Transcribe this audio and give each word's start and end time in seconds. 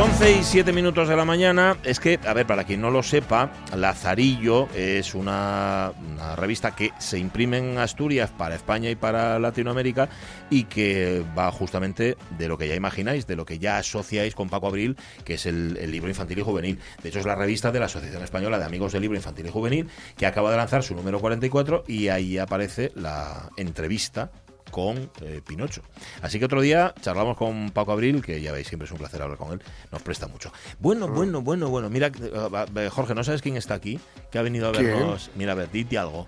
11 0.00 0.32
y 0.32 0.42
7 0.42 0.72
minutos 0.72 1.08
de 1.08 1.16
la 1.16 1.26
mañana, 1.26 1.76
es 1.84 2.00
que, 2.00 2.18
a 2.26 2.32
ver, 2.32 2.46
para 2.46 2.64
quien 2.64 2.80
no 2.80 2.90
lo 2.90 3.02
sepa, 3.02 3.52
Lazarillo 3.76 4.66
es 4.74 5.14
una, 5.14 5.92
revista 6.36 6.74
que 6.74 6.92
se 6.98 7.18
imprime 7.18 7.58
en 7.58 7.76
Asturias 7.76 8.30
para 8.30 8.54
España 8.54 8.88
y 8.88 8.94
para 8.94 9.38
Latinoamérica 9.38 10.08
y 10.48 10.64
que 10.64 11.22
va 11.38 11.52
justamente 11.52 12.16
de 12.38 12.48
lo 12.48 12.56
que 12.56 12.66
ya 12.66 12.74
imagináis, 12.76 13.26
de 13.26 13.36
lo 13.36 13.44
que 13.44 13.58
ya 13.58 13.76
asociáis 13.76 14.34
con 14.34 14.48
Paco 14.48 14.68
Abril, 14.68 14.96
que 15.22 15.34
es 15.34 15.44
el, 15.44 15.76
el 15.76 15.90
libro 15.90 16.08
infantil 16.08 16.38
y 16.38 16.42
juvenil. 16.42 16.78
De 17.02 17.10
hecho, 17.10 17.18
es 17.18 17.26
la 17.26 17.34
revista 17.34 17.70
de 17.70 17.80
la 17.80 17.84
Asociación 17.84 18.22
Española 18.22 18.58
de 18.58 18.64
Amigos 18.64 18.92
del 18.92 19.02
Libro 19.02 19.18
Infantil 19.18 19.48
y 19.48 19.50
Juvenil, 19.50 19.90
que 20.16 20.24
acaba 20.24 20.50
de 20.50 20.56
lanzar 20.56 20.82
su 20.82 20.94
número 20.94 21.20
44 21.20 21.84
y 21.86 22.08
ahí 22.08 22.38
aparece 22.38 22.90
la 22.94 23.50
entrevista 23.58 24.30
con 24.70 25.10
eh, 25.22 25.40
Pinocho. 25.46 25.82
Así 26.22 26.38
que 26.38 26.44
otro 26.44 26.60
día 26.60 26.94
charlamos 27.00 27.36
con 27.36 27.70
Paco 27.70 27.92
Abril, 27.92 28.22
que 28.22 28.40
ya 28.40 28.52
veis, 28.52 28.68
siempre 28.68 28.86
es 28.86 28.92
un 28.92 28.98
placer 28.98 29.20
hablar 29.22 29.38
con 29.38 29.52
él, 29.52 29.62
nos 29.92 30.02
presta 30.02 30.26
mucho. 30.28 30.52
Bueno, 30.78 31.08
bueno, 31.08 31.42
bueno, 31.42 31.68
bueno, 31.68 31.90
mira, 31.90 32.10
eh, 32.18 32.88
Jorge, 32.90 33.14
¿no 33.14 33.24
sabes 33.24 33.42
quién 33.42 33.56
está 33.56 33.74
aquí? 33.74 34.00
Que 34.30 34.38
ha 34.38 34.42
venido 34.42 34.68
a 34.68 34.72
¿Quién? 34.72 34.84
vernos. 34.84 35.30
Mira, 35.34 35.52
a 35.52 35.54
ver, 35.56 35.70
dite 35.70 35.98
algo. 35.98 36.26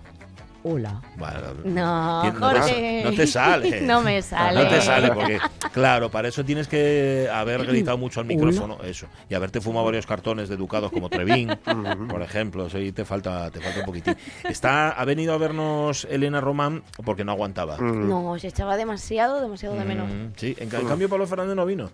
Hola. 0.65 1.01
Bueno, 1.17 1.39
No, 1.65 2.19
¿quién- 2.21 2.35
Jorge. 2.35 3.01
No 3.03 3.11
te 3.11 3.27
sale. 3.27 3.81
No 3.83 4.01
me 4.01 4.21
sale. 4.21 4.63
No 4.63 4.69
te 4.69 4.81
sale, 4.81 5.11
porque, 5.11 5.37
claro, 5.73 6.09
para 6.09 6.29
eso 6.29 6.43
tienes 6.45 6.67
que 6.69 7.27
haber 7.31 7.65
gritado 7.65 7.97
mucho 7.97 8.21
al 8.21 8.25
micrófono, 8.27 8.77
eso, 8.83 9.07
y 9.29 9.33
haberte 9.35 9.59
fumado 9.59 9.85
varios 9.85 10.05
cartones 10.05 10.47
de 10.47 10.55
educados 10.55 10.91
como 10.91 11.09
Trevín, 11.09 11.49
por 12.09 12.21
ejemplo, 12.21 12.67
eso 12.67 12.77
te 12.93 13.03
falta, 13.03 13.51
te 13.51 13.59
falta 13.59 13.79
un 13.81 13.85
poquitín. 13.85 14.15
Está, 14.47 14.91
ha 14.91 15.03
venido 15.05 15.33
a 15.33 15.37
vernos 15.37 16.07
Elena 16.09 16.39
Román 16.39 16.83
porque 17.03 17.25
no 17.25 17.33
aguantaba. 17.33 17.77
No, 17.77 18.37
se 18.39 18.47
echaba 18.47 18.77
demasiado, 18.77 19.41
demasiado 19.41 19.75
de 19.75 19.83
menos. 19.83 20.09
Mm, 20.09 20.27
sí, 20.37 20.55
en, 20.59 20.69
ca- 20.69 20.79
en 20.79 20.87
cambio 20.87 21.09
Pablo 21.09 21.27
Fernández 21.27 21.55
no 21.57 21.65
vino. 21.65 21.91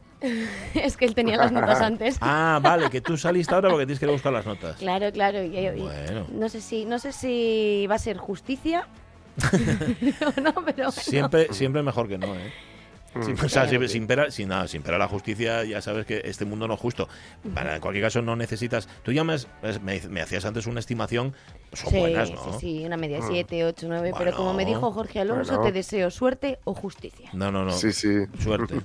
es 0.76 0.96
que 0.98 1.06
él 1.06 1.16
tenía 1.16 1.38
las 1.38 1.52
notas 1.52 1.82
antes. 1.82 2.18
Ah, 2.22 2.60
vale, 2.62 2.90
que 2.92 3.02
tú 3.02 3.18
saliste 3.18 3.56
ahora 3.56 3.70
porque 3.70 3.86
tienes 3.88 4.00
que 4.00 4.06
ir 4.06 4.10
a 4.10 4.14
buscar 4.14 4.32
las 4.34 4.46
notas. 4.46 4.76
Claro, 4.78 5.12
claro. 5.12 5.42
y- 5.44 5.58
y- 5.58 5.80
Bueno. 5.80 6.28
No 6.32 6.50
sé 6.50 6.62
si, 6.62 6.86
no 6.86 7.00
sé 7.00 7.12
si 7.14 7.88
va 7.90 7.96
a 7.96 8.00
ser 8.00 8.18
justicia. 8.18 8.59
o 10.38 10.42
no, 10.42 10.54
pero 10.66 10.76
bueno. 10.76 10.92
Siempre, 10.92 11.54
siempre 11.54 11.84
mejor 11.84 12.08
que 12.08 12.18
no, 12.18 12.36
¿eh? 12.36 12.52
Sí, 13.26 13.32
o 13.44 13.50
sea, 13.50 13.68
si- 13.68 13.88
sin, 13.88 14.06
pera, 14.06 14.30
sin, 14.30 14.50
nada, 14.50 14.68
sin 14.68 14.84
pera 14.84 15.00
la 15.00 15.08
justicia, 15.08 15.64
ya 15.64 15.82
sabes 15.82 16.06
que 16.06 16.22
este 16.26 16.46
mundo 16.46 16.68
no 16.68 16.76
es 16.76 16.80
justo. 16.80 17.10
Para, 17.56 17.74
en 17.76 17.82
cualquier 17.82 18.06
caso, 18.06 18.22
no 18.22 18.36
necesitas. 18.36 18.88
Tú 19.02 19.12
ya 19.12 19.24
me, 19.24 19.36
me, 19.82 20.00
me 20.10 20.22
hacías 20.22 20.46
antes 20.46 20.68
una 20.68 20.80
estimación. 20.80 21.34
Son 21.74 21.90
Sí, 21.90 21.98
buenas, 21.98 22.28
sí, 22.30 22.36
¿no? 22.36 22.60
sí, 22.60 22.86
una 22.86 22.98
media 22.98 23.20
7, 23.28 23.66
8, 23.66 23.88
9. 23.90 24.12
Pero 24.16 24.36
como 24.36 24.54
me 24.54 24.64
dijo 24.64 24.92
Jorge 24.92 25.20
Alonso, 25.22 25.54
Bueno. 25.54 25.64
te 25.66 25.72
deseo 25.72 26.12
suerte 26.12 26.60
o 26.66 26.76
justicia. 26.76 27.32
No, 27.34 27.52
no, 27.52 27.66
no. 27.66 27.72
Sí, 27.72 27.94
sí. 27.94 28.10
Suerte. 28.44 28.76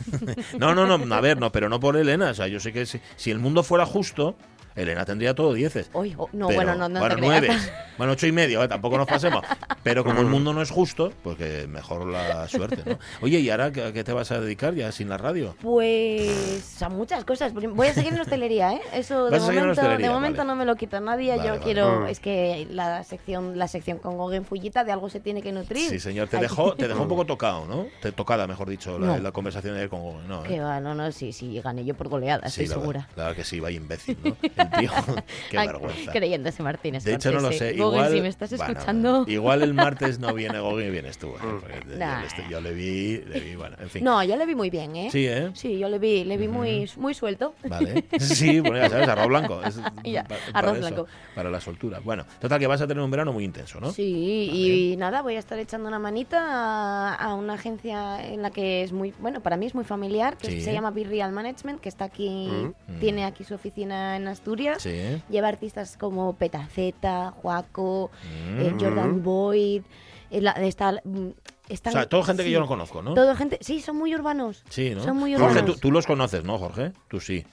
no, 0.58 0.72
no, 0.72 0.86
no. 0.96 1.12
A 1.14 1.20
ver, 1.20 1.40
no, 1.40 1.50
pero 1.50 1.68
no 1.68 1.80
por 1.80 1.96
Elena. 1.96 2.30
O 2.30 2.34
sea, 2.34 2.46
yo 2.46 2.60
sé 2.60 2.72
que 2.72 2.86
si, 2.86 3.00
si 3.16 3.32
el 3.32 3.40
mundo 3.40 3.64
fuera 3.64 3.84
justo, 3.86 4.36
Elena 4.76 5.04
tendría 5.04 5.34
todo 5.34 5.52
dieces. 5.52 5.88
Hoy, 5.92 6.14
oh, 6.16 6.28
no, 6.32 6.48
Pero- 6.48 6.56
bueno, 6.58 6.74
no, 6.76 6.88
no 6.88 7.00
bueno, 7.00 7.14
te 7.16 7.20
nueve. 7.20 7.46
creas. 7.48 7.72
Bueno, 7.96 8.12
ocho 8.14 8.26
y 8.26 8.32
medio, 8.32 8.62
¿eh? 8.62 8.66
tampoco 8.68 8.98
nos 8.98 9.06
pasemos. 9.06 9.44
Pero 9.84 10.02
como 10.04 10.20
el 10.20 10.26
mundo 10.34 10.52
no 10.52 10.62
es 10.62 10.70
justo, 10.70 11.12
pues 11.22 11.36
que 11.36 11.66
mejor 11.68 12.06
la 12.08 12.48
suerte, 12.48 12.82
¿no? 12.84 12.98
Oye, 13.20 13.38
¿y 13.40 13.50
ahora 13.50 13.70
qué- 13.70 13.84
a 13.84 13.92
qué 13.92 14.02
te 14.02 14.12
vas 14.12 14.32
a 14.32 14.40
dedicar 14.40 14.74
ya 14.74 14.90
sin 14.90 15.08
la 15.08 15.16
radio? 15.16 15.54
Pues 15.60 16.82
a 16.82 16.88
muchas 16.88 17.24
cosas. 17.24 17.52
Voy 17.54 17.86
a 17.86 17.94
seguir 17.94 18.12
en 18.14 18.20
hostelería, 18.20 18.72
¿eh? 18.72 18.80
Eso 18.92 19.26
de 19.26 19.30
Vas 19.32 19.42
a 19.42 19.46
seguir 19.46 19.60
en 19.62 19.66
momento, 19.68 19.82
de 19.98 20.08
momento 20.10 20.38
vale. 20.38 20.48
no 20.48 20.56
me 20.56 20.64
lo 20.64 20.74
quita 20.76 21.00
nadie. 21.00 21.30
Vale, 21.36 21.42
Yo 21.44 21.50
vale. 21.50 21.62
quiero, 21.62 22.00
Mm. 22.00 22.06
es 22.08 22.20
que 22.20 22.66
la 22.70 23.04
sección, 23.04 23.58
la 23.58 23.68
sección 23.68 23.98
con 23.98 24.16
Goguen 24.16 24.44
Fullita 24.44 24.82
de 24.84 24.92
algo 24.92 25.08
se 25.08 25.20
tiene 25.20 25.40
que 25.42 25.52
nutrir. 25.52 25.88
Sí, 25.90 26.00
señor. 26.00 26.28
Te 26.28 26.38
dejó, 26.38 26.74
te 26.74 26.88
dejó 26.88 27.02
un 27.02 27.08
poco 27.08 27.24
tocado, 27.26 27.66
¿no? 27.66 27.86
Te, 28.02 28.10
tocada, 28.12 28.46
mejor 28.46 28.68
dicho, 28.68 28.98
la, 28.98 29.06
No. 29.06 29.18
la 29.18 29.32
conversación 29.32 29.74
de 29.74 29.80
ayer 29.80 29.90
con 29.90 30.00
Google. 30.00 30.26
No, 30.26 30.44
¿eh? 30.44 30.48
Que 30.48 30.60
va, 30.60 30.80
no, 30.80 30.94
no, 30.94 31.12
sí, 31.12 31.32
sí, 31.32 31.60
gané 31.60 31.84
yo 31.84 31.94
por 31.94 32.08
goleada, 32.08 32.48
Sí, 32.48 32.62
estoy 32.62 32.66
la 32.76 32.80
segura. 32.82 33.08
verdad 33.16 33.36
que 33.36 33.44
sí, 33.44 33.60
vaya 33.60 33.76
imbécil, 33.76 34.16
¿no? 34.24 34.36
Tío, 34.78 34.90
qué 35.50 35.56
vergüenza. 35.56 36.12
Creyéndose 36.12 36.62
Martínez. 36.62 37.04
De 37.04 37.14
hecho, 37.14 37.30
no 37.30 37.36
lo 37.40 37.48
Scorsese. 37.48 37.70
sé. 37.70 37.76
Igual, 37.76 38.12
si 38.12 38.20
me 38.20 38.28
estás 38.28 38.50
bueno, 38.56 38.72
escuchando. 38.72 39.24
igual 39.28 39.62
el 39.62 39.74
martes 39.84 40.18
no 40.18 40.32
viene 40.34 40.58
Goguen 40.60 40.88
y 40.88 40.90
vienes 40.90 41.18
tú. 41.18 41.28
¿eh? 41.28 41.38
Porque 41.40 41.80
yo, 41.90 41.96
Nah. 41.98 42.20
le 42.20 42.26
estoy- 42.26 42.48
yo 42.50 42.60
le 42.60 42.74
vi, 42.74 43.18
le 43.26 43.40
vi, 43.40 43.54
bueno, 43.56 43.76
en 43.80 43.90
fin. 43.90 44.04
No, 44.04 44.22
yo 44.24 44.36
le 44.36 44.46
vi 44.46 44.54
muy 44.54 44.70
bien, 44.70 44.94
¿eh? 44.96 45.08
Sí, 45.10 45.26
¿eh? 45.26 45.50
Sí, 45.54 45.78
yo 45.78 45.88
le 45.88 45.98
vi, 45.98 46.24
le 46.24 46.36
vi 46.36 46.48
muy, 46.48 46.90
muy 46.96 47.14
suelto. 47.14 47.54
Vale. 47.68 48.04
Sí, 48.18 48.60
bueno, 48.60 48.76
ya 48.78 48.88
sabes, 48.90 49.08
arroz 49.08 49.28
blanco. 49.28 49.60
Es 49.64 49.80
Ya, 50.04 50.24
pa- 50.24 50.36
arroz 50.52 50.72
eso, 50.78 50.80
blanco. 50.80 51.06
Para 51.34 51.50
la 51.50 51.60
soltura. 51.60 52.00
Bueno, 52.00 52.24
total 52.40 52.58
que 52.58 52.66
vas 52.66 52.80
a 52.80 52.86
tener 52.86 53.02
un 53.02 53.10
verano 53.10 53.32
muy 53.32 53.44
intenso, 53.44 53.80
¿no? 53.80 53.90
Sí, 53.92 54.50
y 54.92 54.96
nada, 54.96 55.22
voy 55.22 55.36
a 55.36 55.38
estar 55.38 55.58
echando 55.58 55.88
una 55.88 55.98
manita 55.98 56.38
a, 56.40 57.14
a 57.14 57.34
una 57.34 57.54
agencia 57.54 58.24
en 58.26 58.42
la 58.42 58.50
que 58.50 58.82
es 58.82 58.92
muy, 58.92 59.12
bueno, 59.18 59.40
para 59.40 59.56
mí 59.56 59.66
es 59.66 59.74
muy 59.74 59.84
familiar, 59.84 60.36
que 60.36 60.50
Sí. 60.50 60.60
se 60.60 60.72
llama 60.72 60.90
Be 60.90 61.04
Real 61.04 61.32
Management, 61.32 61.80
que 61.80 61.88
está 61.88 62.04
aquí, 62.04 62.48
Mm. 62.48 63.00
tiene 63.00 63.24
aquí 63.24 63.44
su 63.44 63.54
oficina 63.54 64.16
en 64.16 64.28
Asturias. 64.28 64.53
Sí. 64.78 65.22
Lleva 65.28 65.48
artistas 65.48 65.96
como 65.96 66.34
Petaceta, 66.36 67.30
Juaco, 67.32 68.10
Mm. 68.24 68.60
eh, 68.60 68.74
Jordan 68.78 69.22
Boyd, 69.22 69.82
eh, 70.30 70.40
la- 70.40 70.52
está, 70.52 71.00
mm, 71.04 71.28
están- 71.68 71.92
O 71.92 71.96
sea, 71.96 72.08
toda 72.08 72.24
gente 72.24 72.44
que 72.44 72.50
yo 72.50 72.60
no 72.60 72.66
conozco, 72.66 73.02
¿no? 73.02 73.14
Toda 73.14 73.34
gente, 73.36 73.58
sí, 73.60 73.80
son 73.80 73.96
muy 73.96 74.14
urbanos. 74.14 74.64
Sí, 74.68 74.94
¿no? 74.94 75.02
Son 75.02 75.16
muy 75.16 75.32
Jorge, 75.34 75.52
urbanos. 75.58 75.74
tú, 75.76 75.80
tú 75.80 75.90
los 75.92 76.06
conoces, 76.06 76.44
¿no, 76.44 76.58
Jorge? 76.58 76.92
Tú 77.08 77.20
sí. 77.20 77.44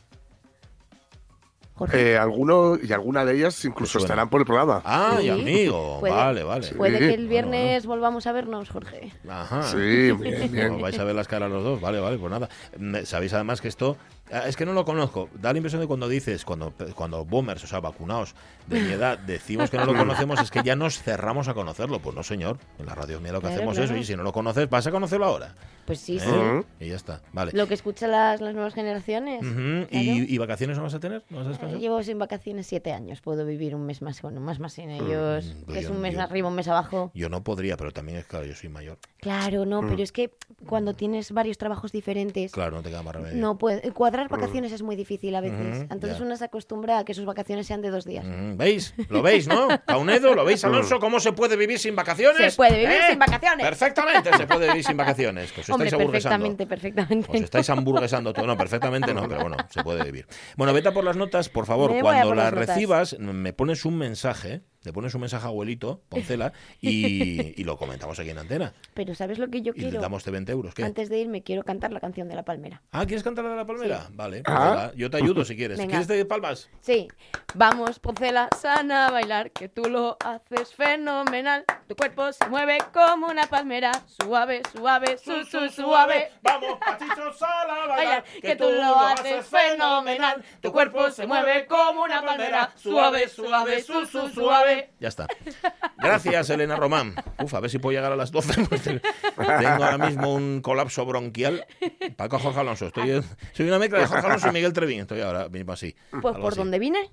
Jorge. 1.73 2.11
Eh, 2.11 2.17
alguno 2.17 2.75
y 2.77 2.91
alguna 2.93 3.25
de 3.25 3.35
ellas 3.37 3.65
incluso 3.65 3.97
estarán 3.97 4.29
por 4.29 4.41
el 4.41 4.45
programa. 4.45 4.83
Ah, 4.85 5.17
y 5.19 5.29
amigo. 5.29 5.97
Puede- 5.99 6.13
Vale, 6.13 6.43
vale. 6.43 6.67
Puede 6.73 6.99
que 6.99 7.05
el 7.13 7.27
Bueno, 7.27 7.29
viernes 7.29 7.85
volvamos 7.87 8.27
a 8.27 8.31
vernos, 8.33 8.69
Jorge. 8.69 9.11
Ajá. 9.27 9.63
Sí, 9.63 9.77
bien, 10.11 10.51
bien. 10.51 10.73
Os 10.75 10.81
vais 10.81 10.99
a 10.99 11.03
ver 11.03 11.15
las 11.15 11.27
caras 11.27 11.49
los 11.49 11.63
dos, 11.63 11.81
vale, 11.81 11.99
vale, 11.99 12.19
pues 12.19 12.29
nada. 12.29 12.49
Me- 12.77 13.03
Sabéis 13.07 13.33
además 13.33 13.61
que 13.61 13.67
esto, 13.67 13.97
ah, 14.20 14.20
es 14.31 14.55
que 14.55 14.65
no 14.65 14.73
lo 14.73 14.85
conozco, 14.85 15.29
da 15.33 15.51
la 15.51 15.57
impresión 15.57 15.81
de 15.81 15.87
cuando 15.87 16.07
dices, 16.07 16.45
cuando, 16.45 16.73
cuando 16.95 17.25
boomers, 17.25 17.63
o 17.63 17.67
sea, 17.67 17.79
vacunados 17.79 18.33
de 18.67 18.79
mi 18.79 18.91
edad, 18.91 19.17
decimos 19.19 19.69
que 19.69 19.77
no 19.77 19.85
lo 19.85 19.95
conocemos, 19.95 20.39
es 20.41 20.49
que 20.51 20.63
ya 20.63 20.75
nos 20.75 21.01
cerramos 21.01 21.47
a 21.47 21.53
conocerlo. 21.53 21.99
Pues 21.99 22.15
no, 22.15 22.23
señor, 22.23 22.57
en 22.79 22.85
la 22.85 22.95
radio 22.95 23.19
mía 23.19 23.31
lo 23.33 23.39
que 23.39 23.47
Claro, 23.47 23.55
hacemos 23.55 23.77
claro. 23.77 23.95
es, 23.95 24.01
y 24.01 24.03
si 24.05 24.15
no 24.15 24.23
lo 24.23 24.31
conoces, 24.31 24.69
vas 24.69 24.87
a 24.87 24.91
conocerlo 24.91 25.25
ahora. 25.25 25.55
Pues 25.85 25.99
sí, 25.99 26.17
¿eh? 26.17 26.19
sí. 26.21 26.85
Y 26.85 26.89
ya 26.89 26.95
está, 26.95 27.21
vale. 27.33 27.51
Lo 27.53 27.67
que 27.67 27.73
escuchan 27.73 28.11
las, 28.11 28.39
las 28.39 28.53
nuevas 28.53 28.73
generaciones. 28.73 29.41
Claro. 29.41 29.87
¿Y, 29.91 30.33
y 30.33 30.37
vacaciones 30.37 30.77
no 30.77 30.83
vas 30.83 30.93
a 30.93 30.99
tener? 30.99 31.23
¿No 31.29 31.37
vas 31.37 31.45
a 31.47 31.49
Eh, 31.49 31.51
descansar? 31.53 31.79
Llevo 31.79 32.01
sin 32.03 32.19
vacaciones 32.19 32.67
siete 32.67 32.93
años. 32.93 33.19
Puedo 33.21 33.45
vivir 33.45 33.75
un 33.75 33.85
mes 33.85 34.01
más, 34.01 34.21
bueno, 34.21 34.39
más 34.39 34.59
más 34.59 34.73
sin 34.73 34.89
ellos. 34.91 35.45
Mm, 35.45 35.63
pues 35.65 35.73
que 35.73 35.79
es 35.79 35.87
yo- 35.87 35.91
un 35.93 35.99
mes 36.01 36.13
yo- 36.13 36.21
arriba, 36.21 36.47
un 36.47 36.55
mes 36.55 36.67
abajo. 36.67 37.11
Yo 37.13 37.27
no 37.29 37.43
podría, 37.43 37.75
pero 37.77 37.91
también 37.91 38.19
es 38.19 38.25
claro, 38.25 38.45
yo 38.45 38.55
soy 38.55 38.69
mayor. 38.69 38.97
Claro, 39.19 39.65
no, 39.65 39.81
pero 39.81 40.01
es 40.01 40.11
que 40.11 40.31
cuando 40.67 40.93
tienes 40.95 41.31
varios 41.31 41.57
trabajos 41.57 41.91
diferentes, 41.91 42.51
Claro, 42.51 42.77
no 42.77 42.83
te 42.83 42.89
queda 42.89 43.03
más 43.03 43.15
remedio. 43.15 43.37
no 43.41 43.57
puede, 43.57 43.91
cuadrar 44.29 44.47
vacaciones 44.47 44.71
es 44.71 44.81
muy 44.83 44.95
difícil 44.95 45.35
a 45.35 45.41
veces. 45.41 45.77
Ujú, 45.77 45.87
Entonces 45.91 46.17
ya. 46.19 46.25
uno 46.25 46.35
se 46.35 46.45
acostumbra 46.45 46.99
a 46.99 47.05
que 47.05 47.13
sus 47.13 47.25
vacaciones 47.25 47.67
sean 47.67 47.81
de 47.81 47.89
dos 47.89 48.05
días. 48.05 48.25
Ujú, 48.25 48.57
¿Veis? 48.57 48.93
¿Lo 49.09 49.21
veis, 49.21 49.47
no? 49.47 49.67
Caunedo, 49.85 50.33
¿lo 50.35 50.45
veis, 50.45 50.63
Alonso? 50.65 50.99
¿Cómo 50.99 51.19
se 51.19 51.31
puede 51.33 51.55
vivir 51.55 51.79
sin 51.79 51.95
vacaciones? 51.95 52.53
Se 52.53 52.57
puede 52.57 52.73
vivir 52.77 52.89
¿Eh? 52.97 53.09
sin 53.09 53.19
vacaciones. 53.19 53.65
Perfectamente 53.65 54.31
se 54.37 54.47
puede 54.47 54.67
vivir 54.67 54.83
sin 54.83 54.97
vacaciones. 54.97 55.51
Que 55.51 55.61
os 55.61 55.69
Hombre, 55.69 55.87
estáis 55.87 56.01
aburguesando. 56.01 56.45
perfectamente, 56.45 56.67
perfectamente. 56.67 57.31
Os 57.37 57.43
estáis 57.43 57.69
hamburguesando 57.71 58.33
todo. 58.33 58.45
No, 58.47 58.57
perfectamente 58.57 59.13
no, 59.13 59.27
pero 59.27 59.41
bueno, 59.41 59.57
se 59.69 59.83
puede 59.83 60.03
vivir. 60.03 60.25
Bueno, 60.57 60.73
vete 60.73 60.89
a 60.89 60.91
por 60.91 61.03
las 61.03 61.17
notas, 61.17 61.49
por 61.49 61.65
favor. 61.65 61.91
Cuando 62.01 62.33
las 62.33 62.53
las 62.53 62.67
recibas, 62.67 63.17
me 63.19 63.53
pones 63.53 63.85
un 63.85 63.97
mensaje, 63.97 64.61
le 64.83 64.93
pones 64.93 65.13
un 65.13 65.21
mensaje 65.21 65.45
a 65.45 65.49
abuelito, 65.49 66.01
Poncela, 66.09 66.53
y, 66.81 67.59
y 67.59 67.63
lo 67.63 67.77
comentamos 67.77 68.19
aquí 68.19 68.29
en 68.31 68.37
antena. 68.39 68.73
Pero 68.93 69.13
¿sabes 69.15 69.37
lo 69.39 69.47
que 69.49 69.61
yo 69.61 69.73
Y 69.75 69.79
le 69.81 69.89
quiero? 69.89 70.01
damos 70.01 70.23
de 70.25 70.31
20 70.31 70.51
euros. 70.51 70.73
¿Qué? 70.73 70.83
Antes 70.83 71.09
de 71.09 71.19
irme 71.19 71.43
quiero 71.43 71.63
cantar 71.63 71.91
la 71.91 71.99
canción 71.99 72.27
de 72.27 72.35
la 72.35 72.43
palmera. 72.43 72.81
Ah, 72.91 73.05
¿quieres 73.05 73.23
cantar 73.23 73.43
la 73.45 73.51
de 73.51 73.55
la 73.57 73.65
palmera? 73.65 74.07
Vale, 74.11 74.41
pues 74.43 74.57
Ah. 74.57 74.69
venga, 74.69 74.93
yo 74.95 75.09
te 75.09 75.17
ayudo 75.17 75.45
si 75.45 75.55
quieres. 75.55 75.77
Venga. 75.77 75.89
¿Quieres 75.91 76.07
de 76.07 76.25
palmas? 76.25 76.69
Sí, 76.81 77.07
vamos, 77.53 77.99
Poncela, 77.99 78.49
sana 78.59 79.07
a 79.07 79.11
bailar, 79.11 79.51
que 79.51 79.69
tú 79.69 79.83
lo 79.89 80.17
haces 80.23 80.73
fenomenal. 80.73 81.63
Tu 81.87 81.95
cuerpo 81.95 82.31
se 82.31 82.47
mueve 82.47 82.77
como 82.93 83.27
una 83.27 83.43
palmera, 83.47 83.91
suave, 84.05 84.61
suave, 84.71 85.17
su, 85.17 85.43
su, 85.45 85.69
suave. 85.69 86.31
Vamos, 86.41 86.79
patitos, 86.79 87.41
a 87.43 87.87
Bailar, 87.87 88.23
que 88.41 88.55
tú 88.55 88.69
lo 88.71 88.97
haces 88.99 89.45
fenomenal. 89.45 90.43
Tu 90.61 90.71
cuerpo 90.71 91.11
se 91.11 91.27
mueve 91.27 91.65
como 91.67 92.03
una 92.03 92.21
palmera, 92.21 92.71
suave, 92.75 93.27
suave, 93.27 93.83
su, 93.83 94.05
su, 94.05 94.29
suave. 94.29 94.70
Ya 94.99 95.07
está. 95.07 95.27
Gracias, 95.97 96.49
Elena 96.49 96.75
Román. 96.75 97.15
Uf, 97.41 97.53
a 97.53 97.59
ver 97.59 97.69
si 97.69 97.79
puedo 97.79 97.95
llegar 97.95 98.11
a 98.11 98.15
las 98.15 98.31
12. 98.31 98.65
porque 98.65 99.53
Tengo 99.59 99.83
ahora 99.83 99.97
mismo 99.97 100.33
un 100.33 100.61
colapso 100.61 101.05
bronquial. 101.05 101.65
Paco 102.15 102.39
Jorge 102.39 102.59
Alonso. 102.59 102.87
Estoy, 102.87 103.23
soy 103.53 103.67
una 103.67 103.79
mezcla 103.79 103.99
de 103.99 104.07
Jorge 104.07 104.25
Alonso 104.25 104.47
y 104.49 104.51
Miguel 104.51 104.73
Trevín. 104.73 105.01
Estoy 105.01 105.21
ahora 105.21 105.49
mismo 105.49 105.73
así. 105.73 105.95
Pues 106.21 106.35
por 106.37 106.51
así. 106.51 106.57
donde 106.57 106.79
vine, 106.79 107.11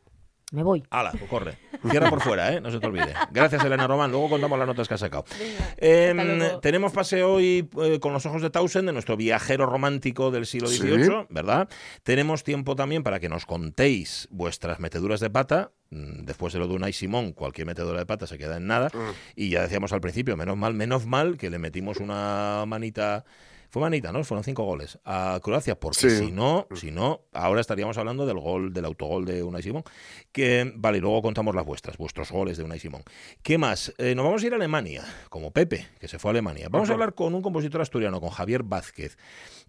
me 0.53 0.63
voy. 0.63 0.85
Hala, 0.91 1.13
pues 1.13 1.25
corre. 1.31 1.59
Cierra 1.91 2.11
por 2.11 2.21
fuera, 2.21 2.53
¿eh? 2.53 2.61
No 2.61 2.71
se 2.71 2.81
te 2.81 2.87
olvide. 2.87 3.15
Gracias, 3.31 3.65
Elena 3.65 3.87
Román. 3.87 4.11
Luego 4.11 4.29
contamos 4.31 4.59
las 4.59 4.67
notas 4.69 4.89
que 4.89 4.95
has 4.95 5.01
sacado. 5.01 5.25
Venga, 5.39 5.75
Eh, 5.77 6.13
luego. 6.15 6.61
tenemos 6.61 6.93
paseo 6.93 7.33
hoy 7.35 7.69
eh, 7.83 7.99
con 8.01 8.13
los 8.13 8.25
ojos 8.27 8.43
de 8.43 8.51
Tausen, 8.51 8.87
de 8.87 8.93
nuestro 8.93 9.17
viajero 9.17 9.67
romántico 9.67 10.31
del 10.31 10.47
siglo 10.47 10.69
Sí. 10.69 10.79
XVIII, 10.79 11.27
¿verdad? 11.31 11.69
Tenemos 12.03 12.45
tiempo 12.45 12.75
también 12.77 13.03
para 13.03 13.21
que 13.21 13.29
nos 13.29 13.47
contéis 13.47 14.27
vuestras 14.31 14.81
meteduras 14.81 15.21
de 15.21 15.31
pata. 15.31 15.71
Mm, 15.91 16.25
Después 16.25 16.53
de 16.53 16.59
lo 16.59 16.69
de 16.69 16.75
Unai 16.75 16.93
Simón, 16.93 17.33
cualquier 17.33 17.67
metedura 17.67 17.99
de 17.99 18.07
pata 18.07 18.27
se 18.27 18.37
queda 18.39 18.57
en 18.59 18.67
nada. 18.67 18.89
Mm. 18.93 18.99
Y 19.37 19.51
ya 19.51 19.63
decíamos 19.63 19.93
al 19.93 20.01
principio, 20.01 20.37
menos 20.37 20.57
mal, 20.57 20.75
menos 20.75 21.07
mal 21.07 21.37
que 21.39 21.49
le 21.51 21.59
metimos 21.59 21.99
una 21.99 22.65
manita. 22.67 23.25
Fue 23.71 23.83
manita, 23.83 24.13
¿no? 24.13 24.25
Fueron 24.25 24.45
cinco 24.45 24.65
goles 24.65 24.99
a 25.05 25.39
Croacia, 25.43 25.79
porque 25.79 25.99
Sí. 25.99 26.11
si 26.11 26.33
no, 26.33 26.67
si 26.75 26.91
no, 26.91 27.23
ahora 27.33 27.61
estaríamos 27.61 27.99
hablando 27.99 28.25
del 28.25 28.39
gol, 28.39 28.73
del 28.73 28.85
autogol 28.87 29.27
de 29.27 29.43
Unai 29.43 29.63
Simón. 29.63 29.85
Que, 30.33 30.73
vale, 30.75 31.01
luego 31.01 31.21
contamos 31.21 31.55
las 31.55 31.67
vuestras, 31.67 31.99
vuestros 31.99 32.33
goles 32.33 32.57
de 32.57 32.65
Unai 32.65 32.79
Simón. 32.79 33.03
¿Qué 33.43 33.59
más? 33.59 33.93
Eh, 33.99 34.15
nos 34.15 34.25
vamos 34.25 34.43
a 34.43 34.47
ir 34.47 34.53
a 34.55 34.57
Alemania, 34.57 35.05
como 35.29 35.51
Pepe, 35.51 35.87
que 36.01 36.09
se 36.09 36.19
fue 36.19 36.31
a 36.31 36.33
Alemania. 36.33 36.69
Vamos 36.71 36.89
a 36.89 36.95
hablar 36.95 37.15
con 37.15 37.35
un 37.35 37.43
compositor 37.43 37.83
asturiano, 37.83 38.21
con 38.21 38.31
Javier 38.31 38.63
Vázquez. 38.63 39.19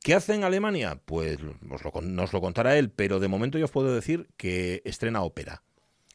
¿Qué 0.02 0.14
hace 0.14 0.34
en 0.34 0.46
Alemania? 0.46 1.02
Pues 1.04 1.38
os 1.70 1.84
lo, 1.84 2.02
nos 2.02 2.32
lo 2.32 2.40
contará 2.40 2.78
él, 2.78 2.90
pero 2.92 3.20
de 3.20 3.28
momento 3.28 3.58
yo 3.58 3.66
os 3.66 3.72
puedo 3.72 3.94
decir 3.94 4.30
que 4.38 4.82
estrena 4.86 5.24
ópera. 5.24 5.64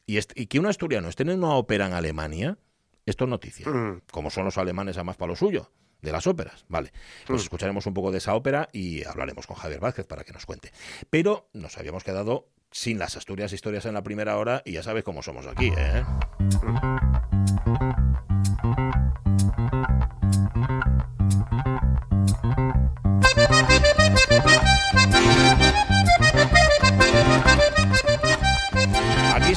Y, 0.07 0.19
que 0.21 0.59
un 0.59 0.65
asturiano 0.67 1.09
esté 1.09 1.23
en 1.23 1.31
una 1.31 1.55
ópera 1.55 1.87
en 1.87 1.93
Alemania, 1.93 2.57
esto 3.05 3.25
es 3.25 3.29
noticia. 3.29 3.69
Mm. 3.69 4.01
Como 4.11 4.29
son 4.29 4.45
los 4.45 4.57
alemanes 4.57 4.97
a 4.97 5.03
más 5.03 5.17
para 5.17 5.29
lo 5.31 5.35
suyo, 5.35 5.71
de 6.05 6.11
las 6.13 6.25
óperas. 6.27 6.63
Vale, 6.69 6.93
pues 7.27 7.41
Mm. 7.41 7.43
escucharemos 7.43 7.85
un 7.85 7.93
poco 7.93 8.11
de 8.11 8.19
esa 8.19 8.33
ópera 8.35 8.69
y 8.71 9.03
hablaremos 9.03 9.45
con 9.47 9.57
Javier 9.57 9.81
Vázquez 9.81 10.07
para 10.07 10.23
que 10.23 10.31
nos 10.31 10.45
cuente. 10.45 10.71
Pero 11.09 11.49
nos 11.53 11.77
habíamos 11.77 12.03
quedado 12.05 12.47
sin 12.71 12.99
las 12.99 13.17
Asturias 13.17 13.51
historias 13.53 13.85
en 13.85 13.93
la 13.93 14.03
primera 14.03 14.37
hora 14.37 14.61
y 14.65 14.73
ya 14.73 14.83
sabes 14.83 15.03
cómo 15.03 15.21
somos 15.23 15.45
aquí, 15.47 15.71
¿eh? 15.77 16.03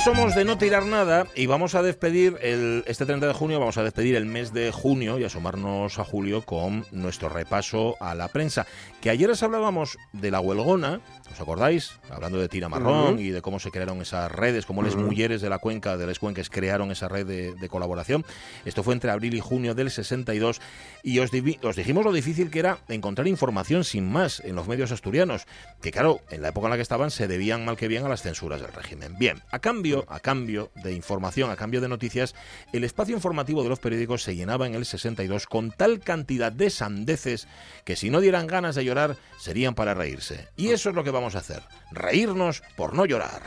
Somos 0.05 0.35
de 0.37 0.45
no 0.45 0.57
tirar 0.57 0.87
nada 0.87 1.27
y 1.35 1.47
vamos 1.47 1.75
a 1.75 1.83
despedir 1.83 2.39
el, 2.41 2.85
este 2.87 3.05
30 3.05 3.27
de 3.27 3.33
junio, 3.35 3.59
vamos 3.59 3.79
a 3.79 3.83
despedir 3.83 4.15
el 4.15 4.27
mes 4.27 4.53
de 4.53 4.71
junio 4.71 5.19
y 5.19 5.25
asomarnos 5.25 5.99
a 5.99 6.05
julio 6.05 6.43
con 6.43 6.87
nuestro 6.93 7.29
repaso 7.29 7.97
a 8.01 8.15
la 8.15 8.29
prensa. 8.29 8.65
Que 9.01 9.11
ayer 9.11 9.29
os 9.29 9.43
hablábamos 9.43 9.99
de 10.13 10.31
la 10.31 10.41
huelgona, 10.41 11.01
¿os 11.33 11.41
acordáis? 11.41 11.93
Hablando 12.11 12.39
de 12.39 12.49
tira 12.49 12.69
marrón 12.69 13.19
y 13.19 13.31
de 13.31 13.43
cómo 13.43 13.59
se 13.59 13.71
crearon 13.71 14.01
esas 14.01 14.31
redes, 14.31 14.67
cómo 14.67 14.83
las 14.83 14.97
mujeres 14.97 15.41
de 15.41 15.49
la 15.49 15.59
cuenca, 15.59 15.97
de 15.97 16.07
las 16.07 16.19
cuencas, 16.19 16.51
crearon 16.51 16.91
esa 16.91 17.09
red 17.09 17.27
de, 17.27 17.55
de 17.55 17.69
colaboración. 17.69 18.25
Esto 18.65 18.83
fue 18.83 18.95
entre 18.95 19.11
abril 19.11 19.35
y 19.35 19.41
junio 19.41 19.75
del 19.75 19.91
62 19.91 20.61
y 21.03 21.19
os, 21.21 21.31
dijimos 21.31 22.05
lo 22.05 22.13
difícil 22.13 22.51
que 22.51 22.59
era 22.59 22.79
encontrar 22.89 23.29
información 23.29 23.85
sin 23.85 24.11
más 24.11 24.41
en 24.41 24.57
los 24.57 24.69
medios 24.69 24.93
asturianos, 24.93 25.47
que 25.81 25.91
claro, 25.91 26.21
en 26.31 26.43
la 26.43 26.49
época 26.49 26.67
en 26.67 26.71
la 26.71 26.77
que 26.77 26.83
estaban 26.83 27.11
se 27.11 27.29
debían 27.29 27.65
mal 27.65 27.77
que 27.77 27.89
bien 27.89 28.05
a 28.05 28.09
las 28.09 28.23
censuras 28.23 28.61
del 28.61 28.73
régimen. 28.73 29.17
Bien, 29.19 29.43
a 29.51 29.59
cambio, 29.59 30.05
a 30.09 30.21
cambio 30.21 30.71
de 30.83 30.93
información, 30.93 31.51
a 31.51 31.57
cambio 31.57 31.81
de 31.81 31.89
noticias, 31.89 32.35
el 32.73 32.85
espacio 32.85 33.15
informativo 33.15 33.63
de 33.63 33.69
los 33.69 33.79
periódicos 33.79 34.23
se 34.23 34.37
llenaba 34.37 34.67
en 34.67 34.75
el 34.75 34.85
62 34.85 35.47
con 35.47 35.71
tal 35.71 36.01
cantidad 36.01 36.53
de 36.53 36.71
sandeces 36.71 37.49
que 37.85 37.97
si 37.97 38.11
no 38.11 38.21
dieran 38.21 38.47
ganas 38.47 38.75
de 38.75 38.85
llorar 38.85 39.17
serían 39.39 39.75
para 39.75 39.95
reírse. 39.95 40.49
Y 40.57 40.69
eso 40.69 40.91
es 40.91 40.95
lo 40.95 41.05
que 41.05 41.11
vamos 41.19 41.35
a 41.35 41.41
hacer, 41.41 41.63
reírnos 41.91 42.63
por 42.77 42.95
no 42.95 43.05
llorar. 43.05 43.43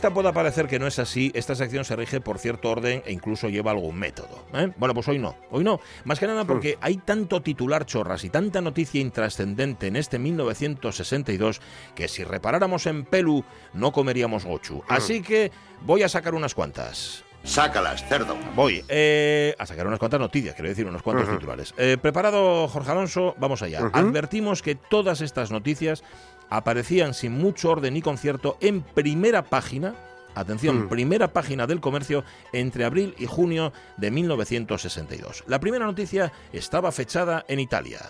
Vista 0.00 0.14
pueda 0.14 0.32
parecer 0.32 0.66
que 0.66 0.78
no 0.78 0.86
es 0.86 0.98
así, 0.98 1.30
esta 1.34 1.54
sección 1.54 1.84
se 1.84 1.94
rige 1.94 2.22
por 2.22 2.38
cierto 2.38 2.70
orden 2.70 3.02
e 3.04 3.12
incluso 3.12 3.50
lleva 3.50 3.72
algún 3.72 3.98
método. 3.98 4.46
¿eh? 4.54 4.72
Bueno, 4.78 4.94
pues 4.94 5.06
hoy 5.08 5.18
no, 5.18 5.36
hoy 5.50 5.62
no. 5.62 5.78
Más 6.04 6.18
que 6.18 6.26
nada 6.26 6.46
porque 6.46 6.78
hay 6.80 6.96
tanto 6.96 7.42
titular 7.42 7.84
chorras 7.84 8.24
y 8.24 8.30
tanta 8.30 8.62
noticia 8.62 8.98
intrascendente 8.98 9.88
en 9.88 9.96
este 9.96 10.18
1962 10.18 11.60
que 11.94 12.08
si 12.08 12.24
reparáramos 12.24 12.86
en 12.86 13.04
Pelu 13.04 13.44
no 13.74 13.92
comeríamos 13.92 14.46
gochu. 14.46 14.82
Así 14.88 15.20
que 15.20 15.52
voy 15.82 16.02
a 16.02 16.08
sacar 16.08 16.32
unas 16.34 16.54
cuantas. 16.54 17.22
Sácalas, 17.42 18.06
cerdo. 18.06 18.36
Voy 18.54 18.84
eh, 18.88 19.54
a 19.58 19.64
sacar 19.64 19.86
unas 19.86 19.98
cuantas 19.98 20.20
noticias, 20.20 20.54
quiero 20.54 20.68
decir, 20.68 20.86
unos 20.86 21.02
cuantos 21.02 21.28
titulares. 21.28 21.74
Eh, 21.78 21.96
Preparado, 22.00 22.68
Jorge 22.68 22.90
Alonso, 22.90 23.34
vamos 23.38 23.62
allá. 23.62 23.80
Advertimos 23.92 24.62
que 24.62 24.74
todas 24.74 25.20
estas 25.20 25.50
noticias 25.50 26.04
aparecían 26.50 27.14
sin 27.14 27.32
mucho 27.32 27.70
orden 27.70 27.94
ni 27.94 28.02
concierto 28.02 28.56
en 28.60 28.82
primera 28.82 29.42
página. 29.44 29.94
Atención, 30.34 30.84
Mm. 30.84 30.88
primera 30.88 31.32
página 31.32 31.66
del 31.66 31.80
comercio 31.80 32.22
entre 32.52 32.84
abril 32.84 33.14
y 33.18 33.26
junio 33.26 33.72
de 33.96 34.10
1962. 34.12 35.44
La 35.48 35.58
primera 35.58 35.86
noticia 35.86 36.32
estaba 36.52 36.92
fechada 36.92 37.44
en 37.48 37.58
Italia. 37.60 38.00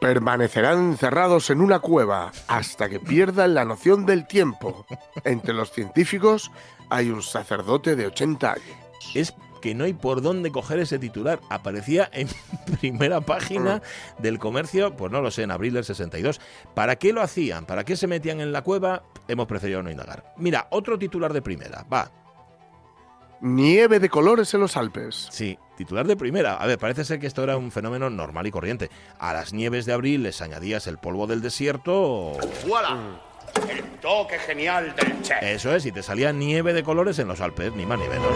Permanecerán 0.00 0.90
encerrados 0.90 1.48
en 1.50 1.60
una 1.60 1.78
cueva 1.78 2.32
hasta 2.48 2.88
que 2.88 2.98
pierdan 3.00 3.54
la 3.54 3.64
noción 3.64 4.04
del 4.04 4.26
tiempo. 4.26 4.84
Entre 5.24 5.54
los 5.54 5.70
científicos 5.72 6.50
hay 6.90 7.10
un 7.10 7.22
sacerdote 7.22 7.96
de 7.96 8.06
80 8.08 8.52
años. 8.52 8.78
es 9.14 9.34
que 9.64 9.74
no 9.74 9.84
hay 9.84 9.94
por 9.94 10.20
dónde 10.20 10.50
coger 10.52 10.78
ese 10.78 10.98
titular. 10.98 11.40
Aparecía 11.48 12.10
en 12.12 12.28
primera 12.80 13.22
página 13.22 13.80
del 14.18 14.38
comercio, 14.38 14.94
pues 14.94 15.10
no 15.10 15.22
lo 15.22 15.30
sé, 15.30 15.42
en 15.42 15.50
abril 15.50 15.72
del 15.72 15.84
62. 15.86 16.38
¿Para 16.74 16.96
qué 16.96 17.14
lo 17.14 17.22
hacían? 17.22 17.64
¿Para 17.64 17.82
qué 17.84 17.96
se 17.96 18.06
metían 18.06 18.42
en 18.42 18.52
la 18.52 18.60
cueva? 18.60 19.04
Hemos 19.26 19.46
preferido 19.46 19.82
no 19.82 19.90
indagar. 19.90 20.34
Mira, 20.36 20.66
otro 20.70 20.98
titular 20.98 21.32
de 21.32 21.40
primera. 21.40 21.82
Va, 21.90 22.10
Nieve 23.40 23.98
de 24.00 24.08
colores 24.10 24.52
en 24.54 24.60
los 24.60 24.76
Alpes. 24.76 25.28
sí, 25.30 25.58
titular 25.78 26.06
de 26.06 26.16
primera. 26.16 26.54
A 26.56 26.66
ver, 26.66 26.78
parece 26.78 27.04
ser 27.06 27.18
que 27.18 27.26
esto 27.26 27.42
era 27.42 27.56
un 27.56 27.70
fenómeno 27.72 28.08
normal 28.10 28.46
y 28.46 28.50
corriente. 28.50 28.90
A 29.18 29.32
las 29.32 29.52
nieves 29.54 29.86
de 29.86 29.92
abril 29.94 30.22
les 30.24 30.42
añadías 30.42 30.86
el 30.86 30.98
polvo 30.98 31.26
del 31.26 31.40
desierto. 31.42 31.92
o- 31.94 32.38
¡Voilà! 32.66 33.20
El 33.70 33.82
toque 34.00 34.38
genial 34.38 34.94
del 34.96 35.22
chef. 35.22 35.42
Eso 35.42 35.74
es, 35.74 35.86
y 35.86 35.92
te 35.92 36.02
salía 36.02 36.32
nieve 36.32 36.72
de 36.72 36.82
colores 36.82 37.18
en 37.18 37.28
los 37.28 37.40
Alpes, 37.40 37.72
ni 37.74 37.86
más 37.86 37.98
ni 37.98 38.08
menos. 38.08 38.28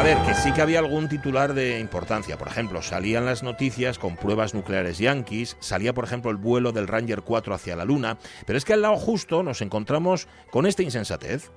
A 0.00 0.02
ver, 0.02 0.16
que 0.22 0.34
sí 0.34 0.50
que 0.54 0.62
había 0.62 0.78
algún 0.78 1.10
titular 1.10 1.52
de 1.52 1.78
importancia. 1.78 2.38
Por 2.38 2.48
ejemplo, 2.48 2.80
salían 2.80 3.26
las 3.26 3.42
noticias 3.42 3.98
con 3.98 4.16
pruebas 4.16 4.54
nucleares 4.54 4.96
yanquis, 4.96 5.58
salía, 5.60 5.92
por 5.92 6.04
ejemplo, 6.04 6.30
el 6.30 6.38
vuelo 6.38 6.72
del 6.72 6.88
Ranger 6.88 7.20
4 7.20 7.52
hacia 7.52 7.76
la 7.76 7.84
Luna, 7.84 8.16
pero 8.46 8.56
es 8.56 8.64
que 8.64 8.72
al 8.72 8.80
lado 8.80 8.96
justo 8.96 9.42
nos 9.42 9.60
encontramos 9.60 10.26
con 10.50 10.64
esta 10.64 10.82
insensatez. 10.82 11.50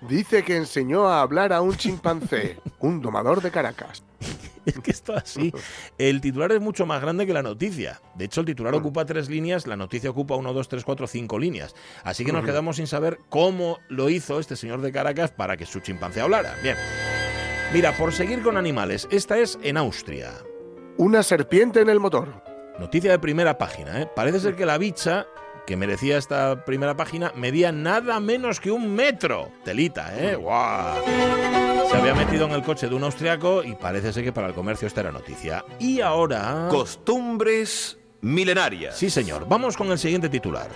Dice 0.00 0.44
que 0.44 0.56
enseñó 0.56 1.08
a 1.08 1.22
hablar 1.22 1.52
a 1.52 1.60
un 1.60 1.76
chimpancé, 1.76 2.56
un 2.78 3.02
domador 3.02 3.42
de 3.42 3.50
Caracas. 3.50 4.04
Es 4.64 4.80
que 4.80 4.90
esto 4.90 5.14
así. 5.14 5.52
El 5.96 6.20
titular 6.20 6.50
es 6.50 6.60
mucho 6.60 6.86
más 6.86 7.00
grande 7.00 7.24
que 7.24 7.32
la 7.32 7.42
noticia. 7.42 8.00
De 8.16 8.24
hecho, 8.24 8.40
el 8.40 8.46
titular 8.46 8.74
ocupa 8.74 9.04
tres 9.04 9.28
líneas, 9.30 9.68
la 9.68 9.76
noticia 9.76 10.10
ocupa 10.10 10.34
uno, 10.34 10.52
dos, 10.52 10.68
tres, 10.68 10.82
cuatro, 10.82 11.06
cinco 11.06 11.38
líneas. 11.38 11.72
Así 12.02 12.24
que 12.24 12.32
nos 12.32 12.44
quedamos 12.44 12.74
sin 12.74 12.88
saber 12.88 13.20
cómo 13.28 13.78
lo 13.88 14.08
hizo 14.08 14.40
este 14.40 14.56
señor 14.56 14.80
de 14.80 14.90
Caracas 14.90 15.30
para 15.30 15.56
que 15.56 15.66
su 15.66 15.78
chimpancé 15.78 16.20
hablara. 16.20 16.56
Bien. 16.64 16.76
Mira, 17.72 17.96
por 17.96 18.12
seguir 18.12 18.42
con 18.42 18.56
animales, 18.56 19.08
esta 19.10 19.38
es 19.38 19.58
en 19.62 19.76
Austria. 19.76 20.32
Una 20.96 21.22
serpiente 21.22 21.80
en 21.80 21.90
el 21.90 22.00
motor. 22.00 22.42
Noticia 22.78 23.10
de 23.10 23.18
primera 23.18 23.58
página, 23.58 24.02
¿eh? 24.02 24.10
Parece 24.14 24.40
ser 24.40 24.54
que 24.54 24.64
la 24.64 24.78
bicha 24.78 25.26
que 25.66 25.76
merecía 25.76 26.16
esta 26.16 26.64
primera 26.64 26.96
página 26.96 27.32
medía 27.34 27.72
nada 27.72 28.20
menos 28.20 28.60
que 28.60 28.70
un 28.70 28.94
metro. 28.94 29.50
Telita, 29.64 30.16
¿eh? 30.16 30.36
¡Guau! 30.36 31.02
Se 31.90 31.96
había 31.96 32.14
metido 32.14 32.46
en 32.46 32.52
el 32.52 32.62
coche 32.62 32.88
de 32.88 32.94
un 32.94 33.02
austriaco 33.02 33.64
y 33.64 33.74
parece 33.74 34.12
ser 34.12 34.22
que 34.22 34.32
para 34.32 34.46
el 34.46 34.54
comercio 34.54 34.86
esta 34.86 35.00
era 35.00 35.10
noticia. 35.10 35.64
Y 35.80 36.00
ahora... 36.00 36.68
Costumbres 36.70 37.98
milenarias. 38.20 38.96
Sí, 38.96 39.10
señor. 39.10 39.46
Vamos 39.48 39.76
con 39.76 39.90
el 39.90 39.98
siguiente 39.98 40.28
titular. 40.28 40.68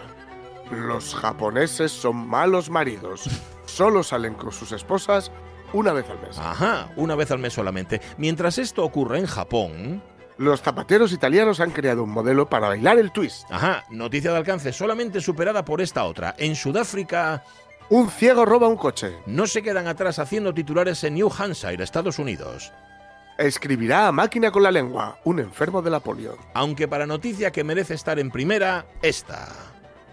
Los 0.71 1.15
japoneses 1.15 1.93
son 1.93 2.29
malos 2.29 2.69
maridos. 2.69 3.31
Solo 3.65 4.03
salen 4.03 4.35
con 4.35 4.51
sus 4.51 4.73
esposas 4.73 5.31
una 5.73 5.93
vez 5.93 6.09
al 6.11 6.21
mes. 6.21 6.39
Ajá, 6.39 6.89
una 6.97 7.15
vez 7.15 7.31
al 7.31 7.39
mes 7.39 7.53
solamente. 7.53 8.01
Mientras 8.19 8.59
esto 8.59 8.85
ocurre 8.85 9.19
en 9.19 9.27
Japón... 9.27 10.03
Los 10.39 10.63
zapateros 10.63 11.13
italianos 11.13 11.61
han 11.61 11.71
creado 11.71 12.03
un 12.03 12.09
modelo 12.09 12.49
para 12.49 12.69
bailar 12.69 12.99
el 12.99 13.13
twist. 13.13 13.45
Ajá, 13.51 13.85
noticia 13.91 14.31
de 14.31 14.39
alcance 14.39 14.73
solamente 14.73 15.21
superada 15.21 15.67
por 15.67 15.83
esta 15.83 16.05
otra. 16.05 16.35
En 16.39 16.57
Sudáfrica 16.57 17.45
Un 17.91 18.09
ciego 18.09 18.47
roba 18.47 18.67
un 18.67 18.79
coche. 18.79 19.19
no 19.27 19.47
se 19.47 19.63
quedan 19.63 19.87
atrás 19.87 20.19
haciendo 20.19 20.55
titulares 20.55 21.05
en 21.05 21.17
New 21.17 21.31
Hampshire, 21.37 21.85
Estados 21.85 22.19
Unidos. 22.19 22.73
Escribirá 23.37 24.09
a 24.09 24.13
máquina 24.13 24.51
con 24.51 24.63
la 24.63 24.71
lengua. 24.71 25.19
Un 25.25 25.41
enfermo 25.41 25.83
de 25.83 25.91
la 25.91 26.01
polio. 26.01 26.39
Aunque 26.55 26.89
para 26.89 27.07
noticia 27.07 27.51
que 27.51 27.63
merece 27.63 27.93
estar 27.93 28.19
en 28.19 28.31
primera, 28.31 28.87
esta. 29.03 29.47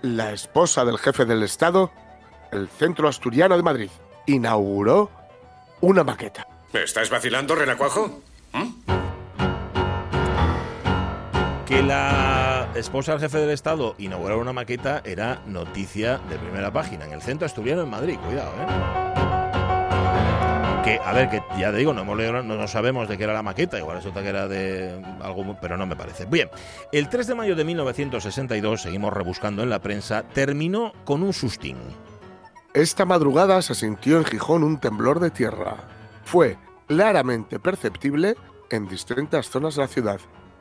La 0.01 0.33
esposa 0.33 0.83
del 0.83 0.97
jefe 0.97 1.23
del 1.23 1.43
Estado 1.43 1.89
el 2.51 2.67
Centro 2.67 3.07
Asturiano 3.07 3.57
de 3.57 3.63
Madrid 3.63 3.89
inauguró 4.25 5.09
una 5.81 6.03
maqueta. 6.03 6.47
¿Me 6.73 6.83
estás 6.83 7.09
vacilando, 7.09 7.55
renacuajo? 7.55 8.21
Que 11.65 11.83
la 11.83 12.69
esposa 12.75 13.11
del 13.13 13.21
jefe 13.21 13.39
del 13.39 13.49
Estado 13.49 13.95
inaugurara 13.97 14.39
una 14.39 14.53
maqueta 14.53 15.01
era 15.03 15.41
noticia 15.45 16.17
de 16.29 16.37
primera 16.37 16.71
página 16.71 17.05
en 17.05 17.11
el 17.11 17.21
Centro 17.21 17.45
Asturiano 17.45 17.81
en 17.81 17.89
Madrid. 17.89 18.17
Cuidado, 18.25 18.51
¿eh? 18.61 18.65
Que, 20.85 20.99
a 21.03 21.11
ver, 21.11 21.29
que 21.29 21.41
ya 21.59 21.71
te 21.71 21.77
digo, 21.79 21.91
no, 21.93 22.03
hemos 22.03 22.17
leído- 22.17 22.41
no, 22.41 22.55
no 22.55 22.67
sabemos 22.69 23.09
de 23.09 23.17
qué 23.17 23.25
era 23.25 23.33
la 23.33 23.43
maqueta, 23.43 23.77
igual 23.77 23.97
resulta 23.97 24.21
que 24.23 24.29
era 24.29 24.47
de 24.47 25.03
algo, 25.21 25.57
pero 25.59 25.75
no 25.75 25.85
me 25.85 25.97
parece. 25.97 26.23
Bien, 26.25 26.49
el 26.93 27.09
3 27.09 27.27
de 27.27 27.35
mayo 27.35 27.57
de 27.57 27.65
1962, 27.65 28.83
seguimos 28.83 29.11
rebuscando 29.11 29.61
en 29.63 29.69
la 29.69 29.79
prensa, 29.79 30.23
terminó 30.23 30.93
con 31.03 31.23
un 31.23 31.33
sustín. 31.33 31.75
Esta 32.77 33.05
madrugada 33.05 33.59
se 33.63 33.73
sintió 33.73 34.19
en 34.19 34.25
Gijón 34.25 34.63
un 34.63 34.79
temblor 34.79 35.19
de 35.19 35.31
tierra. 35.31 35.77
Fue 36.23 36.59
claramente 36.85 37.57
perceptible 37.57 38.35
en 38.69 38.87
distintas 38.87 39.49
zonas 39.49 39.77
de 39.77 39.81
la 39.81 39.87
ciudad. 39.87 40.19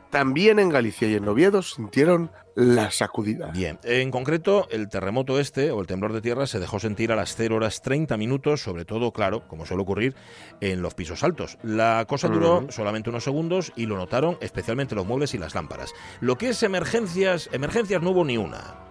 También 0.09 0.57
en 0.57 0.69
Galicia 0.69 1.07
y 1.07 1.13
en 1.13 1.27
Oviedo 1.27 1.61
sintieron 1.61 2.31
la 2.55 2.89
sacudida. 2.89 3.51
Bien, 3.51 3.77
en 3.83 4.09
concreto, 4.09 4.67
el 4.71 4.89
terremoto 4.89 5.39
este, 5.39 5.69
o 5.69 5.79
el 5.79 5.85
temblor 5.85 6.11
de 6.11 6.21
tierra, 6.21 6.47
se 6.47 6.57
dejó 6.57 6.79
sentir 6.79 7.11
a 7.11 7.15
las 7.15 7.35
0 7.35 7.57
horas 7.57 7.83
30 7.83 8.17
minutos, 8.17 8.63
sobre 8.63 8.83
todo, 8.83 9.13
claro, 9.13 9.47
como 9.47 9.67
suele 9.67 9.83
ocurrir, 9.83 10.15
en 10.59 10.81
los 10.81 10.95
pisos 10.95 11.23
altos. 11.23 11.59
La 11.61 12.03
cosa 12.09 12.29
duró 12.29 12.65
solamente 12.71 13.11
unos 13.11 13.25
segundos 13.25 13.71
y 13.75 13.85
lo 13.85 13.95
notaron 13.95 14.39
especialmente 14.41 14.95
los 14.95 15.05
muebles 15.05 15.35
y 15.35 15.37
las 15.37 15.53
lámparas. 15.53 15.93
Lo 16.19 16.35
que 16.35 16.49
es 16.49 16.63
emergencias, 16.63 17.47
emergencias 17.51 18.01
no 18.01 18.09
hubo 18.09 18.25
ni 18.25 18.37
una. 18.37 18.86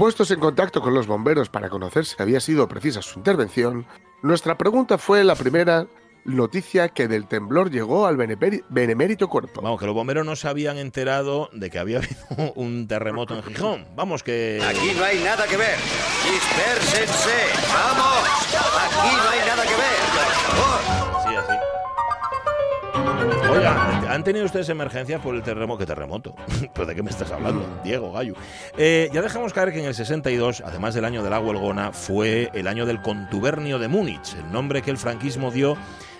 Puestos 0.00 0.30
en 0.30 0.40
contacto 0.40 0.80
con 0.80 0.94
los 0.94 1.06
bomberos 1.06 1.50
para 1.50 1.68
conocer 1.68 2.06
si 2.06 2.16
había 2.22 2.40
sido 2.40 2.66
precisa 2.66 3.02
su 3.02 3.18
intervención, 3.18 3.84
nuestra 4.22 4.56
pregunta 4.56 4.96
fue 4.96 5.22
la 5.24 5.34
primera 5.34 5.88
noticia 6.24 6.88
que 6.88 7.06
del 7.06 7.28
temblor 7.28 7.70
llegó 7.70 8.06
al 8.06 8.16
benemérito 8.16 9.28
cuerpo. 9.28 9.60
Vamos, 9.60 9.78
que 9.78 9.84
los 9.84 9.94
bomberos 9.94 10.24
no 10.24 10.36
se 10.36 10.48
habían 10.48 10.78
enterado 10.78 11.50
de 11.52 11.68
que 11.68 11.78
había 11.78 11.98
habido 11.98 12.54
un 12.54 12.88
terremoto 12.88 13.36
en 13.36 13.42
Gijón. 13.42 13.88
Vamos, 13.94 14.22
que... 14.22 14.62
Aquí 14.66 14.94
no 14.96 15.04
hay 15.04 15.18
nada 15.22 15.46
que 15.46 15.58
ver. 15.58 15.76
Dispérsense. 16.24 17.36
¡Vamos! 17.70 18.26
Aquí 18.56 19.16
no 19.16 19.28
hay 19.28 19.46
nada 19.46 19.62
que 19.64 19.74
ver. 19.74 21.04
Por. 21.04 21.09
Oiga, 23.50 24.12
¿han 24.12 24.22
tenido 24.22 24.44
ustedes 24.44 24.68
emergencias 24.68 25.20
por 25.20 25.34
el 25.34 25.42
terremoto? 25.42 25.78
¿Qué 25.78 25.86
terremoto? 25.86 26.34
¿Pero 26.74 26.86
de 26.86 26.94
qué 26.94 27.02
me 27.02 27.10
estás 27.10 27.30
hablando? 27.32 27.80
Diego, 27.82 28.12
Gallo. 28.12 28.34
Eh, 28.76 29.10
ya 29.12 29.22
dejamos 29.22 29.52
caer 29.52 29.72
que 29.72 29.80
en 29.80 29.86
el 29.86 29.94
62, 29.94 30.62
además 30.64 30.94
del 30.94 31.04
año 31.04 31.22
de 31.22 31.30
la 31.30 31.40
huelgona, 31.40 31.92
fue 31.92 32.50
el 32.54 32.68
año 32.68 32.86
del 32.86 33.02
contubernio 33.02 33.78
de 33.78 33.88
Múnich, 33.88 34.34
el 34.34 34.52
nombre 34.52 34.82
que 34.82 34.90
el 34.90 34.98
franquismo 34.98 35.50
dio 35.50 35.76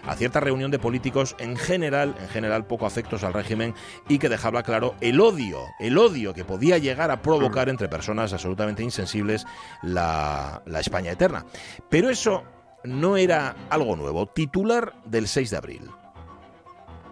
a 0.06 0.14
cierta 0.16 0.40
reunión 0.40 0.70
de 0.70 0.78
políticos 0.78 1.36
en 1.38 1.56
general, 1.56 2.14
en 2.20 2.28
general 2.28 2.66
poco 2.66 2.86
afectos 2.86 3.22
al 3.22 3.34
régimen 3.34 3.74
y 4.08 4.18
que 4.18 4.28
dejaba 4.28 4.62
claro 4.62 4.94
el 5.00 5.20
odio, 5.20 5.66
el 5.78 5.98
odio 5.98 6.34
que 6.34 6.44
podía 6.44 6.78
llegar 6.78 7.10
a 7.10 7.22
provocar 7.22 7.68
entre 7.68 7.88
personas 7.88 8.32
absolutamente 8.32 8.82
insensibles 8.82 9.46
la, 9.82 10.62
la 10.64 10.80
España 10.80 11.12
eterna. 11.12 11.44
Pero 11.88 12.08
eso 12.08 12.44
no 12.82 13.16
era 13.16 13.54
algo 13.68 13.94
nuevo. 13.96 14.26
Titular 14.26 14.94
del 15.04 15.28
6 15.28 15.50
de 15.50 15.56
abril. 15.56 15.90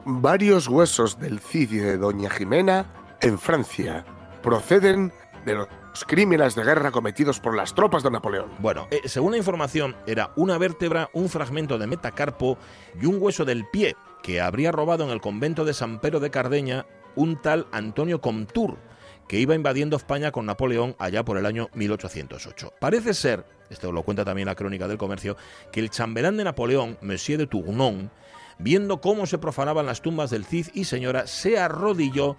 Varios 0.05 0.69
huesos 0.69 1.19
del 1.19 1.40
Cid 1.40 1.73
y 1.73 1.78
de 1.78 1.99
Doña 1.99 2.31
Jimena 2.31 2.87
en 3.21 3.38
Francia 3.38 4.05
proceden 4.43 5.12
de 5.45 5.55
los 5.55 5.69
crímenes 6.07 6.55
de 6.55 6.64
guerra 6.64 6.90
cometidos 6.90 7.40
por 7.40 7.57
las 7.57 7.75
tropas 7.75 8.02
de 8.02 8.11
Napoleón. 8.11 8.50
Bueno, 8.59 8.87
eh, 8.90 9.00
según 9.07 9.33
la 9.33 9.38
información, 9.38 9.97
era 10.07 10.33
una 10.37 10.59
vértebra, 10.59 11.11
un 11.12 11.28
fragmento 11.28 11.78
de 11.78 11.87
metacarpo 11.87 12.59
y 13.00 13.07
un 13.07 13.19
hueso 13.21 13.45
del 13.45 13.67
pie 13.67 13.97
que 14.23 14.40
habría 14.40 14.73
robado 14.73 15.05
en 15.05 15.11
el 15.11 15.21
convento 15.21 15.64
de 15.64 15.75
San 15.75 16.00
Pedro 16.00 16.21
de 16.21 16.31
Cardeña 16.31 16.87
un 17.14 17.40
tal 17.40 17.67
Antonio 17.73 18.21
Comtur, 18.21 18.78
que 19.26 19.40
iba 19.40 19.55
invadiendo 19.55 19.97
España 19.97 20.31
con 20.31 20.47
Napoleón 20.47 20.95
allá 20.99 21.25
por 21.25 21.37
el 21.37 21.47
año 21.47 21.69
1808. 21.75 22.75
Parece 22.78 23.12
ser, 23.12 23.45
esto 23.71 23.90
lo 23.90 24.02
cuenta 24.02 24.25
también 24.25 24.47
la 24.47 24.55
crónica 24.55 24.87
del 24.87 24.99
comercio, 24.99 25.37
que 25.73 25.81
el 25.81 25.90
chambelán 25.90 26.37
de 26.37 26.45
Napoleón, 26.45 26.97
Monsieur 27.02 27.38
de 27.38 27.47
Tournon, 27.47 28.11
viendo 28.59 29.00
cómo 29.00 29.27
se 29.27 29.38
profanaban 29.38 29.87
las 29.87 30.03
tumbas 30.03 30.31
del 30.31 30.45
Cid 30.45 30.69
y 30.75 30.85
señora, 30.85 31.27
se 31.27 31.59
arrodilló 31.59 32.37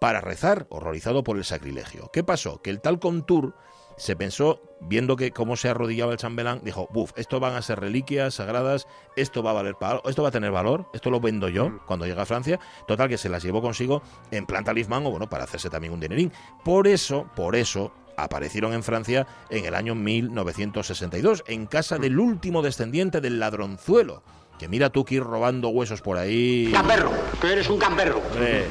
para 0.00 0.20
rezar, 0.20 0.66
horrorizado 0.70 1.22
por 1.22 1.36
el 1.36 1.44
sacrilegio. 1.44 2.10
¿Qué 2.12 2.24
pasó? 2.24 2.60
Que 2.60 2.70
el 2.70 2.80
tal 2.80 2.98
Comtur 2.98 3.54
se 3.96 4.16
pensó, 4.16 4.60
viendo 4.80 5.16
que 5.16 5.30
cómo 5.30 5.54
se 5.56 5.68
arrodillaba 5.68 6.12
el 6.12 6.18
chambelán, 6.18 6.60
dijo, 6.64 6.88
buf, 6.92 7.12
esto 7.16 7.38
van 7.38 7.54
a 7.54 7.62
ser 7.62 7.78
reliquias 7.78 8.34
sagradas, 8.34 8.88
esto 9.16 9.42
va 9.42 9.50
a 9.50 9.54
valer 9.54 9.76
para 9.76 10.00
esto 10.06 10.22
va 10.22 10.30
a 10.30 10.32
tener 10.32 10.50
valor, 10.50 10.86
esto 10.92 11.10
lo 11.10 11.20
vendo 11.20 11.48
yo 11.48 11.78
cuando 11.86 12.06
llega 12.06 12.22
a 12.22 12.26
Francia. 12.26 12.58
Total, 12.88 13.08
que 13.08 13.18
se 13.18 13.28
las 13.28 13.42
llevó 13.42 13.62
consigo 13.62 14.02
en 14.30 14.46
plan 14.46 14.64
talismán 14.64 15.06
o 15.06 15.10
bueno, 15.10 15.28
para 15.28 15.44
hacerse 15.44 15.70
también 15.70 15.92
un 15.92 16.00
dinerín. 16.00 16.32
Por 16.64 16.88
eso, 16.88 17.30
por 17.36 17.54
eso, 17.54 17.92
aparecieron 18.16 18.72
en 18.72 18.82
Francia 18.82 19.26
en 19.50 19.64
el 19.64 19.74
año 19.74 19.94
1962, 19.94 21.44
en 21.46 21.66
casa 21.66 21.98
del 21.98 22.18
último 22.18 22.62
descendiente 22.62 23.20
del 23.20 23.38
ladronzuelo. 23.38 24.22
Que 24.62 24.68
mira 24.68 24.90
tú 24.90 25.04
que 25.04 25.16
ir 25.16 25.24
robando 25.24 25.70
huesos 25.70 26.00
por 26.00 26.16
ahí. 26.16 26.70
Gamberro, 26.70 27.10
que 27.40 27.50
eres 27.50 27.68
un 27.68 27.80
gamberro. 27.80 28.22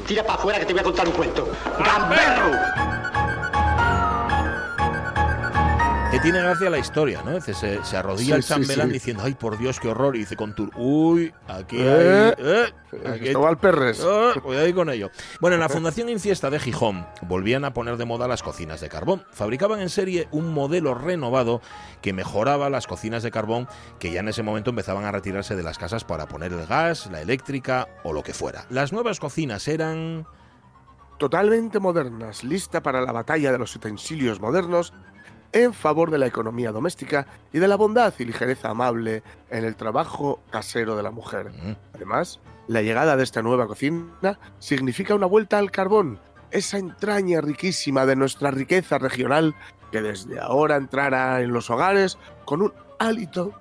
Tira 0.08 0.24
para 0.24 0.36
afuera 0.40 0.58
que 0.58 0.66
te 0.66 0.72
voy 0.72 0.80
a 0.80 0.84
contar 0.86 1.06
un 1.06 1.14
cuento. 1.14 1.52
¡Gamberro! 1.84 3.01
Que 6.12 6.20
tiene 6.20 6.42
gracia 6.42 6.70
la 6.70 6.78
historia, 6.78 7.22
¿no? 7.24 7.32
Dice, 7.36 7.54
se, 7.54 7.82
se 7.86 7.96
arrodilla 7.96 8.26
Sí, 8.26 8.32
el 8.34 8.44
sí, 8.44 8.50
chambelán 8.50 8.88
sí. 8.88 8.94
diciendo, 8.94 9.24
ay, 9.26 9.34
por 9.34 9.58
Dios, 9.58 9.80
qué 9.80 9.88
horror. 9.88 10.18
Y 10.18 10.20
dice 10.20 10.36
Contur, 10.36 10.70
uy, 10.76 11.34
aquí 11.48 11.78
hay... 11.78 11.86
Eh, 11.88 12.36
eh, 12.38 12.66
aquí- 13.08 13.20
Cristóbal 13.20 13.58
Perres. 13.58 14.06
Ah, 14.06 14.34
cuidado 14.44 14.66
ahí 14.66 14.74
con 14.74 14.90
ello. 14.90 15.10
Bueno, 15.40 15.54
en 15.56 15.62
la 15.62 15.70
Fundación 15.70 16.10
Infiesta 16.10 16.50
de 16.50 16.60
Gijón 16.60 17.08
volvían 17.22 17.64
a 17.64 17.74
poner 17.74 17.96
de 17.96 18.04
moda 18.04 18.28
las 18.28 18.44
cocinas 18.44 18.82
de 18.82 18.90
carbón. 18.90 19.24
Fabricaban 19.32 19.80
en 19.80 19.88
serie 19.90 20.28
un 20.32 20.54
modelo 20.54 20.94
renovado 20.96 21.62
que 22.02 22.12
mejoraba 22.12 22.70
las 22.70 22.88
cocinas 22.88 23.24
de 23.24 23.32
carbón 23.32 23.70
que 23.98 24.12
ya 24.12 24.20
en 24.20 24.28
ese 24.28 24.44
momento 24.44 24.72
empezaban 24.72 25.06
a 25.06 25.12
retirarse 25.14 25.56
de 25.56 25.64
las 25.64 25.78
casas 25.78 26.04
para 26.04 26.28
poner 26.28 26.52
el 26.52 26.66
gas, 26.66 27.08
la 27.10 27.22
eléctrica 27.22 27.88
o 28.04 28.12
lo 28.12 28.22
que 28.22 28.34
fuera. 28.34 28.66
Las 28.70 28.92
nuevas 28.92 29.22
cocinas 29.22 29.66
eran... 29.70 30.28
Totalmente 31.20 31.80
modernas, 31.80 32.44
lista 32.44 32.82
para 32.84 33.00
la 33.00 33.12
batalla 33.12 33.52
de 33.52 33.60
los 33.60 33.76
utensilios 33.76 34.42
modernos 34.42 34.92
en 35.54 35.74
favor 35.74 36.12
de 36.12 36.18
la 36.18 36.28
economía 36.28 36.72
doméstica 36.72 37.28
y 37.52 37.60
de 37.60 37.68
la 37.68 37.76
bondad 37.76 38.14
y 38.20 38.26
ligereza 38.26 38.70
amable 38.70 39.24
en 39.50 39.66
el 39.66 39.76
trabajo 39.76 40.42
casero 40.50 40.96
de 40.96 41.04
la 41.04 41.12
mujer. 41.12 41.52
Mm, 41.52 41.76
Además, 41.94 42.40
la 42.68 42.82
llegada 42.82 43.18
de 43.18 43.24
esta 43.24 43.42
nueva 43.42 43.68
cocina 43.68 44.40
significa 44.60 45.16
una 45.16 45.26
vuelta 45.26 45.58
al 45.58 45.72
carbón, 45.72 46.20
esa 46.52 46.78
entraña 46.78 47.42
riquísima 47.42 48.06
de 48.06 48.16
nuestra 48.16 48.52
riqueza 48.52 48.98
regional 48.98 49.56
que 49.92 50.02
desde 50.02 50.40
ahora 50.40 50.78
entrará 50.78 51.42
en 51.42 51.52
los 51.52 51.70
hogares 51.70 52.18
con 52.46 52.62
un 52.62 52.74
hálito 53.00 53.54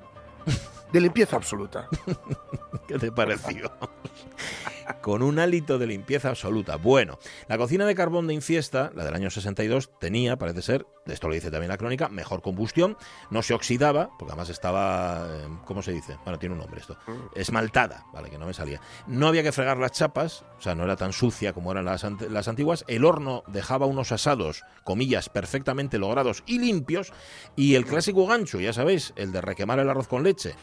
de 0.92 1.00
limpieza 1.00 1.36
absoluta. 1.36 1.88
¿Qué 2.88 2.98
te 2.98 3.12
pareció? 3.12 3.70
Con 5.02 5.22
un 5.22 5.38
hálito 5.38 5.78
de 5.78 5.86
limpieza 5.86 6.28
absoluta. 6.30 6.76
Bueno, 6.76 7.18
la 7.48 7.56
cocina 7.58 7.86
de 7.86 7.94
carbón 7.94 8.26
de 8.26 8.34
Infiesta, 8.34 8.90
la 8.94 9.04
del 9.04 9.14
año 9.14 9.30
62, 9.30 9.90
tenía, 9.98 10.36
parece 10.36 10.62
ser, 10.62 10.86
esto 11.06 11.28
lo 11.28 11.34
dice 11.34 11.50
también 11.50 11.68
la 11.70 11.76
crónica, 11.78 12.08
mejor 12.08 12.42
combustión, 12.42 12.96
no 13.30 13.42
se 13.42 13.54
oxidaba, 13.54 14.10
porque 14.18 14.32
además 14.32 14.48
estaba, 14.50 15.26
eh, 15.30 15.48
¿cómo 15.64 15.82
se 15.82 15.92
dice? 15.92 16.16
Bueno, 16.24 16.38
tiene 16.38 16.54
un 16.54 16.60
nombre 16.60 16.80
esto, 16.80 16.96
esmaltada, 17.34 18.04
vale, 18.12 18.30
que 18.30 18.38
no 18.38 18.46
me 18.46 18.54
salía. 18.54 18.80
No 19.06 19.26
había 19.28 19.42
que 19.42 19.52
fregar 19.52 19.78
las 19.78 19.92
chapas, 19.92 20.44
o 20.58 20.62
sea, 20.62 20.74
no 20.74 20.84
era 20.84 20.96
tan 20.96 21.12
sucia 21.12 21.52
como 21.52 21.72
eran 21.72 21.84
las, 21.84 22.04
ant- 22.04 22.28
las 22.28 22.48
antiguas, 22.48 22.84
el 22.88 23.04
horno 23.04 23.42
dejaba 23.46 23.86
unos 23.86 24.12
asados, 24.12 24.62
comillas, 24.84 25.28
perfectamente 25.28 25.98
logrados 25.98 26.42
y 26.46 26.58
limpios, 26.58 27.12
y 27.56 27.74
el 27.74 27.86
clásico 27.86 28.26
gancho, 28.26 28.60
ya 28.60 28.72
sabéis, 28.72 29.12
el 29.16 29.32
de 29.32 29.40
requemar 29.40 29.78
el 29.78 29.88
arroz 29.90 30.08
con 30.08 30.22
leche, 30.22 30.54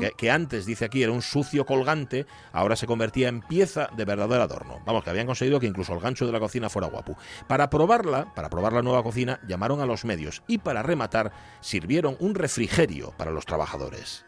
que, 0.00 0.12
que 0.16 0.30
antes, 0.30 0.66
dice 0.66 0.84
aquí, 0.86 1.02
era 1.02 1.12
un 1.12 1.22
sucio 1.22 1.64
colgante, 1.66 2.26
ahora 2.52 2.76
se 2.76 2.86
convertía 2.86 3.28
en 3.28 3.40
pieza 3.40 3.73
de 3.76 4.04
verdadero 4.04 4.42
adorno. 4.42 4.80
Vamos, 4.84 5.04
que 5.04 5.10
habían 5.10 5.26
conseguido 5.26 5.60
que 5.60 5.66
incluso 5.66 5.92
el 5.92 6.00
gancho 6.00 6.26
de 6.26 6.32
la 6.32 6.40
cocina 6.40 6.68
fuera 6.68 6.88
guapo. 6.88 7.16
Para 7.48 7.70
probarla, 7.70 8.32
para 8.34 8.50
probar 8.50 8.72
la 8.72 8.82
nueva 8.82 9.02
cocina, 9.02 9.40
llamaron 9.46 9.80
a 9.80 9.86
los 9.86 10.04
medios 10.04 10.42
y 10.46 10.58
para 10.58 10.82
rematar, 10.82 11.32
sirvieron 11.60 12.16
un 12.20 12.34
refrigerio 12.34 13.12
para 13.16 13.30
los 13.30 13.46
trabajadores. 13.46 14.24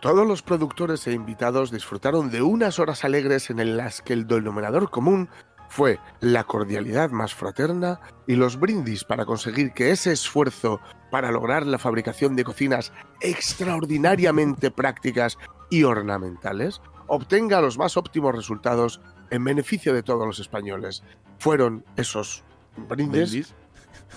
Todos 0.00 0.26
los 0.26 0.42
productores 0.42 1.06
e 1.06 1.12
invitados 1.12 1.70
disfrutaron 1.70 2.30
de 2.30 2.42
unas 2.42 2.78
horas 2.78 3.04
alegres 3.04 3.50
en 3.50 3.76
las 3.76 4.02
que 4.02 4.12
el 4.12 4.26
denominador 4.26 4.90
común 4.90 5.28
fue 5.68 5.98
la 6.20 6.44
cordialidad 6.44 7.10
más 7.10 7.34
fraterna 7.34 8.00
y 8.26 8.36
los 8.36 8.58
brindis 8.58 9.04
para 9.04 9.24
conseguir 9.24 9.72
que 9.72 9.90
ese 9.90 10.12
esfuerzo 10.12 10.80
para 11.10 11.32
lograr 11.32 11.66
la 11.66 11.78
fabricación 11.78 12.36
de 12.36 12.44
cocinas 12.44 12.92
extraordinariamente 13.20 14.70
prácticas 14.70 15.38
y 15.70 15.82
ornamentales 15.82 16.80
obtenga 17.08 17.60
los 17.60 17.78
más 17.78 17.96
óptimos 17.96 18.34
resultados 18.34 19.00
en 19.30 19.44
beneficio 19.44 19.92
de 19.94 20.02
todos 20.02 20.26
los 20.26 20.38
españoles. 20.38 21.02
Fueron 21.38 21.84
esos 21.96 22.44
brindis, 22.76 23.30
Brindis. 23.30 23.54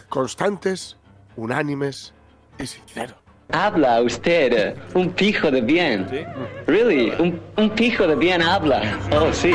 constantes, 0.09 0.97
unánimes 1.35 2.13
y 2.59 2.65
sinceros. 2.67 3.15
Habla 3.51 4.01
usted, 4.03 4.77
un 4.93 5.09
pijo 5.09 5.49
de 5.49 5.61
bien. 5.61 6.07
Really, 6.67 7.11
un, 7.19 7.41
un 7.57 7.69
pijo 7.71 8.05
de 8.05 8.15
bien 8.15 8.43
habla. 8.43 8.99
Oh, 9.11 9.33
sí. 9.33 9.51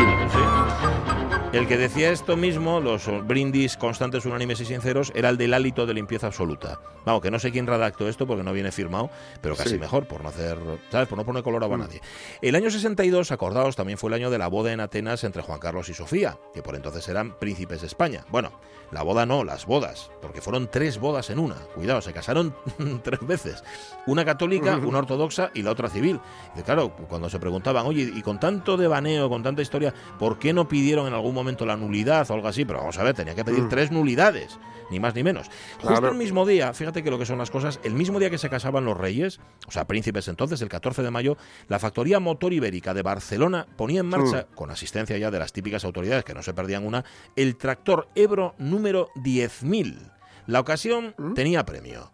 El 1.54 1.68
que 1.68 1.76
decía 1.78 2.10
esto 2.10 2.36
mismo, 2.36 2.80
los 2.80 3.06
brindis 3.28 3.76
constantes, 3.76 4.26
unánimes 4.26 4.60
y 4.60 4.64
sinceros, 4.64 5.12
era 5.14 5.28
el 5.28 5.36
del 5.36 5.54
hálito 5.54 5.86
de 5.86 5.94
limpieza 5.94 6.26
absoluta. 6.26 6.80
Vamos, 7.04 7.22
que 7.22 7.30
no 7.30 7.38
sé 7.38 7.52
quién 7.52 7.68
redactó 7.68 8.08
esto 8.08 8.26
porque 8.26 8.42
no 8.42 8.52
viene 8.52 8.72
firmado, 8.72 9.08
pero 9.40 9.54
casi 9.54 9.70
Sí. 9.70 9.78
mejor, 9.78 10.06
por 10.08 10.22
no 10.24 10.30
hacer, 10.30 10.58
¿sabes? 10.90 11.06
Por 11.06 11.16
no 11.16 11.24
poner 11.24 11.44
color 11.44 11.62
a 11.62 11.76
nadie. 11.76 12.00
El 12.42 12.56
año 12.56 12.70
62, 12.72 13.30
acordaos, 13.30 13.76
también 13.76 13.98
fue 13.98 14.08
el 14.08 14.14
año 14.14 14.30
de 14.30 14.38
la 14.38 14.48
boda 14.48 14.72
en 14.72 14.80
Atenas 14.80 15.22
entre 15.22 15.42
Juan 15.42 15.60
Carlos 15.60 15.88
y 15.88 15.94
Sofía, 15.94 16.36
que 16.52 16.62
por 16.62 16.74
entonces 16.74 17.06
eran 17.08 17.38
príncipes 17.38 17.82
de 17.82 17.86
España. 17.86 18.24
Bueno, 18.30 18.50
la 18.90 19.02
boda 19.02 19.24
no, 19.24 19.44
las 19.44 19.64
bodas, 19.64 20.10
porque 20.20 20.40
fueron 20.40 20.68
tres 20.68 20.98
bodas 20.98 21.30
en 21.30 21.38
una. 21.38 21.54
Cuidado, 21.76 22.00
se 22.00 22.12
casaron 22.12 22.52
tres 23.04 23.20
veces. 23.24 23.62
Una 24.06 24.24
católica, 24.24 24.76
una 24.78 24.98
ortodoxa 24.98 25.50
y 25.54 25.62
la 25.62 25.70
otra 25.70 25.88
civil. 25.88 26.18
Y 26.56 26.62
claro, 26.62 26.90
cuando 27.08 27.30
se 27.30 27.38
preguntaban, 27.38 27.86
oye, 27.86 28.10
y 28.12 28.22
con 28.22 28.40
tanto 28.40 28.76
devaneo, 28.76 29.28
con 29.28 29.42
tanta 29.44 29.62
historia, 29.62 29.94
¿por 30.18 30.38
qué 30.40 30.52
no 30.52 30.66
pidieron 30.66 31.06
en 31.06 31.14
algún 31.14 31.32
momento 31.34 31.43
la 31.66 31.76
nulidad 31.76 32.30
o 32.30 32.34
algo 32.34 32.48
así? 32.48 32.64
Pero 32.64 32.80
vamos 32.80 32.98
a 32.98 33.02
ver, 33.02 33.14
tenía 33.14 33.34
que 33.34 33.44
pedir 33.44 33.62
Mm. 33.64 33.68
tres 33.68 33.90
nulidades, 33.92 34.58
ni 34.90 34.98
más 35.00 35.14
ni 35.14 35.22
menos. 35.22 35.50
Justo 35.80 36.08
el 36.08 36.14
mismo 36.16 36.46
día, 36.46 36.72
fíjate 36.74 37.02
que 37.02 37.10
lo 37.10 37.18
que 37.18 37.26
son 37.26 37.38
las 37.38 37.50
cosas, 37.50 37.80
el 37.84 37.94
mismo 37.94 38.18
día 38.18 38.30
que 38.30 38.38
se 38.38 38.48
casaban 38.50 38.84
los 38.84 38.96
reyes, 38.96 39.40
o 39.66 39.70
sea, 39.70 39.86
príncipes 39.86 40.28
entonces, 40.28 40.60
el 40.62 40.68
14 40.68 41.02
de 41.02 41.10
mayo, 41.10 41.36
la 41.68 41.78
factoría 41.78 42.20
motor 42.20 42.52
ibérica 42.52 42.94
de 42.94 43.02
Barcelona 43.02 43.66
ponía 43.76 44.00
en 44.00 44.06
marcha, 44.06 44.46
con 44.54 44.70
asistencia 44.70 45.16
ya 45.18 45.30
de 45.30 45.38
las 45.38 45.52
típicas 45.52 45.84
autoridades 45.84 46.24
que 46.24 46.34
no 46.34 46.42
se 46.42 46.54
perdían 46.54 46.86
una, 46.86 47.04
el 47.36 47.56
tractor 47.56 48.08
Ebro 48.14 48.54
número 48.58 49.08
10.000. 49.16 50.12
La 50.46 50.60
ocasión 50.60 51.14
tenía 51.34 51.64
premio. 51.64 52.10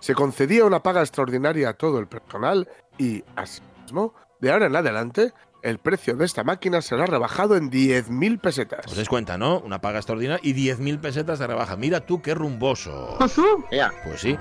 Se 0.00 0.14
concedía 0.14 0.64
una 0.64 0.82
paga 0.82 1.00
extraordinaria 1.02 1.68
a 1.68 1.72
todo 1.74 1.98
el 1.98 2.06
personal 2.08 2.68
y, 2.98 3.22
asimismo, 3.36 4.14
de 4.40 4.50
ahora 4.50 4.66
en 4.66 4.74
adelante, 4.76 5.32
el 5.62 5.78
precio 5.78 6.16
de 6.16 6.24
esta 6.24 6.44
máquina 6.44 6.80
será 6.82 7.06
rebajado 7.06 7.56
en 7.56 7.70
10.000 7.70 8.40
pesetas. 8.40 8.86
Os 8.86 8.96
dais 8.96 9.08
cuenta, 9.08 9.36
¿no? 9.38 9.60
Una 9.60 9.80
paga 9.80 9.98
extraordinaria 9.98 10.40
y 10.42 10.54
10.000 10.54 11.00
pesetas 11.00 11.38
de 11.38 11.46
rebaja. 11.46 11.76
Mira 11.76 12.00
tú 12.06 12.22
qué 12.22 12.34
rumboso. 12.34 13.16
Pues 14.04 14.20
sí. 14.20 14.36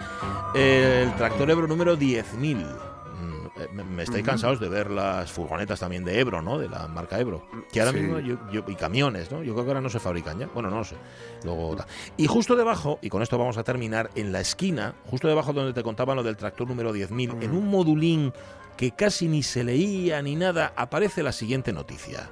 El 0.54 1.14
tractor 1.16 1.50
Ebro 1.52 1.68
número 1.68 1.98
10.000. 1.98 2.58
Mm, 3.20 3.46
eh, 3.62 3.84
Me, 3.84 4.04
estáis 4.04 4.26
cansados 4.26 4.60
de 4.60 4.70
ver 4.70 4.90
las 4.90 5.30
furgonetas 5.32 5.80
también 5.80 6.06
de 6.06 6.20
Ebro, 6.20 6.42
¿no? 6.42 6.58
De 6.58 6.70
la 6.70 6.88
marca 6.88 7.20
Ebro. 7.20 7.46
Que 7.72 7.82
ahora 7.82 7.92
Sí. 7.92 8.00
mismo, 8.00 8.20
yo, 8.20 8.38
yo- 8.52 8.64
y 8.68 8.76
camiones, 8.76 9.30
¿no? 9.32 9.44
Yo 9.44 9.54
creo 9.54 9.66
que 9.66 9.72
ahora 9.72 9.82
no 9.82 9.90
se 9.90 10.00
fabrican 10.00 10.40
ya. 10.40 10.48
Bueno, 10.48 10.70
no 10.70 10.78
lo 10.78 10.84
sé. 10.86 10.96
Luego, 11.44 11.76
y 12.18 12.28
justo 12.28 12.56
debajo, 12.56 13.00
y 13.02 13.10
con 13.10 13.22
esto 13.22 13.38
vamos 13.38 13.58
a 13.58 13.64
terminar, 13.64 14.10
en 14.16 14.32
la 14.32 14.40
esquina, 14.40 14.94
justo 15.10 15.28
debajo 15.28 15.52
donde 15.54 15.74
te 15.74 15.84
contaban 15.84 16.16
lo 16.16 16.24
del 16.24 16.38
tractor 16.38 16.68
número 16.68 16.94
10.000, 16.94 17.42
en 17.44 17.52
un 17.52 17.68
modulín 17.70 18.32
que 18.80 18.92
casi 18.92 19.28
ni 19.28 19.44
se 19.44 19.66
leía 19.66 20.22
ni 20.22 20.38
nada, 20.38 20.72
aparece 20.78 21.22
la 21.22 21.34
siguiente 21.34 21.74
noticia. 21.74 22.32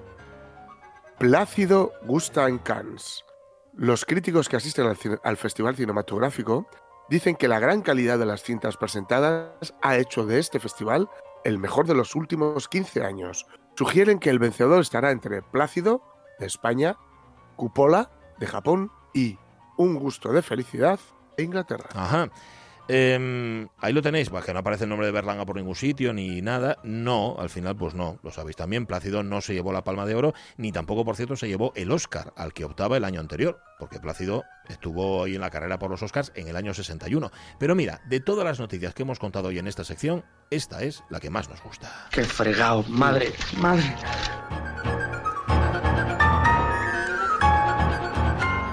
Plácido 1.19 1.91
gusta 2.03 2.47
en 2.47 2.57
Cannes. 2.59 3.25
Los 3.73 4.05
críticos 4.05 4.47
que 4.47 4.55
asisten 4.55 4.85
al, 4.85 4.97
al 5.25 5.35
festival 5.35 5.75
cinematográfico 5.75 6.65
dicen 7.09 7.35
que 7.35 7.49
la 7.49 7.59
gran 7.59 7.81
calidad 7.81 8.17
de 8.17 8.25
las 8.25 8.43
cintas 8.43 8.77
presentadas 8.77 9.73
ha 9.81 9.97
hecho 9.97 10.25
de 10.25 10.39
este 10.39 10.61
festival 10.61 11.09
el 11.43 11.59
mejor 11.59 11.85
de 11.85 11.95
los 11.95 12.15
últimos 12.15 12.69
15 12.69 13.03
años. 13.03 13.45
Sugieren 13.75 14.17
que 14.17 14.29
el 14.29 14.39
vencedor 14.39 14.79
estará 14.79 15.11
entre 15.11 15.41
Plácido, 15.41 16.01
de 16.39 16.45
España, 16.45 16.95
Cupola, 17.57 18.09
de 18.39 18.47
Japón, 18.47 18.89
y 19.13 19.37
Un 19.75 19.95
gusto 19.95 20.31
de 20.31 20.41
felicidad, 20.41 20.97
de 21.35 21.43
Inglaterra. 21.43 21.89
Ajá. 21.93 22.29
Em, 22.89 23.67
ahí 23.79 23.91
lo 23.91 24.01
tenéis, 24.01 24.29
pues 24.29 24.45
que 24.45 24.53
no 24.53 24.59
aparece 24.59 24.85
el 24.85 24.89
nombre 24.89 25.07
de 25.07 25.11
Berlanga 25.11 25.45
por 25.45 25.55
ningún 25.55 25.75
sitio 25.75 26.13
ni 26.13 26.41
nada. 26.41 26.77
No, 26.83 27.35
al 27.37 27.49
final, 27.49 27.75
pues 27.75 27.93
no, 27.93 28.19
lo 28.23 28.31
sabéis 28.31 28.55
también. 28.55 28.85
Plácido 28.85 29.23
no 29.23 29.41
se 29.41 29.53
llevó 29.53 29.73
la 29.73 29.83
palma 29.83 30.05
de 30.05 30.15
oro, 30.15 30.33
ni 30.57 30.71
tampoco, 30.71 31.03
por 31.03 31.15
cierto, 31.15 31.35
se 31.35 31.47
llevó 31.47 31.73
el 31.75 31.91
Oscar 31.91 32.33
al 32.35 32.53
que 32.53 32.65
optaba 32.65 32.97
el 32.97 33.03
año 33.03 33.19
anterior, 33.19 33.59
porque 33.79 33.99
Plácido 33.99 34.43
estuvo 34.69 35.23
ahí 35.23 35.35
en 35.35 35.41
la 35.41 35.49
carrera 35.49 35.79
por 35.79 35.91
los 35.91 36.01
Oscars 36.01 36.31
en 36.35 36.47
el 36.47 36.55
año 36.55 36.73
61. 36.73 37.31
Pero 37.59 37.75
mira, 37.75 38.01
de 38.07 38.19
todas 38.19 38.45
las 38.45 38.59
noticias 38.59 38.93
que 38.93 39.03
hemos 39.03 39.19
contado 39.19 39.49
hoy 39.49 39.59
en 39.59 39.67
esta 39.67 39.83
sección, 39.83 40.23
esta 40.49 40.83
es 40.83 41.03
la 41.09 41.19
que 41.19 41.29
más 41.29 41.49
nos 41.49 41.61
gusta. 41.61 42.07
Qué 42.11 42.23
fregado, 42.23 42.83
madre, 42.83 43.33
madre. 43.57 43.95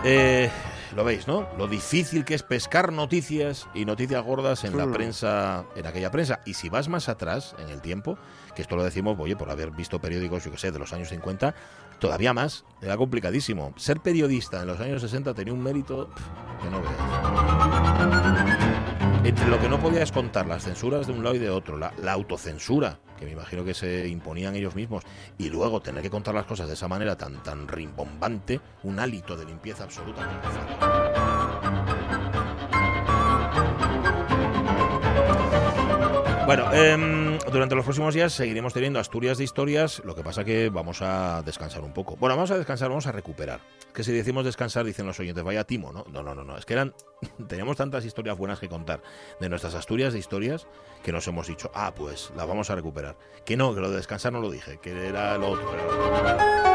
Eh, 0.06 0.50
lo 0.94 1.04
veis, 1.04 1.26
¿no? 1.26 1.48
Lo 1.58 1.66
difícil 1.66 2.24
que 2.24 2.34
es 2.34 2.42
pescar 2.42 2.92
noticias 2.92 3.66
y 3.74 3.84
noticias 3.84 4.22
gordas 4.22 4.64
en 4.64 4.76
la 4.76 4.86
Hmm. 4.86 4.92
prensa, 4.92 5.64
en 5.74 5.86
aquella 5.86 6.10
prensa. 6.10 6.40
Y 6.44 6.54
si 6.54 6.68
vas 6.68 6.88
más 6.88 7.08
atrás 7.08 7.54
en 7.58 7.68
el 7.70 7.80
tiempo, 7.80 8.16
que 8.54 8.62
esto 8.62 8.76
lo 8.76 8.84
decimos, 8.84 9.16
oye, 9.18 9.36
por 9.36 9.50
haber 9.50 9.70
visto 9.72 10.00
periódicos, 10.00 10.44
yo 10.44 10.50
que 10.52 10.58
sé, 10.58 10.70
de 10.70 10.78
los 10.78 10.92
años 10.92 11.08
50, 11.08 11.54
todavía 11.98 12.32
más, 12.32 12.64
era 12.80 12.96
complicadísimo. 12.96 13.72
Ser 13.76 14.00
periodista 14.00 14.60
en 14.60 14.68
los 14.68 14.80
años 14.80 15.00
60 15.02 15.34
tenía 15.34 15.52
un 15.52 15.62
mérito 15.62 16.08
pf, 16.14 16.28
que 16.62 16.70
no 16.70 16.80
veas. 16.80 18.23
Entre 19.24 19.48
lo 19.48 19.58
que 19.58 19.70
no 19.70 19.80
podías 19.80 20.12
contar, 20.12 20.46
las 20.46 20.64
censuras 20.64 21.06
de 21.06 21.14
un 21.14 21.24
lado 21.24 21.34
y 21.34 21.38
de 21.38 21.48
otro, 21.48 21.78
la, 21.78 22.12
autocensura, 22.12 22.98
que 23.18 23.24
me 23.24 23.32
imagino 23.32 23.64
que 23.64 23.72
se 23.72 24.06
imponían 24.06 24.54
ellos 24.54 24.74
mismos, 24.74 25.02
y 25.38 25.48
luego 25.48 25.80
tener 25.80 26.02
que 26.02 26.10
contar 26.10 26.34
las 26.34 26.44
cosas 26.44 26.68
de 26.68 26.74
esa 26.74 26.88
manera 26.88 27.16
tan, 27.16 27.42
tan 27.42 27.66
rimbombante, 27.66 28.60
un 28.82 29.00
hálito 29.00 29.34
de 29.34 29.46
limpieza 29.46 29.84
absolutamente. 29.84 30.46
Bueno, 36.44 36.70
em, 36.74 37.23
durante 37.52 37.74
los 37.74 37.84
próximos 37.84 38.14
días 38.14 38.32
seguiremos 38.32 38.72
teniendo 38.72 38.98
Asturias 38.98 39.38
de 39.38 39.44
historias, 39.44 40.02
lo 40.04 40.14
que 40.14 40.22
pasa 40.22 40.44
que 40.44 40.70
vamos 40.70 41.02
a 41.02 41.42
descansar 41.42 41.82
un 41.82 41.92
poco. 41.92 42.16
Bueno, 42.16 42.36
vamos 42.36 42.50
a 42.50 42.56
descansar, 42.56 42.88
vamos 42.88 43.06
a 43.06 43.12
recuperar. 43.12 43.60
Que 43.92 44.02
si 44.02 44.12
decimos 44.12 44.44
descansar, 44.44 44.84
dicen 44.84 45.06
los 45.06 45.18
oyentes, 45.20 45.44
vaya 45.44 45.64
timo, 45.64 45.92
¿no? 45.92 46.04
No, 46.10 46.22
no, 46.22 46.34
no, 46.34 46.44
no. 46.44 46.56
Es 46.56 46.64
que 46.64 46.72
eran, 46.72 46.94
teníamos 47.48 47.76
tantas 47.76 48.04
historias 48.04 48.36
buenas 48.36 48.58
que 48.60 48.68
contar 48.68 49.02
de 49.40 49.48
nuestras 49.48 49.74
Asturias 49.74 50.12
de 50.12 50.18
historias 50.18 50.66
que 51.02 51.12
nos 51.12 51.26
hemos 51.28 51.46
dicho, 51.46 51.70
ah, 51.74 51.92
pues 51.94 52.32
la 52.36 52.44
vamos 52.44 52.70
a 52.70 52.74
recuperar. 52.74 53.16
Que 53.44 53.56
no, 53.56 53.74
que 53.74 53.80
lo 53.80 53.90
de 53.90 53.96
descansar 53.96 54.32
no 54.32 54.40
lo 54.40 54.50
dije, 54.50 54.78
que 54.78 55.08
era 55.08 55.38
lo 55.38 55.50
otro. 55.50 56.74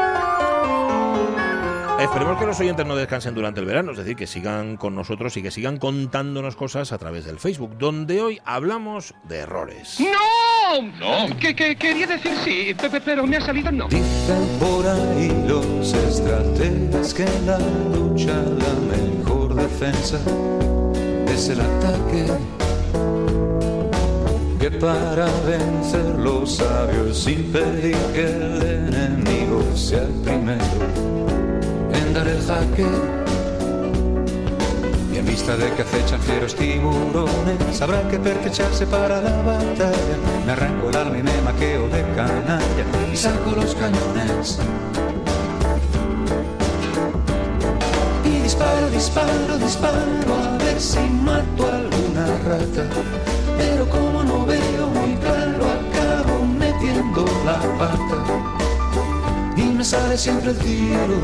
Esperemos 2.00 2.38
que 2.38 2.46
los 2.46 2.58
oyentes 2.58 2.86
no 2.86 2.96
descansen 2.96 3.34
durante 3.34 3.60
el 3.60 3.66
verano, 3.66 3.92
es 3.92 3.98
decir, 3.98 4.16
que 4.16 4.26
sigan 4.26 4.78
con 4.78 4.94
nosotros 4.94 5.36
y 5.36 5.42
que 5.42 5.50
sigan 5.50 5.76
contándonos 5.76 6.56
cosas 6.56 6.92
a 6.92 6.98
través 6.98 7.26
del 7.26 7.38
Facebook, 7.38 7.76
donde 7.76 8.22
hoy 8.22 8.40
hablamos 8.46 9.14
de 9.24 9.40
errores. 9.40 10.00
¡No! 10.00 10.29
¿No? 11.00 11.26
¿Qué, 11.40 11.54
qué 11.56 11.74
quería 11.76 12.06
decir 12.06 12.32
sí, 12.44 12.74
pe- 12.80 12.88
pe- 12.88 13.00
pero 13.00 13.26
me 13.26 13.36
ha 13.38 13.40
salido 13.40 13.72
no. 13.72 13.88
Dicen 13.88 14.46
por 14.60 14.86
ahí 14.86 15.44
los 15.48 15.92
estrategas 15.92 17.12
que 17.12 17.24
en 17.24 17.46
la 17.46 17.58
lucha 17.58 18.32
la 18.34 18.74
mejor 19.24 19.54
defensa 19.56 20.18
es 21.26 21.48
el 21.48 21.60
ataque. 21.60 22.26
Que 24.60 24.70
para 24.70 25.26
vencer 25.46 26.04
los 26.18 26.56
sabios 26.56 27.26
impedir 27.26 27.96
que 28.14 28.26
el 28.26 28.62
enemigo 28.62 29.64
sea 29.74 30.02
el 30.02 30.12
primero 30.22 30.62
en 31.92 32.14
dar 32.14 32.28
el 32.28 32.40
jaque. 32.42 32.86
En 35.20 35.26
vista 35.26 35.54
de 35.54 35.70
que 35.74 35.82
acechan 35.82 36.18
fieros 36.22 36.54
tiburones, 36.54 37.82
habrá 37.82 38.08
que 38.08 38.18
pertrecharse 38.18 38.86
para 38.86 39.20
la 39.20 39.42
batalla. 39.42 40.16
Me 40.46 40.52
arranco 40.52 40.88
el 40.88 40.96
alma 40.96 41.18
y 41.18 41.22
me 41.22 41.42
maqueo 41.42 41.88
de 41.90 42.00
canalla 42.16 42.58
y 43.12 43.14
saco 43.14 43.50
los 43.50 43.74
cañones. 43.74 44.58
Y 48.24 48.30
disparo, 48.38 48.88
disparo, 48.88 49.58
disparo 49.58 49.98
a 50.42 50.56
ver 50.64 50.80
si 50.80 51.00
mato 51.00 51.66
alguna 51.66 52.26
rata. 52.48 52.88
Pero 53.58 53.90
como 53.90 54.22
no 54.22 54.46
veo 54.46 54.86
muy 54.86 55.16
claro, 55.16 55.66
acabo 55.66 56.46
metiendo 56.46 57.26
la 57.44 57.58
pata. 57.78 58.24
Y 59.54 59.64
me 59.64 59.84
sale 59.84 60.16
siempre 60.16 60.52
el 60.52 60.56
tiro, 60.56 61.20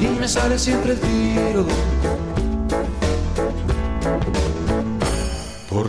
y 0.00 0.06
me 0.18 0.26
sale 0.26 0.58
siempre 0.58 0.92
el 0.92 1.00
tiro. 1.00 1.66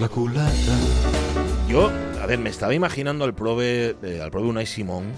La 0.07 0.13
culata. 0.13 0.51
Yo, 1.67 1.91
a 2.21 2.25
ver, 2.25 2.39
me 2.39 2.49
estaba 2.49 2.73
imaginando 2.73 3.25
al 3.25 3.33
prove, 3.35 3.95
eh, 4.01 4.21
al 4.21 4.31
prove 4.31 4.47
Unai 4.47 4.65
Simón, 4.65 5.11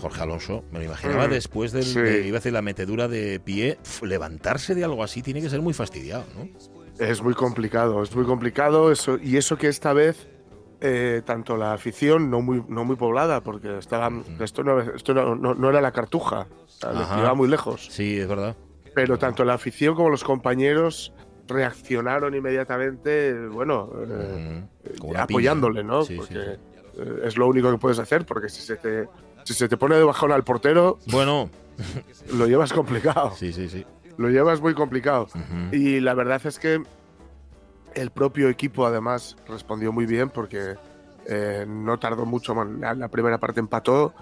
Jorge 0.00 0.22
Alonso, 0.22 0.62
me 0.70 0.78
lo 0.78 0.84
imaginaba 0.84 1.26
Mm, 1.26 1.30
después 1.30 1.72
del, 1.72 1.82
sí. 1.84 1.98
de, 2.00 2.26
iba 2.26 2.36
a 2.36 2.40
decir, 2.40 2.52
la 2.52 2.62
metedura 2.62 3.08
de 3.08 3.40
pie, 3.40 3.78
Pf, 3.82 4.06
levantarse 4.06 4.74
de 4.74 4.84
algo 4.84 5.02
así 5.02 5.22
tiene 5.22 5.40
que 5.40 5.50
ser 5.50 5.62
muy 5.62 5.74
fastidiado, 5.74 6.24
¿no? 6.36 6.48
Es 7.04 7.22
muy 7.22 7.34
complicado, 7.34 8.02
es 8.02 8.14
muy 8.14 8.24
complicado 8.24 8.92
eso, 8.92 9.18
y 9.20 9.36
eso 9.36 9.56
que 9.58 9.68
esta 9.68 9.92
vez 9.92 10.28
eh, 10.80 11.22
tanto 11.24 11.56
la 11.56 11.72
afición 11.72 12.30
no 12.30 12.40
muy, 12.40 12.62
no 12.68 12.84
muy 12.84 12.96
poblada, 12.96 13.40
porque 13.42 13.78
estaba, 13.78 14.10
esto, 14.40 14.62
no, 14.62 14.80
esto 14.80 15.12
no, 15.14 15.34
no- 15.34 15.54
no 15.54 15.70
era 15.70 15.80
la 15.80 15.90
cartuja, 15.92 16.46
iba 17.18 17.34
muy 17.34 17.48
lejos, 17.48 17.88
Sí, 17.90 18.18
es 18.18 18.28
verdad. 18.28 18.54
pero 18.94 19.18
tanto 19.18 19.44
la 19.44 19.54
afición 19.54 19.94
como 19.96 20.08
los 20.10 20.22
compañeros 20.22 21.12
reaccionaron 21.48 22.34
inmediatamente, 22.34 23.46
bueno, 23.48 23.90
eh, 24.08 24.64
apoyándole, 25.16 25.80
piña. 25.82 25.92
¿no? 25.92 26.02
Sí, 26.04 26.16
porque 26.16 26.34
sí. 26.34 26.40
eh, 26.98 27.20
es 27.24 27.36
lo 27.36 27.46
único 27.48 27.70
que 27.70 27.78
puedes 27.78 27.98
hacer, 27.98 28.24
porque 28.26 28.48
si 28.48 28.62
se 28.62 28.76
te, 28.76 29.08
si 29.44 29.54
se 29.54 29.68
te 29.68 29.76
pone 29.76 29.96
de 29.96 30.04
bajón 30.04 30.32
al 30.32 30.44
portero, 30.44 30.98
Bueno, 31.06 31.50
lo 32.34 32.46
llevas 32.46 32.72
complicado. 32.72 33.32
sí, 33.36 33.52
sí, 33.52 33.68
sí. 33.68 33.84
Lo 34.18 34.30
llevas 34.30 34.62
muy 34.62 34.72
complicado. 34.72 35.28
Y 35.72 36.00
la 36.00 36.14
verdad 36.14 36.40
es 36.46 36.58
que 36.58 36.82
el 37.94 38.10
propio 38.10 38.48
equipo 38.48 38.86
además 38.86 39.36
respondió 39.46 39.92
muy 39.92 40.06
bien 40.06 40.30
porque 40.30 40.74
eh, 41.26 41.66
no 41.68 41.98
tardó 41.98 42.24
mucho, 42.24 42.54
la, 42.64 42.94
la 42.94 43.08
primera 43.08 43.36
parte 43.38 43.60
empató 43.60 44.14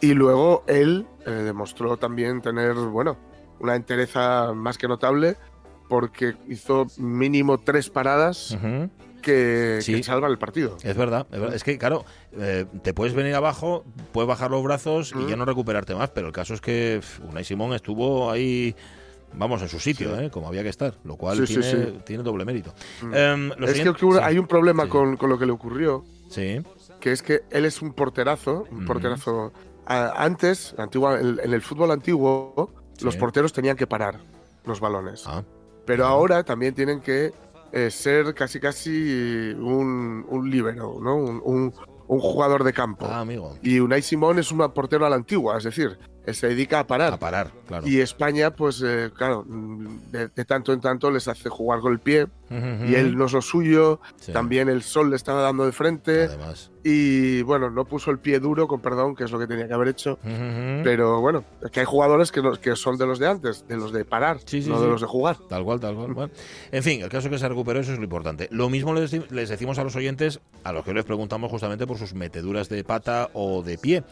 y 0.00 0.14
luego 0.14 0.64
él 0.66 1.06
eh, 1.26 1.30
demostró 1.30 1.96
también 1.96 2.40
tener, 2.42 2.74
bueno, 2.74 3.16
una 3.60 3.76
entereza 3.76 4.52
más 4.52 4.78
que 4.78 4.88
notable 4.88 5.36
porque 5.90 6.36
hizo 6.48 6.86
mínimo 6.96 7.58
tres 7.58 7.90
paradas 7.90 8.56
que, 9.20 9.80
Sí. 9.82 9.92
que 9.96 10.02
salvan 10.02 10.30
el 10.30 10.38
partido. 10.38 10.78
Es 10.82 10.96
verdad, 10.96 11.26
es 11.30 11.38
verdad. 11.38 11.54
Es 11.56 11.62
que, 11.64 11.76
claro, 11.76 12.06
eh, 12.38 12.64
te 12.82 12.94
puedes 12.94 13.12
venir 13.12 13.34
abajo, 13.34 13.84
puedes 14.12 14.26
bajar 14.28 14.50
los 14.50 14.62
brazos 14.62 15.12
y 15.14 15.28
ya 15.28 15.36
no 15.36 15.44
recuperarte 15.44 15.94
más, 15.94 16.08
pero 16.10 16.28
el 16.28 16.32
caso 16.32 16.54
es 16.54 16.62
que 16.62 17.02
Unai 17.28 17.44
Simón 17.44 17.74
estuvo 17.74 18.30
ahí, 18.30 18.74
vamos, 19.34 19.60
en 19.60 19.68
su 19.68 19.78
sitio, 19.78 20.16
Sí. 20.16 20.24
¿eh? 20.24 20.30
como 20.30 20.48
había 20.48 20.62
que 20.62 20.70
estar, 20.70 20.94
lo 21.04 21.16
cual 21.16 21.46
Sí, 21.46 21.54
tiene, 21.58 21.62
sí. 21.70 21.98
tiene 22.06 22.22
doble 22.22 22.44
mérito. 22.46 22.72
Mm. 23.02 23.14
Em, 23.14 23.52
es 23.64 23.80
que 23.80 23.90
ocurre- 23.90 24.22
hay 24.22 24.38
un 24.38 24.46
problema 24.46 24.88
con, 24.88 25.16
con 25.18 25.28
lo 25.28 25.38
que 25.38 25.44
le 25.44 25.52
ocurrió, 25.52 26.02
Sí. 26.30 26.62
que 27.00 27.12
es 27.12 27.22
que 27.22 27.42
él 27.50 27.64
es 27.66 27.82
un 27.82 27.92
porterazo, 27.92 28.64
un 28.70 28.86
porterazo. 28.86 29.52
a- 29.86 30.24
antes, 30.24 30.72
antigua, 30.78 31.18
en, 31.20 31.40
en 31.42 31.52
el 31.52 31.62
fútbol 31.62 31.90
antiguo, 31.90 32.70
los 33.02 33.16
porteros 33.16 33.52
tenían 33.52 33.76
que 33.76 33.88
parar 33.88 34.20
los 34.64 34.78
balones. 34.78 35.24
Ah, 35.26 35.42
Pero 35.90 36.06
ahora 36.06 36.44
también 36.44 36.72
tienen 36.72 37.00
que 37.00 37.32
eh, 37.72 37.90
ser 37.90 38.32
casi 38.34 38.60
casi 38.60 39.52
un, 39.58 40.24
un 40.28 40.48
líbero, 40.50 40.98
¿no? 41.02 41.16
Un, 41.16 41.42
un- 41.44 41.74
un 42.06 42.18
jugador 42.20 42.62
de 42.64 42.72
campo. 42.72 43.06
ah, 43.08 43.20
amigo. 43.20 43.56
Y 43.62 43.78
Unai 43.80 44.02
Simón 44.02 44.38
es 44.40 44.50
un 44.52 44.58
portero 44.72 45.06
a 45.06 45.10
la 45.10 45.16
antigua, 45.16 45.58
es 45.58 45.64
decir, 45.64 45.96
se 46.26 46.48
dedica 46.48 46.80
a 46.80 46.86
parar. 46.86 47.12
A 47.12 47.18
parar, 47.18 47.50
claro. 47.66 47.86
Y 47.88 48.00
España, 48.00 48.50
pues 48.54 48.82
eh, 48.86 49.10
claro, 49.16 49.44
mm, 49.48 50.10
de, 50.10 50.28
de 50.28 50.44
tanto 50.44 50.72
en 50.72 50.80
tanto 50.80 51.10
les 51.10 51.26
hace 51.28 51.48
jugar 51.48 51.80
con 51.80 51.92
el 51.92 51.98
pie. 52.00 52.26
Y 52.52 52.96
él 52.96 53.16
no 53.16 53.26
es 53.26 53.32
lo 53.32 53.40
suyo. 53.42 54.00
Sí. 54.16 54.32
También 54.32 54.68
el 54.68 54.82
sol 54.82 55.08
le 55.10 55.14
estaba 55.14 55.40
dando 55.40 55.64
de 55.66 55.70
frente. 55.70 56.24
Además. 56.24 56.72
Y 56.82 57.42
bueno, 57.42 57.70
no 57.70 57.84
puso 57.84 58.10
el 58.10 58.18
pie 58.18 58.40
duro, 58.40 58.66
con 58.66 58.80
perdón, 58.80 59.14
que 59.14 59.22
es 59.22 59.30
lo 59.30 59.38
que 59.38 59.46
tenía 59.46 59.68
que 59.68 59.74
haber 59.74 59.86
hecho. 59.86 60.18
Pero 60.82 61.20
bueno, 61.20 61.44
es 61.64 61.70
que 61.70 61.78
hay 61.80 61.86
jugadores 61.86 62.32
que, 62.32 62.42
no- 62.42 62.52
que 62.60 62.74
son 62.74 62.96
de 62.98 63.06
los 63.06 63.20
de 63.20 63.28
antes, 63.28 63.66
de 63.68 63.76
los 63.76 63.92
de 63.92 64.04
parar, 64.04 64.38
Sí, 64.44 64.62
sí, 64.62 64.68
no 64.68 64.80
de 64.80 64.88
los 64.88 65.00
de 65.00 65.06
jugar. 65.06 65.36
Tal 65.48 65.62
cual, 65.62 65.78
tal 65.78 65.94
cual. 65.94 66.12
Bueno, 66.12 66.32
en 66.72 66.82
fin, 66.82 67.02
el 67.02 67.08
caso 67.08 67.30
que 67.30 67.38
se 67.38 67.48
recuperó, 67.48 67.78
eso 67.78 67.92
es 67.92 67.98
lo 67.98 68.04
importante. 68.04 68.48
Lo 68.50 68.68
mismo 68.68 68.94
les 68.94 69.10
decimos 69.48 69.78
a 69.78 69.84
los 69.84 69.94
oyentes, 69.94 70.40
a 70.64 70.72
los 70.72 70.84
que 70.84 70.92
les 70.92 71.04
preguntamos 71.04 71.50
justamente 71.52 71.86
por 71.86 71.98
sus 71.98 72.14
meteduras 72.14 72.68
de 72.68 72.82
pata 72.82 73.30
o 73.32 73.62
de 73.62 73.78
pie. 73.78 74.02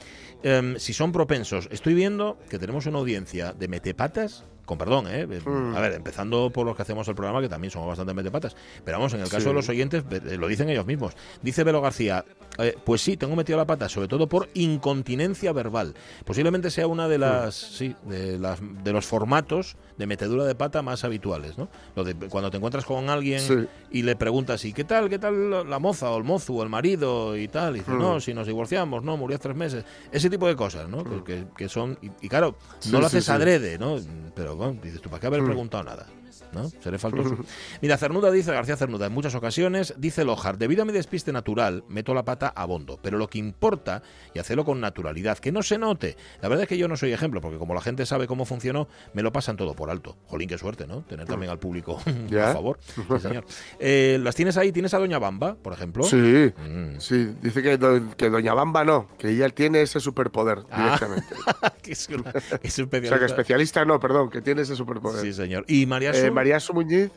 Em, 0.42 0.78
si 0.78 0.92
son 0.92 1.10
propensos, 1.10 1.68
estoy 1.72 1.94
viendo 1.94 2.38
que 2.48 2.58
tenemos 2.58 2.86
una 2.86 2.98
audiencia 2.98 3.52
de 3.52 3.66
metepatas, 3.68 4.44
con 4.68 4.76
perdón, 4.76 5.06
¿eh? 5.08 5.26
Mm. 5.26 5.74
A 5.74 5.80
ver, 5.80 5.94
empezando 5.94 6.50
por 6.50 6.66
los 6.66 6.76
que 6.76 6.82
hacemos 6.82 7.08
el 7.08 7.14
programa, 7.14 7.40
que 7.40 7.48
también 7.48 7.70
somos 7.70 7.88
bastante 7.88 8.12
metepatas. 8.12 8.54
Pero 8.84 8.98
vamos, 8.98 9.14
en 9.14 9.20
el 9.20 9.28
caso 9.30 9.40
Sí. 9.44 9.46
de 9.48 9.54
los 9.54 9.68
oyentes, 9.70 10.04
eh, 10.10 10.36
lo 10.36 10.46
dicen 10.46 10.68
ellos 10.68 10.84
mismos. 10.84 11.14
Dice 11.40 11.64
Velo 11.64 11.80
García, 11.80 12.22
eh, 12.58 12.74
pues 12.84 13.00
sí, 13.00 13.16
tengo 13.16 13.34
metido 13.34 13.56
la 13.56 13.64
pata, 13.66 13.88
sobre 13.88 14.08
todo 14.08 14.28
por 14.28 14.48
incontinencia 14.52 15.52
verbal. 15.52 15.94
Posiblemente 16.26 16.70
sea 16.70 16.86
una 16.86 17.08
de 17.08 17.16
las, 17.18 17.54
sí, 17.54 17.96
de 18.04 18.38
las 18.38 18.58
de 18.84 18.92
los 18.92 19.06
formatos 19.06 19.76
de 19.96 20.06
metedura 20.06 20.44
de 20.44 20.54
pata 20.54 20.82
más 20.82 21.02
habituales, 21.04 21.56
¿no? 21.56 21.68
Lo 21.96 22.04
de 22.04 22.14
cuando 22.14 22.50
te 22.50 22.58
encuentras 22.58 22.84
con 22.84 23.08
alguien 23.10 23.40
Sí. 23.40 23.54
y 23.90 24.02
le 24.02 24.16
preguntas, 24.16 24.64
¿y 24.66 24.72
qué 24.74 24.84
tal, 24.84 25.08
qué 25.08 25.18
tal 25.18 25.68
la 25.68 25.78
moza 25.78 26.10
o 26.10 26.18
el 26.18 26.24
mozo 26.24 26.52
o 26.52 26.62
el 26.62 26.68
marido 26.68 27.36
y 27.36 27.48
tal? 27.48 27.76
Y 27.76 27.78
dice, 27.80 27.92
Mm. 27.92 27.98
no, 27.98 28.20
si 28.20 28.34
nos 28.34 28.46
divorciamos, 28.46 29.02
no, 29.02 29.16
murió 29.16 29.36
hace 29.36 29.44
tres 29.44 29.56
meses. 29.56 29.84
Ese 30.12 30.28
tipo 30.28 30.46
de 30.46 30.54
cosas, 30.56 30.88
¿no? 30.88 31.02
Que, 31.04 31.24
que- 31.24 31.44
que 31.56 31.68
son, 31.68 31.98
y, 32.02 32.10
y 32.26 32.28
claro, 32.28 32.56
no 32.90 33.00
lo 33.00 33.06
haces 33.06 33.28
adrede, 33.30 33.78
¿no? 33.78 33.96
Pero 34.34 34.56
dices 34.82 35.00
tú, 35.00 35.08
¿para 35.08 35.20
qué 35.20 35.26
haber 35.28 35.42
Mm. 35.42 35.46
preguntado 35.46 35.84
nada? 35.84 36.06
¿No? 36.52 36.68
Seré 36.82 36.98
faltoso. 36.98 37.36
Mira, 37.82 37.96
Cernuda 37.98 38.30
dice, 38.30 38.52
García 38.52 38.76
Cernuda, 38.76 39.06
en 39.06 39.12
muchas 39.12 39.34
ocasiones, 39.34 39.94
dice 39.98 40.24
Lojar, 40.24 40.58
debido 40.58 40.82
a 40.82 40.84
mi 40.86 40.92
despiste 40.92 41.32
natural, 41.32 41.84
meto 41.88 42.14
la 42.14 42.24
pata 42.24 42.48
a 42.48 42.64
bondo, 42.64 42.98
pero 43.02 43.18
lo 43.18 43.28
que 43.28 43.38
importa, 43.38 44.02
y 44.34 44.38
hacerlo 44.38 44.64
con 44.64 44.80
naturalidad, 44.80 45.38
que 45.38 45.52
no 45.52 45.62
se 45.62 45.78
note. 45.78 46.16
La 46.40 46.48
verdad 46.48 46.62
es 46.62 46.68
que 46.68 46.78
yo 46.78 46.88
no 46.88 46.96
soy 46.96 47.12
ejemplo, 47.12 47.40
porque 47.40 47.58
como 47.58 47.74
la 47.74 47.80
gente 47.80 48.06
sabe 48.06 48.26
cómo 48.26 48.44
funcionó, 48.46 48.88
me 49.12 49.22
lo 49.22 49.32
pasan 49.32 49.56
todo 49.56 49.74
por 49.74 49.90
alto. 49.90 50.16
Jolín, 50.26 50.48
qué 50.48 50.56
suerte, 50.58 50.86
¿no? 50.86 51.02
Tener 51.02 51.26
también 51.26 51.50
al 51.50 51.58
público 51.58 51.98
a 52.40 52.52
favor. 52.52 52.78
Sí, 53.08 53.18
señor. 53.20 53.44
Eh, 53.78 54.18
¿Las 54.22 54.34
tienes 54.34 54.56
ahí? 54.56 54.72
¿Tienes 54.72 54.94
a 54.94 54.98
Doña 54.98 55.18
Bamba, 55.18 55.54
por 55.56 55.72
ejemplo? 55.72 56.02
Sí, 56.04 56.16
Mm. 56.16 56.98
sí. 56.98 57.34
Dice 57.42 57.62
que, 57.62 57.76
do- 57.78 58.16
que 58.16 58.30
Doña 58.30 58.54
Bamba 58.54 58.84
no, 58.84 59.08
que 59.18 59.28
ella 59.30 59.48
tiene 59.50 59.82
ese 59.82 60.00
superpoder 60.00 60.60
Ah. 60.70 60.84
directamente. 60.98 61.34
que 61.82 61.92
es, 61.92 62.08
una- 62.08 62.32
que 62.32 62.38
es 62.38 62.74
o 62.74 62.76
sea, 62.76 62.84
especialista. 62.84 63.18
que 63.18 63.24
especialista 63.26 63.84
no, 63.84 63.98
perdón, 64.00 64.30
que 64.30 64.40
tiene 64.40 64.62
ese 64.62 64.76
superpoder. 64.76 65.20
Sí, 65.22 65.32
señor. 65.32 65.64
¿Y 65.68 65.86
María 65.86 66.10
Eh? 66.10 66.14
María 66.38 66.60
Su 66.60 66.72
Muñiz 66.72 67.10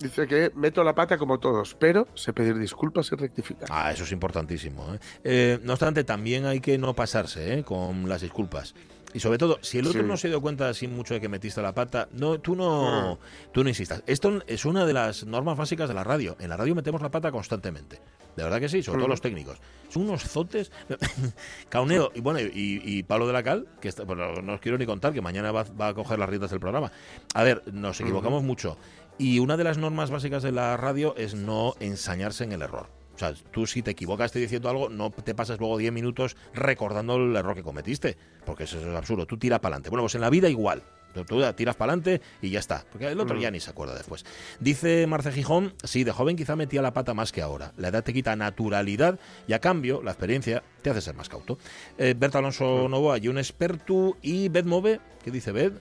dice 0.00 0.26
que 0.26 0.50
meto 0.54 0.82
la 0.82 0.94
pata 0.94 1.18
como 1.18 1.38
todos, 1.38 1.76
pero 1.78 2.08
sé 2.14 2.32
pedir 2.32 2.56
disculpas 2.56 3.12
y 3.12 3.16
rectificar. 3.16 3.68
Ah, 3.70 3.92
eso 3.92 4.04
es 4.04 4.12
importantísimo. 4.12 4.94
¿eh? 4.94 4.98
Eh, 5.24 5.58
no 5.62 5.74
obstante, 5.74 6.04
también 6.04 6.46
hay 6.46 6.60
que 6.60 6.78
no 6.78 6.94
pasarse 6.94 7.58
¿eh? 7.58 7.64
con 7.64 8.08
las 8.08 8.22
disculpas. 8.22 8.74
Y 9.14 9.20
sobre 9.20 9.36
todo, 9.38 9.58
si 9.60 9.78
el 9.78 9.86
otro 9.86 10.00
Sí. 10.00 10.06
no 10.08 10.16
se 10.16 10.28
dio 10.28 10.40
cuenta 10.40 10.68
así 10.68 10.88
mucho 10.88 11.12
de 11.14 11.20
que 11.20 11.28
metiste 11.28 11.60
la 11.60 11.74
pata, 11.74 12.08
no, 12.12 12.40
tú 12.40 12.56
no, 12.56 13.18
tú 13.52 13.62
no 13.62 13.68
insistas. 13.68 14.02
Esto 14.06 14.40
es 14.46 14.64
una 14.64 14.86
de 14.86 14.92
las 14.94 15.24
normas 15.26 15.56
básicas 15.58 15.88
de 15.88 15.94
la 15.94 16.02
radio. 16.04 16.36
En 16.40 16.48
la 16.48 16.56
radio 16.56 16.74
metemos 16.74 17.02
la 17.02 17.10
pata 17.10 17.30
constantemente. 17.30 18.00
De 18.36 18.42
verdad 18.42 18.58
que 18.60 18.68
sí, 18.70 18.82
sobre 18.82 18.98
todo 19.00 19.08
Mm. 19.08 19.10
los 19.10 19.20
técnicos. 19.20 19.58
Son 19.90 20.04
unos 20.04 20.22
zotes. 20.22 20.72
Cauneo 21.68 22.10
y 22.14 22.20
bueno, 22.20 22.40
y, 22.40 22.50
y 22.84 23.02
Pablo 23.02 23.26
de 23.26 23.32
la 23.32 23.42
Cal, 23.42 23.66
que 23.80 23.88
está, 23.88 24.04
no 24.04 24.54
os 24.54 24.60
quiero 24.60 24.78
ni 24.78 24.86
contar, 24.86 25.12
que 25.12 25.20
mañana 25.20 25.52
va, 25.52 25.64
va 25.64 25.88
a 25.88 25.94
coger 25.94 26.18
las 26.18 26.28
riendas 26.28 26.50
del 26.50 26.60
programa. 26.60 26.90
A 27.34 27.42
ver, 27.42 27.62
nos 27.72 28.00
equivocamos 28.00 28.42
mucho. 28.42 28.76
Y 29.18 29.38
una 29.40 29.56
de 29.58 29.64
las 29.64 29.76
normas 29.78 30.10
básicas 30.10 30.42
de 30.42 30.52
la 30.52 30.76
radio 30.78 31.14
es 31.16 31.34
no 31.34 31.74
ensañarse 31.80 32.44
en 32.44 32.52
el 32.52 32.62
error. 32.62 32.86
O 33.14 33.18
sea, 33.18 33.34
tú 33.50 33.66
si 33.66 33.82
te 33.82 33.90
equivocas 33.92 34.32
diciendo 34.32 34.68
algo, 34.68 34.88
no 34.88 35.10
te 35.10 35.34
pasas 35.34 35.58
luego 35.58 35.76
10 35.78 35.92
minutos 35.92 36.36
recordando 36.54 37.16
el 37.16 37.36
error 37.36 37.54
que 37.54 37.62
cometiste, 37.62 38.16
porque 38.46 38.64
eso 38.64 38.78
es 38.78 38.96
absurdo. 38.96 39.26
Tú 39.26 39.36
tira 39.36 39.60
para 39.60 39.74
adelante. 39.74 39.90
Bueno, 39.90 40.02
pues 40.02 40.14
en 40.14 40.22
la 40.22 40.30
vida 40.30 40.48
igual. 40.48 40.82
Tú 41.12 41.24
tiras 41.54 41.76
para 41.76 41.92
adelante 41.92 42.22
y 42.40 42.48
ya 42.48 42.58
está. 42.58 42.86
Porque 42.90 43.06
el 43.08 43.20
otro 43.20 43.36
Mm. 43.36 43.40
ya 43.40 43.50
ni 43.50 43.60
se 43.60 43.68
acuerda 43.68 43.94
después. 43.94 44.24
Dice 44.60 45.06
Marce 45.06 45.30
Gijón, 45.30 45.74
sí, 45.84 46.04
de 46.04 46.10
joven 46.10 46.36
quizá 46.36 46.56
metía 46.56 46.80
la 46.80 46.94
pata 46.94 47.12
más 47.12 47.32
que 47.32 47.42
ahora. 47.42 47.72
La 47.76 47.88
edad 47.88 48.02
te 48.02 48.14
quita 48.14 48.34
naturalidad 48.34 49.18
y 49.46 49.52
a 49.52 49.58
cambio 49.58 50.00
la 50.02 50.12
experiencia 50.12 50.62
te 50.80 50.88
hace 50.88 51.02
ser 51.02 51.14
más 51.14 51.28
cauto. 51.28 51.58
Eh, 51.98 52.14
Berta 52.16 52.38
Alonso 52.38 52.88
Novoa 52.88 53.18
y 53.18 53.28
un 53.28 53.36
experto 53.36 54.16
y 54.22 54.48
Bed 54.48 54.64
Move, 54.64 55.00
¿qué 55.22 55.30
dice 55.30 55.52
Bed? 55.52 55.74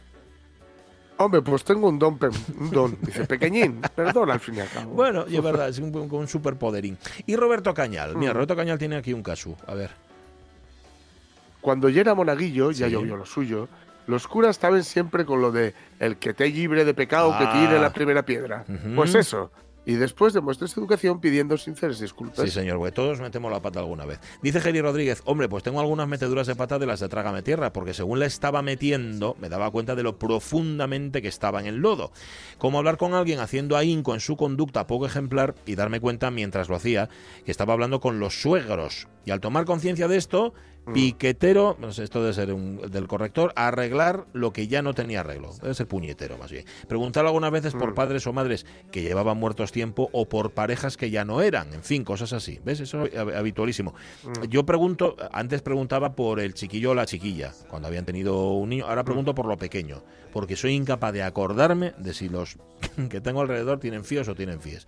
Hombre, 1.24 1.42
pues 1.42 1.64
tengo 1.64 1.88
un 1.90 2.00
don, 2.00 2.18
un 2.60 2.72
don. 2.72 2.98
Dice, 3.02 3.26
pequeñín, 3.26 3.82
perdón 3.96 4.32
al 4.32 4.40
fin 4.40 4.56
y 4.56 4.60
al 4.62 4.70
cabo. 4.70 4.92
Bueno, 4.94 5.26
y 5.28 5.36
es 5.38 5.44
verdad, 5.44 5.70
es 5.70 5.80
un, 5.80 5.96
un 5.96 6.28
superpoderín. 6.28 6.98
Y 7.26 7.36
Roberto 7.36 7.74
Cañal, 7.74 8.16
mira, 8.16 8.32
Mm. 8.32 8.36
Roberto 8.36 8.56
Cañal 8.56 8.78
tiene 8.80 8.96
aquí 8.96 9.14
un 9.14 9.22
caso. 9.24 9.56
A 9.68 9.74
ver. 9.76 9.92
Cuando 11.62 11.90
ya 11.90 12.02
era 12.02 12.16
monaguillo, 12.16 12.72
ya 12.72 12.88
Sí. 12.88 12.94
llovió 12.94 13.16
lo 13.18 13.26
suyo, 13.26 13.68
los 14.08 14.28
curas 14.28 14.52
estaban 14.52 14.84
siempre 14.84 15.26
con 15.26 15.42
lo 15.42 15.52
de 15.52 15.76
el 16.00 16.18
que 16.18 16.34
te 16.34 16.48
libre 16.50 16.86
de 16.86 16.94
pecado, 16.94 17.38
que 17.38 17.44
Ah. 17.46 17.54
tire 17.54 17.80
la 17.80 17.94
primera 17.94 18.24
piedra. 18.26 18.66
Pues 18.96 19.14
eso. 19.16 19.52
Y 19.86 19.94
después 19.94 20.34
demuestra 20.34 20.67
esta 20.67 20.80
educación 20.80 21.20
pidiendo 21.20 21.58
sinceras 21.58 22.00
disculpas. 22.00 22.46
Sí, 22.46 22.52
señor, 22.52 22.78
porque 22.78 22.91
todos 22.91 23.20
metemos 23.20 23.52
la 23.52 23.62
pata 23.62 23.80
alguna 23.80 24.06
vez. 24.06 24.20
Dice 24.44 24.62
Geri 24.62 24.80
Rodríguez, 24.80 25.24
hombre, 25.26 25.50
pues 25.50 25.63
tengo 25.63 25.80
algunas 25.80 26.08
meteduras 26.08 26.46
de 26.46 26.56
pata 26.56 26.78
de 26.78 26.86
las 26.86 27.00
de 27.00 27.10
Trágame 27.10 27.41
Tierra, 27.41 27.74
porque 27.74 27.94
según 27.94 28.20
la 28.20 28.28
estaba 28.28 28.62
metiendo, 28.62 29.36
me 29.39 29.50
daba 29.50 29.72
cuenta 29.72 29.96
de 29.96 30.04
lo 30.04 30.20
profundamente 30.20 31.22
que 31.22 31.28
estaba 31.28 31.60
en 31.60 31.65
el 31.65 31.78
lodo. 31.78 32.12
Como 32.60 32.78
hablar 32.78 32.98
con 32.98 33.15
alguien 33.15 33.39
haciendo 33.39 33.76
ahínco 33.76 34.13
en 34.13 34.20
su 34.20 34.38
conducta 34.38 34.86
poco 34.86 35.08
ejemplar 35.08 35.56
y 35.65 35.76
darme 35.76 36.00
cuenta 36.00 36.30
mientras 36.30 36.70
lo 36.70 36.76
hacía 36.76 37.10
que 37.44 37.52
estaba 37.52 37.74
hablando 37.74 38.00
con 38.00 38.20
los 38.20 38.39
suegros. 38.39 39.08
Y 39.26 39.32
al 39.32 39.39
tomar 39.39 39.65
conciencia 39.65 40.08
de 40.08 40.17
esto, 40.17 40.54
piquetero, 40.94 41.78
no 41.80 41.91
sé, 41.94 42.04
esto 42.04 42.22
debe 42.22 42.34
ser 42.34 42.54
un- 42.54 42.78
del 42.91 43.08
corrector, 43.08 43.54
arreglar 43.56 44.26
lo 44.34 44.52
que 44.54 44.67
ya 44.67 44.82
no 44.82 44.94
tenía 44.94 45.22
arreglo. 45.22 45.52
Debe 45.62 45.74
ser 45.74 45.88
puñetero, 45.88 46.38
más 46.38 46.52
bien. 46.52 46.65
Preguntar 46.88 47.26
algunas 47.26 47.52
veces 47.52 47.74
por 47.74 47.91
Mm. 47.91 47.96
padres 47.96 48.28
o 48.28 48.34
madres 48.34 48.65
que 48.91 49.02
llevaban 49.02 49.38
muertos 49.38 49.72
tiempo 49.72 50.10
o 50.12 50.28
por 50.28 50.52
parejas 50.52 50.98
que 50.98 51.10
ya 51.10 51.24
no 51.26 51.41
eran. 51.41 51.74
En 51.74 51.84
fin, 51.84 52.04
cosas 52.04 52.34
así. 52.34 52.60
¿Ves? 52.65 52.80
Eso 52.80 53.06
es 53.06 53.13
hab- 53.13 53.36
habitualísimo. 53.36 53.94
Mm. 54.24 54.44
Yo 54.50 54.65
pregunto, 54.65 55.15
antes 55.32 55.62
preguntaba 55.62 56.15
por 56.15 56.39
el 56.39 56.54
chiquillo 56.54 56.91
o 56.91 56.96
la 56.96 57.06
chiquilla, 57.06 57.54
cuando 57.70 57.88
habían 57.88 58.06
tenido 58.06 58.52
un 58.52 58.70
niño. 58.70 58.86
Ahora 58.88 59.04
pregunto 59.04 59.36
por 59.36 59.46
lo 59.46 59.58
pequeño, 59.58 60.02
porque 60.34 60.56
soy 60.56 60.74
incapaz 60.74 61.13
de 61.13 61.24
acordarme 61.24 61.94
de 61.98 62.13
si 62.13 62.30
los 62.30 62.58
que 63.10 63.22
tengo 63.22 63.41
alrededor 63.41 63.80
tienen 63.80 64.04
fíos 64.04 64.28
o 64.28 64.36
tienen 64.36 64.60
fíes. 64.62 64.88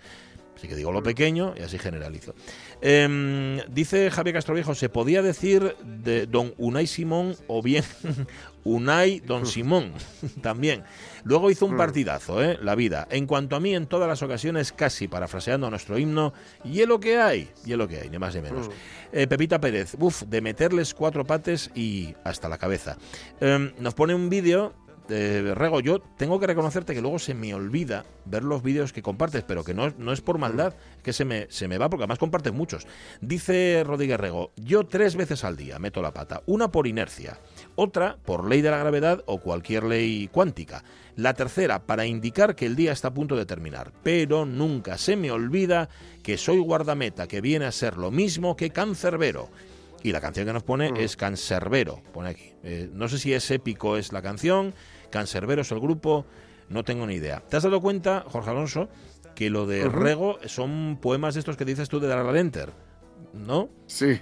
Así 0.63 0.69
que 0.69 0.77
digo 0.77 0.93
lo 0.93 1.03
pequeño 1.03 1.53
y 1.57 1.61
así 1.61 1.77
generalizo. 1.77 2.35
Em, 2.79 3.57
dice 3.69 4.09
Javier 4.09 4.35
Castroviejo, 4.35 4.73
se 4.75 4.87
podía 4.87 5.21
decir 5.21 5.75
de 5.83 6.25
don 6.25 6.53
Unai 6.57 6.87
Simón 6.87 7.35
o 7.47 7.61
bien 7.61 7.83
Unai 8.63 9.19
Don 9.19 9.45
Simón 9.45 9.91
también. 10.41 10.85
Luego 11.25 11.51
hizo 11.51 11.65
un 11.65 11.75
partidazo, 11.75 12.41
¿eh? 12.41 12.57
La 12.61 12.75
vida. 12.75 13.09
En 13.11 13.27
cuanto 13.27 13.57
a 13.57 13.59
mí, 13.59 13.75
en 13.75 13.87
todas 13.87 14.07
las 14.07 14.23
ocasiones, 14.23 14.71
casi 14.71 15.09
parafraseando 15.09 15.67
a 15.67 15.69
nuestro 15.69 15.97
himno, 15.97 16.33
y 16.63 16.79
es 16.79 16.87
lo 16.87 17.01
que 17.01 17.17
hay, 17.17 17.49
y 17.65 17.73
es 17.73 17.77
lo 17.77 17.89
que 17.89 17.99
hay, 17.99 18.09
ni 18.09 18.17
más 18.17 18.33
ni 18.33 18.41
menos. 18.41 18.69
Eh, 19.11 19.27
Pepita 19.27 19.59
Pérez, 19.59 19.97
uff, 19.99 20.23
de 20.23 20.39
meterles 20.39 20.93
cuatro 20.93 21.25
pates 21.25 21.71
y 21.75 22.15
hasta 22.23 22.47
la 22.47 22.57
cabeza. 22.57 22.97
Em, 23.41 23.73
nos 23.79 23.95
pone 23.95 24.15
un 24.15 24.29
vídeo 24.29 24.73
eh, 25.09 25.53
Rego, 25.55 25.79
yo 25.79 25.99
tengo 25.99 26.39
que 26.39 26.47
reconocerte 26.47 26.93
que 26.93 27.01
luego 27.01 27.19
se 27.19 27.33
me 27.33 27.53
olvida 27.53 28.05
ver 28.25 28.43
los 28.43 28.63
vídeos 28.63 28.93
que 28.93 29.01
compartes, 29.01 29.43
pero 29.43 29.63
que 29.63 29.73
no, 29.73 29.89
no 29.97 30.13
es 30.13 30.21
por 30.21 30.37
maldad, 30.37 30.73
que 31.03 31.13
se 31.13 31.25
me, 31.25 31.47
se 31.49 31.67
me 31.67 31.77
va, 31.77 31.89
porque 31.89 32.03
además 32.03 32.19
compartes 32.19 32.53
muchos. 32.53 32.87
Dice 33.21 33.83
Rodríguez 33.85 34.19
Rego, 34.19 34.51
yo 34.55 34.85
tres 34.85 35.15
veces 35.15 35.43
al 35.43 35.57
día 35.57 35.79
meto 35.79 36.01
la 36.01 36.13
pata, 36.13 36.41
una 36.45 36.71
por 36.71 36.87
inercia, 36.87 37.39
otra 37.75 38.17
por 38.23 38.47
ley 38.47 38.61
de 38.61 38.71
la 38.71 38.77
gravedad 38.77 39.23
o 39.25 39.39
cualquier 39.39 39.83
ley 39.83 40.29
cuántica, 40.31 40.83
la 41.15 41.33
tercera 41.33 41.85
para 41.85 42.05
indicar 42.05 42.55
que 42.55 42.65
el 42.65 42.75
día 42.75 42.91
está 42.91 43.09
a 43.09 43.13
punto 43.13 43.35
de 43.35 43.45
terminar, 43.45 43.91
pero 44.03 44.45
nunca 44.45 44.97
se 44.97 45.15
me 45.15 45.31
olvida 45.31 45.89
que 46.23 46.37
soy 46.37 46.59
guardameta, 46.59 47.27
que 47.27 47.41
viene 47.41 47.65
a 47.65 47.71
ser 47.71 47.97
lo 47.97 48.11
mismo 48.11 48.55
que 48.55 48.69
cancerbero. 48.69 49.49
Y 50.03 50.11
la 50.11 50.19
canción 50.19 50.45
que 50.45 50.51
nos 50.53 50.63
pone 50.63 50.91
es 50.97 51.15
Cancerbero, 51.15 52.01
pone 52.11 52.29
aquí. 52.29 52.51
Eh, 52.63 52.89
no 52.91 53.07
sé 53.07 53.17
si 53.17 53.33
es 53.33 53.49
épico 53.49 53.95
es 53.95 54.11
la 54.11 54.21
canción, 54.21 54.73
Cancerbero 55.13 55.61
es 55.61 55.71
el 55.71 55.79
grupo, 55.79 56.25
no 56.69 56.83
tengo 56.83 57.05
ni 57.05 57.13
idea. 57.13 57.39
¿Te 57.47 57.55
has 57.57 57.63
dado 57.63 57.79
cuenta, 57.81 58.25
Jorge 58.27 58.49
Alonso, 58.49 58.89
que 59.35 59.51
lo 59.51 59.67
de 59.67 59.85
Ujú. 59.87 59.99
Rego 59.99 60.39
son 60.47 60.97
poemas 60.99 61.35
de 61.35 61.41
estos 61.41 61.55
que 61.55 61.65
dices 61.65 61.87
tú 61.87 61.99
de 61.99 62.07
la 62.07 62.39
Enter? 62.39 62.71
¿No? 63.33 63.69
Sí. 63.85 64.19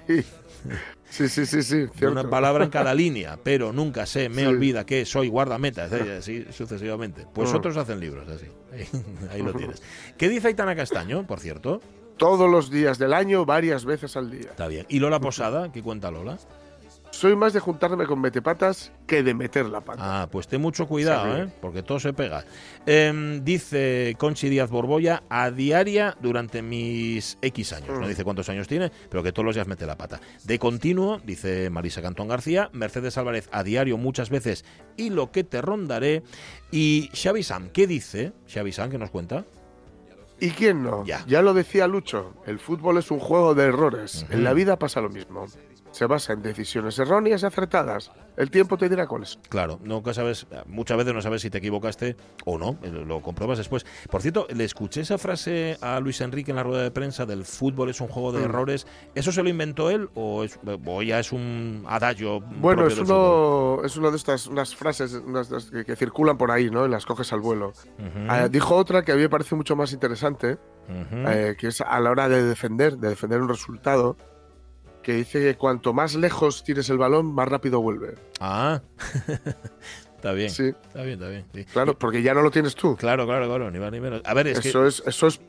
Sí, 1.09 1.27
sí, 1.27 1.45
sí, 1.45 1.63
sí. 1.63 1.87
Cierto. 1.95 2.11
Una 2.11 2.29
palabra 2.29 2.63
en 2.65 2.69
cada 2.69 2.93
línea, 2.93 3.37
pero 3.43 3.73
nunca 3.73 4.05
se 4.05 4.29
me 4.29 4.41
Sí. 4.41 4.47
olvida 4.47 4.85
que 4.85 5.05
soy 5.05 5.27
guardameta, 5.29 5.85
así 6.17 6.45
sucesivamente. 6.51 7.25
Pues 7.33 7.53
otros 7.53 7.75
hacen 7.77 7.99
libros 7.99 8.27
así. 8.29 8.45
Ahí, 8.71 8.87
ahí 9.31 9.41
lo 9.41 9.53
tienes. 9.53 9.81
¿Qué 10.17 10.29
dice 10.29 10.47
Aitana 10.49 10.75
Castaño, 10.75 11.25
por 11.25 11.39
cierto? 11.39 11.81
Todos 12.17 12.49
los 12.51 12.69
días 12.69 12.99
del 12.99 13.13
año, 13.13 13.45
varias 13.45 13.83
veces 13.85 14.15
al 14.15 14.29
día. 14.29 14.51
Está 14.51 14.67
bien. 14.67 14.85
¿Y 14.89 14.99
Lola 14.99 15.19
Posada? 15.19 15.71
¿Qué 15.71 15.81
cuenta 15.81 16.11
Lola? 16.11 16.37
Soy 17.21 17.35
más 17.35 17.53
de 17.53 17.59
juntarme 17.59 18.07
con 18.07 18.19
metepatas 18.19 18.91
que 19.05 19.21
de 19.21 19.35
meter 19.35 19.67
la 19.67 19.81
pata. 19.81 20.23
Ah, 20.23 20.27
pues 20.31 20.47
ten 20.47 20.59
mucho 20.59 20.87
cuidado. 20.87 21.37
¿eh? 21.37 21.47
porque 21.61 21.83
todo 21.83 21.99
se 21.99 22.13
pega. 22.13 22.43
Em, 22.87 23.43
dice 23.43 24.15
Conchi 24.17 24.49
Díaz 24.49 24.71
Borbolla, 24.71 25.21
a 25.29 25.51
diaria 25.51 26.17
durante 26.19 26.63
mis 26.63 27.37
X 27.43 27.73
años. 27.73 27.89
No 27.89 28.07
Mm. 28.07 28.09
dice 28.09 28.23
cuántos 28.23 28.49
años 28.49 28.67
tiene, 28.67 28.91
pero 29.11 29.21
que 29.21 29.31
todos 29.31 29.45
los 29.45 29.53
días 29.53 29.67
mete 29.67 29.85
la 29.85 29.95
pata. 29.99 30.19
De 30.45 30.57
continuo, 30.57 31.21
dice 31.23 31.69
Marisa 31.69 32.01
Cantón 32.01 32.27
García, 32.27 32.71
Mercedes 32.73 33.19
Álvarez 33.19 33.49
a 33.51 33.61
diario 33.61 33.99
muchas 33.99 34.31
veces 34.31 34.65
y 34.97 35.11
lo 35.11 35.31
que 35.31 35.43
te 35.43 35.61
rondaré. 35.61 36.23
Y 36.71 37.11
Xavi 37.13 37.43
Sam, 37.43 37.69
¿qué 37.69 37.85
dice? 37.85 38.33
Xavi 38.51 38.71
Sam, 38.71 38.89
¿qué 38.89 38.97
nos 38.97 39.11
cuenta? 39.11 39.45
¿Y 40.39 40.49
quién 40.49 40.81
no? 40.81 41.05
Ya. 41.05 41.23
lo 41.43 41.53
decía 41.53 41.85
Lucho, 41.85 42.33
el 42.47 42.57
fútbol 42.57 42.97
es 42.97 43.11
un 43.11 43.19
juego 43.19 43.53
de 43.53 43.65
errores. 43.65 44.25
En 44.31 44.43
la 44.43 44.53
vida 44.53 44.79
pasa 44.79 44.99
lo 44.99 45.09
mismo. 45.09 45.45
Se 45.91 46.05
basa 46.05 46.33
en 46.33 46.41
decisiones 46.41 46.97
erróneas 46.99 47.43
y 47.43 47.45
acertadas. 47.45 48.11
El 48.37 48.49
tiempo 48.49 48.77
te 48.77 48.87
dirá 48.87 49.07
cuáles. 49.07 49.37
Claro, 49.49 49.77
nunca 49.83 50.13
sabes, 50.13 50.47
muchas 50.65 50.97
veces 50.97 51.13
no 51.13 51.21
sabes 51.21 51.41
si 51.41 51.49
te 51.49 51.57
equivocaste 51.57 52.15
o 52.45 52.57
no, 52.57 52.77
eh, 52.81 52.89
lo 52.89 53.21
compruebas 53.21 53.57
después. 53.57 53.85
Por 54.09 54.21
cierto, 54.21 54.47
le 54.55 54.63
escuché 54.63 55.01
esa 55.01 55.17
frase 55.17 55.77
a 55.81 55.99
Luis 55.99 56.21
Enrique 56.21 56.51
en 56.51 56.55
la 56.55 56.63
rueda 56.63 56.81
de 56.81 56.91
prensa 56.91 57.25
del 57.25 57.43
fútbol 57.43 57.89
es 57.89 57.99
un 57.99 58.07
juego 58.07 58.31
de 58.31 58.39
Mm. 58.39 58.43
errores. 58.45 58.87
¿Eso 59.15 59.33
se 59.33 59.43
lo 59.43 59.49
inventó 59.49 59.89
él 59.89 60.09
o, 60.15 60.45
es- 60.45 60.57
o 60.85 61.01
ya 61.01 61.19
es 61.19 61.33
un 61.33 61.83
adagio? 61.87 62.39
Bueno, 62.39 62.87
es 62.87 62.97
uno, 62.97 63.81
es 63.83 63.97
una 63.97 64.09
de 64.11 64.15
estas 64.15 64.47
unas 64.47 64.73
frases 64.75 65.13
unas 65.13 65.49
que, 65.69 65.83
que 65.83 65.95
circulan 65.97 66.37
por 66.37 66.51
ahí, 66.51 66.69
¿no? 66.71 66.85
Y 66.85 66.89
las 66.89 67.05
coges 67.05 67.33
al 67.33 67.41
vuelo. 67.41 67.73
Ujú, 67.99 68.31
Eh, 68.33 68.47
dijo 68.49 68.75
otra 68.77 69.03
que 69.03 69.11
a 69.11 69.15
mí 69.15 69.21
me 69.21 69.29
parece 69.29 69.55
mucho 69.55 69.75
más 69.75 69.91
interesante, 69.91 70.57
eh, 70.89 71.55
que 71.59 71.67
es 71.67 71.81
a 71.81 71.99
la 71.99 72.09
hora 72.11 72.29
de 72.29 72.43
defender, 72.43 72.97
de 72.97 73.09
defender 73.09 73.41
un 73.41 73.49
resultado, 73.49 74.15
que 75.01 75.13
dice 75.13 75.39
que 75.41 75.57
cuanto 75.57 75.93
más 75.93 76.15
lejos 76.15 76.63
tires 76.63 76.89
el 76.89 76.97
balón, 76.97 77.33
más 77.33 77.47
rápido 77.47 77.81
vuelve. 77.81 78.15
Ah, 78.39 78.81
está 80.15 80.31
bien. 80.33 80.49
Sí, 80.49 80.67
Está 80.87 81.03
bien, 81.03 81.13
está 81.13 81.29
bien. 81.29 81.45
sí. 81.53 81.65
claro, 81.65 81.97
porque 81.97 82.21
ya 82.21 82.33
no 82.33 82.41
lo 82.41 82.51
tienes 82.51 82.75
tú. 82.75 82.95
Claro, 82.95 83.25
claro, 83.25 83.47
claro, 83.47 83.71
ni 83.71 83.79
más 83.79 83.91
ni 83.91 83.99
menos. 83.99 84.21
A 84.25 84.33
ver, 84.33 84.47
es 84.47 84.65
eso 84.65 84.81
que. 84.83 84.87
es, 84.87 85.03
eso 85.05 85.27
es, 85.27 85.41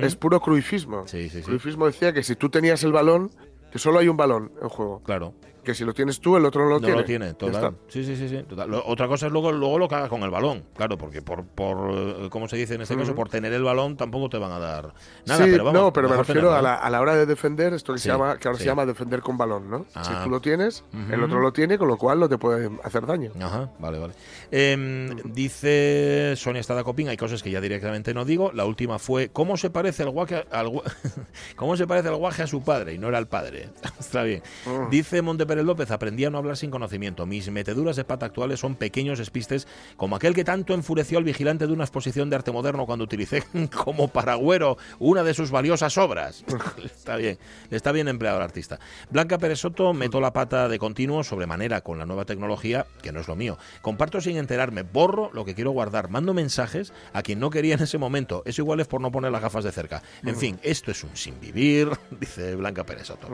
es 0.00 0.16
puro 0.16 0.40
cruifismo. 0.40 1.06
Sí, 1.06 1.28
sí, 1.28 1.38
sí. 1.38 1.42
Cruifismo 1.42 1.86
decía 1.86 2.12
que 2.12 2.22
si 2.22 2.34
tú 2.36 2.48
tenías 2.50 2.82
el 2.84 2.92
balón, 2.92 3.30
que 3.70 3.78
solo 3.78 3.98
hay 4.00 4.08
un 4.08 4.16
balón 4.16 4.52
en 4.60 4.68
juego. 4.68 5.02
Claro. 5.02 5.34
Que 5.64 5.74
si 5.74 5.84
lo 5.84 5.92
tienes 5.94 6.20
tú, 6.20 6.36
el 6.36 6.44
otro 6.44 6.62
no 6.64 6.68
lo 6.70 6.74
no 6.76 6.80
tiene. 6.80 6.96
lo 6.96 7.04
tiene, 7.04 7.34
total. 7.34 7.76
Sí, 7.88 8.04
sí, 8.04 8.16
sí, 8.16 8.28
sí. 8.28 8.42
total. 8.48 8.70
Lo- 8.70 8.84
otra 8.86 9.06
cosa 9.08 9.26
es 9.26 9.32
luego, 9.32 9.52
luego 9.52 9.78
lo 9.78 9.88
que 9.88 9.94
hagas 9.94 10.08
con 10.08 10.22
el 10.22 10.30
balón, 10.30 10.64
claro, 10.74 10.96
porque 10.98 11.22
por, 11.22 11.44
por 11.44 11.90
eh, 11.92 12.28
¿cómo 12.30 12.48
se 12.48 12.56
dice 12.56 12.74
en 12.74 12.82
este 12.82 12.96
caso? 12.96 13.14
Por 13.14 13.28
tener 13.28 13.52
el 13.52 13.62
balón 13.62 13.96
tampoco 13.96 14.28
te 14.28 14.38
van 14.38 14.52
a 14.52 14.58
dar 14.58 14.92
nada. 15.26 15.44
sí, 15.44 15.50
pero 15.50 15.64
vamos, 15.64 15.80
no, 15.82 15.92
pero 15.92 16.08
me 16.08 16.16
refiero 16.16 16.54
a 16.54 16.62
la, 16.62 16.74
a 16.74 16.88
la 16.90 17.00
hora 17.00 17.14
de 17.14 17.26
defender, 17.26 17.74
esto 17.74 17.92
que, 17.92 17.98
Sí, 17.98 18.04
se 18.04 18.08
llama, 18.10 18.36
que 18.38 18.48
ahora 18.48 18.58
sí. 18.58 18.64
se 18.64 18.70
llama 18.70 18.86
defender 18.86 19.20
con 19.20 19.36
balón, 19.38 19.68
¿no? 19.70 19.80
Si 19.84 19.92
Ah. 19.94 20.20
tú 20.24 20.30
lo 20.30 20.40
tienes, 20.40 20.84
el 21.10 21.22
otro 21.22 21.40
lo 21.40 21.52
tiene, 21.52 21.78
con 21.78 21.88
lo 21.88 21.96
cual 21.96 22.18
no 22.20 22.28
te 22.28 22.38
puede 22.38 22.70
hacer 22.82 23.06
daño. 23.06 23.32
Ajá, 23.40 23.70
vale, 23.78 23.98
vale. 23.98 24.14
Em, 24.50 25.16
dice 25.60 26.34
Sonia 26.36 26.60
Estada 26.60 26.84
Copín, 26.84 27.08
hay 27.08 27.16
cosas 27.16 27.42
que 27.42 27.50
ya 27.50 27.60
directamente 27.60 28.14
no 28.14 28.24
digo. 28.24 28.50
La 28.52 28.64
última 28.64 28.98
fue, 28.98 29.28
¿cómo 29.30 29.56
se 29.56 29.70
parece 29.70 30.02
el 30.04 30.10
guaje 30.10 30.46
al, 30.50 30.70
¿cómo 31.56 31.76
se 31.76 31.86
parece 31.86 32.08
el 32.08 32.16
guaje 32.16 32.42
a 32.42 32.46
su 32.46 32.62
padre? 32.62 32.94
Y 32.94 32.98
no 32.98 33.08
era 33.08 33.18
el 33.18 33.26
padre. 33.26 33.68
Está 33.98 34.22
bien. 34.22 34.42
Mm. 34.66 34.90
Dice 34.90 35.22
Monte 35.22 35.46
Pérez 35.50 35.64
López, 35.64 35.90
aprendí 35.90 36.24
a 36.24 36.30
no 36.30 36.38
hablar 36.38 36.56
sin 36.56 36.70
conocimiento. 36.70 37.26
Mis 37.26 37.50
meteduras 37.50 37.96
de 37.96 38.04
pata 38.04 38.24
actuales 38.24 38.60
son 38.60 38.76
pequeños 38.76 39.18
despistes, 39.18 39.66
como 39.96 40.14
aquel 40.14 40.32
que 40.32 40.44
tanto 40.44 40.74
enfureció 40.74 41.18
al 41.18 41.24
vigilante 41.24 41.66
de 41.66 41.72
una 41.72 41.82
exposición 41.82 42.30
de 42.30 42.36
arte 42.36 42.52
moderno 42.52 42.86
cuando 42.86 43.04
utilicé 43.04 43.42
como 43.84 44.06
paragüero 44.06 44.78
una 45.00 45.24
de 45.24 45.34
sus 45.34 45.50
valiosas 45.50 45.98
obras. 45.98 46.44
está 46.84 47.16
bien, 47.16 47.36
está 47.72 47.90
bien 47.90 48.06
empleado 48.06 48.36
el 48.36 48.44
artista. 48.44 48.78
Blanca 49.10 49.38
Pérez 49.38 49.58
Soto, 49.58 49.92
meto 49.92 50.20
la 50.20 50.32
pata 50.32 50.68
de 50.68 50.78
continuo 50.78 51.24
sobremanera 51.24 51.80
con 51.80 51.98
la 51.98 52.06
nueva 52.06 52.24
tecnología, 52.24 52.86
que 53.02 53.10
no 53.10 53.18
es 53.18 53.26
lo 53.26 53.34
mío. 53.34 53.58
Comparto 53.82 54.20
sin 54.20 54.36
enterarme, 54.36 54.82
borro 54.82 55.30
lo 55.32 55.44
que 55.44 55.56
quiero 55.56 55.72
guardar, 55.72 56.10
mando 56.10 56.32
mensajes 56.32 56.92
a 57.12 57.22
quien 57.22 57.40
no 57.40 57.50
quería 57.50 57.74
en 57.74 57.82
ese 57.82 57.98
momento. 57.98 58.42
Eso 58.44 58.62
igual 58.62 58.78
es 58.78 58.86
por 58.86 59.00
no 59.00 59.10
poner 59.10 59.32
las 59.32 59.42
gafas 59.42 59.64
de 59.64 59.72
cerca. 59.72 60.00
En 60.24 60.36
fin, 60.36 60.60
esto 60.62 60.92
es 60.92 61.02
un 61.02 61.16
sin 61.16 61.40
vivir, 61.40 61.90
dice 62.20 62.54
Blanca 62.54 62.84
Pérez 62.84 63.08
Soto. 63.08 63.28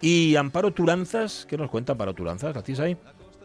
Y 0.00 0.36
Amparo 0.36 0.72
Turanzas, 0.72 1.44
¿qué 1.56 1.62
nos 1.62 1.70
cuenta 1.70 1.92
Amparo 1.92 2.14
Turanzas? 2.14 2.54
¿La 2.54 2.62
tienes 2.62 2.80
ahí? 2.80 2.96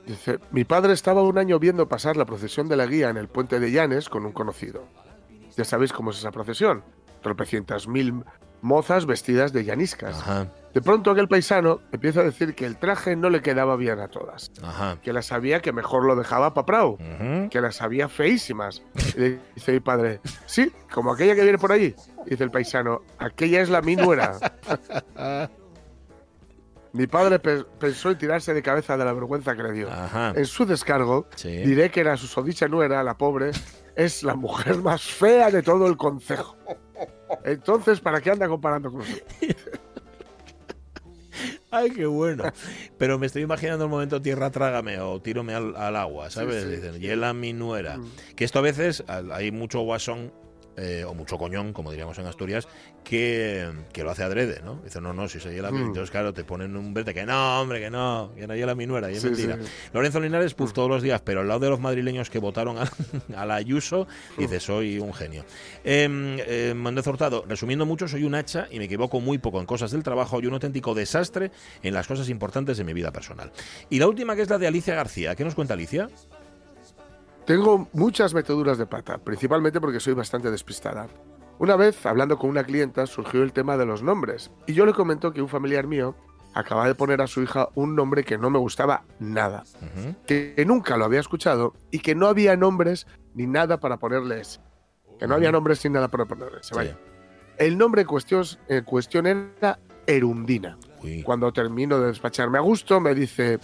Dice, 0.05 0.39
mi 0.51 0.63
padre 0.65 0.93
estaba 0.93 1.21
un 1.21 1.37
año 1.37 1.59
viendo 1.59 1.87
pasar 1.87 2.17
la 2.17 2.25
procesión 2.25 2.67
de 2.67 2.75
la 2.75 2.85
guía 2.85 3.09
en 3.09 3.17
el 3.17 3.27
puente 3.27 3.59
de 3.59 3.71
Llanes 3.71 4.09
con 4.09 4.25
un 4.25 4.31
conocido. 4.31 4.83
Ya 5.55 5.63
sabéis 5.63 5.93
cómo 5.93 6.11
es 6.11 6.17
esa 6.17 6.31
procesión. 6.31 6.83
Tropecientas 7.21 7.87
mil 7.87 8.23
mozas 8.61 9.05
vestidas 9.05 9.53
de 9.53 9.63
llaniscas. 9.63 10.19
Ajá, 10.19 10.47
De 10.73 10.81
pronto 10.81 11.11
aquel 11.11 11.27
paisano 11.27 11.81
empieza 11.91 12.21
a 12.21 12.23
decir 12.23 12.53
que 12.55 12.65
el 12.65 12.77
traje 12.77 13.15
no 13.15 13.29
le 13.29 13.41
quedaba 13.41 13.75
bien 13.75 13.99
a 13.99 14.07
todas. 14.07 14.51
ajá. 14.63 14.97
Que 15.01 15.13
las 15.13 15.27
sabía 15.27 15.61
que 15.61 15.71
mejor 15.71 16.05
lo 16.05 16.15
dejaba 16.15 16.53
pa' 16.53 16.65
Prau. 16.65 16.97
Que 17.49 17.61
las 17.61 17.81
había 17.81 18.07
feísimas. 18.09 18.81
Y 19.15 19.19
le 19.19 19.39
dice 19.55 19.71
mi 19.73 19.79
padre, 19.79 20.19
sí, 20.45 20.71
como 20.93 21.13
aquella 21.13 21.35
que 21.35 21.43
viene 21.43 21.57
por 21.57 21.71
allí. 21.71 21.95
Dice 22.25 22.43
el 22.43 22.51
paisano, 22.51 23.01
aquella 23.19 23.61
es 23.61 23.69
la 23.69 23.81
mi 23.81 23.95
nuera. 23.95 24.37
Mi 26.93 27.07
padre 27.07 27.39
pe- 27.39 27.63
pensó 27.79 28.11
en 28.11 28.17
tirarse 28.17 28.53
de 28.53 28.61
cabeza 28.61 28.97
de 28.97 29.05
la 29.05 29.13
vergüenza 29.13 29.55
que 29.55 29.63
le 29.63 29.71
dio. 29.71 29.89
Ajá. 29.91 30.33
En 30.35 30.45
su 30.45 30.65
descargo, 30.65 31.27
Sí. 31.35 31.49
diré 31.49 31.89
que 31.89 32.03
la 32.03 32.17
susodicha 32.17 32.67
nuera, 32.67 33.01
la 33.03 33.17
pobre, 33.17 33.51
es 33.95 34.23
la 34.23 34.35
mujer 34.35 34.77
más 34.77 35.01
fea 35.01 35.49
de 35.51 35.63
todo 35.63 35.87
el 35.87 35.95
concejo. 35.95 36.57
Entonces, 37.45 37.99
¿para 38.01 38.19
qué 38.19 38.31
anda 38.31 38.47
comparando 38.47 38.89
con 38.91 38.99
nosotros? 38.99 39.23
Ay, 41.71 41.89
qué 41.91 42.05
bueno. 42.05 42.43
Pero 42.97 43.17
me 43.17 43.25
estoy 43.27 43.43
imaginando 43.43 43.85
el 43.85 43.89
momento 43.89 44.21
tierra 44.21 44.51
trágame 44.51 44.99
o 44.99 45.21
tírome 45.21 45.53
al, 45.53 45.73
al 45.77 45.95
agua, 45.95 46.29
¿sabes? 46.29 46.63
Sí, 46.63 46.69
sí. 46.69 46.75
Dicen, 46.75 46.99
hiela 46.99 47.31
mi 47.33 47.53
nuera. 47.53 47.97
Mm. 47.97 48.11
Que 48.35 48.43
esto 48.43 48.59
a 48.59 48.61
veces 48.61 49.03
hay 49.07 49.51
mucho 49.51 49.79
guasón 49.79 50.33
eh, 50.77 51.03
o 51.07 51.13
mucho 51.13 51.37
coñón, 51.37 51.73
como 51.73 51.91
diríamos 51.91 52.17
en 52.19 52.25
Asturias, 52.27 52.67
que, 53.03 53.69
que 53.93 54.03
lo 54.03 54.11
hace 54.11 54.23
adrede, 54.23 54.61
¿no? 54.63 54.79
Dice, 54.83 55.01
no, 55.01 55.13
no, 55.13 55.27
si 55.27 55.39
se 55.39 55.53
hiela. 55.53 55.71
Mm. 55.71 55.77
Entonces, 55.87 56.11
claro, 56.11 56.33
te 56.33 56.43
ponen 56.43 56.75
un 56.75 56.93
verte 56.93 57.13
que 57.13 57.25
no, 57.25 57.61
hombre, 57.61 57.79
que 57.79 57.89
no, 57.89 58.31
que 58.35 58.47
no 58.47 58.55
hiela 58.55 58.75
mi 58.75 58.85
nuera, 58.87 59.11
y 59.11 59.15
es 59.15 59.21
Sí, 59.21 59.27
mentira. 59.27 59.57
sí. 59.61 59.69
Lorenzo 59.93 60.19
Linares, 60.19 60.53
pues 60.53 60.73
todos 60.73 60.89
los 60.89 61.01
días, 61.01 61.21
pero 61.23 61.41
al 61.41 61.47
lado 61.47 61.59
de 61.61 61.69
los 61.69 61.79
madrileños 61.79 62.29
que 62.29 62.39
votaron 62.39 62.77
a, 62.77 62.89
a 63.35 63.45
la 63.45 63.55
Ayuso, 63.55 64.07
dice, 64.37 64.59
soy 64.59 64.99
un 64.99 65.13
genio. 65.13 65.43
Eh, 65.83 66.07
eh, 66.47 66.73
Méndez 66.75 67.05
Hurtado, 67.07 67.45
resumiendo 67.47 67.85
mucho, 67.85 68.07
soy 68.07 68.23
un 68.23 68.35
hacha 68.35 68.67
y 68.71 68.79
me 68.79 68.85
equivoco 68.85 69.19
muy 69.19 69.37
poco 69.37 69.59
en 69.59 69.65
cosas 69.65 69.91
del 69.91 70.03
trabajo 70.03 70.39
y 70.41 70.45
un 70.47 70.53
auténtico 70.53 70.93
desastre 70.93 71.51
en 71.83 71.93
las 71.93 72.07
cosas 72.07 72.29
importantes 72.29 72.77
de 72.77 72.83
mi 72.83 72.93
vida 72.93 73.11
personal. 73.11 73.51
Y 73.89 73.99
la 73.99 74.07
última 74.07 74.35
que 74.35 74.41
es 74.43 74.49
la 74.49 74.57
de 74.57 74.67
Alicia 74.67 74.95
García. 74.95 75.35
¿Qué 75.35 75.43
nos 75.43 75.55
cuenta 75.55 75.73
Alicia? 75.73 76.07
Tengo 77.45 77.89
muchas 77.93 78.33
meteduras 78.33 78.77
de 78.77 78.85
pata, 78.85 79.17
principalmente 79.17 79.81
porque 79.81 79.99
soy 79.99 80.13
bastante 80.13 80.51
despistada. 80.51 81.07
Una 81.59 81.75
vez, 81.75 82.05
hablando 82.05 82.37
con 82.37 82.49
una 82.49 82.63
clienta, 82.63 83.05
surgió 83.05 83.43
el 83.43 83.53
tema 83.53 83.77
de 83.77 83.85
los 83.85 84.03
nombres, 84.03 84.51
y 84.67 84.73
yo 84.73 84.85
le 84.85 84.93
comento 84.93 85.31
que 85.31 85.41
un 85.41 85.49
familiar 85.49 85.87
mío 85.87 86.15
acaba 86.53 86.87
de 86.87 86.95
poner 86.95 87.21
a 87.21 87.27
su 87.27 87.41
hija 87.41 87.69
un 87.75 87.95
nombre 87.95 88.23
que 88.23 88.37
no 88.37 88.49
me 88.49 88.59
gustaba 88.59 89.03
nada, 89.19 89.63
que 90.27 90.63
nunca 90.67 90.97
lo 90.97 91.05
había 91.05 91.19
escuchado 91.19 91.73
y 91.91 91.99
que 91.99 92.15
no 92.15 92.27
había 92.27 92.55
nombres 92.57 93.07
ni 93.33 93.47
nada 93.47 93.79
para 93.79 93.97
ponerle 93.97 94.41
ese. 94.41 94.59
Que 95.19 95.27
no 95.27 95.35
había 95.35 95.51
nombres 95.51 95.83
ni 95.85 95.91
nada 95.91 96.07
para 96.07 96.25
ponerle 96.25 96.59
ese, 96.61 96.75
vaya. 96.75 96.97
El 97.57 97.77
nombre 97.77 98.01
en 98.01 98.07
cuestión, 98.07 98.43
en 98.67 98.83
cuestión 98.83 99.27
era 99.27 99.79
Erundina. 100.07 100.77
Uy, 101.03 101.21
Cuando 101.23 101.51
termino 101.53 101.99
de 101.99 102.07
despacharme 102.07 102.57
a 102.57 102.61
gusto, 102.61 102.99
me 102.99 103.13
dice, 103.13 103.59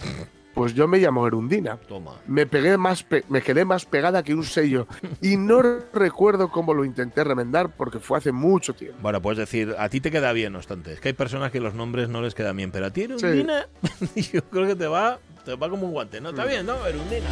pues 0.58 0.74
yo 0.74 0.88
me 0.88 0.98
llamo 0.98 1.26
Erundina. 1.26 1.76
toma. 1.88 2.14
Me, 2.26 2.44
pegué 2.46 2.76
más 2.76 3.02
pe- 3.04 3.24
me 3.28 3.40
quedé 3.42 3.64
más 3.64 3.84
pegada 3.86 4.22
que 4.22 4.34
un 4.34 4.42
sello 4.44 4.86
y 5.22 5.36
no 5.36 5.62
recuerdo 5.92 6.50
cómo 6.50 6.74
lo 6.74 6.84
intenté 6.84 7.22
remendar 7.24 7.70
porque 7.76 8.00
fue 8.00 8.18
hace 8.18 8.32
mucho 8.32 8.74
tiempo. 8.74 8.98
Bueno, 9.00 9.22
puedes 9.22 9.38
decir, 9.38 9.74
a 9.78 9.88
ti 9.88 10.00
te 10.00 10.10
queda 10.10 10.32
bien, 10.32 10.52
no 10.52 10.58
obstante. 10.58 10.92
Es 10.94 11.00
que 11.00 11.08
hay 11.08 11.14
personas 11.14 11.52
que 11.52 11.60
los 11.60 11.74
nombres 11.74 12.08
no 12.08 12.20
les 12.22 12.34
quedan 12.34 12.56
bien, 12.56 12.72
pero 12.72 12.86
a 12.86 12.90
ti, 12.90 13.06
Sí. 13.16 13.24
Erundina, 13.26 13.66
yo 14.16 14.42
creo 14.50 14.66
que 14.66 14.74
te 14.76 14.86
va, 14.88 15.18
te 15.44 15.54
va 15.54 15.70
como 15.70 15.86
un 15.86 15.92
guante, 15.92 16.20
¿no? 16.20 16.30
Está 16.30 16.44
bien, 16.44 16.66
¿no? 16.66 16.84
Erundina. 16.86 17.26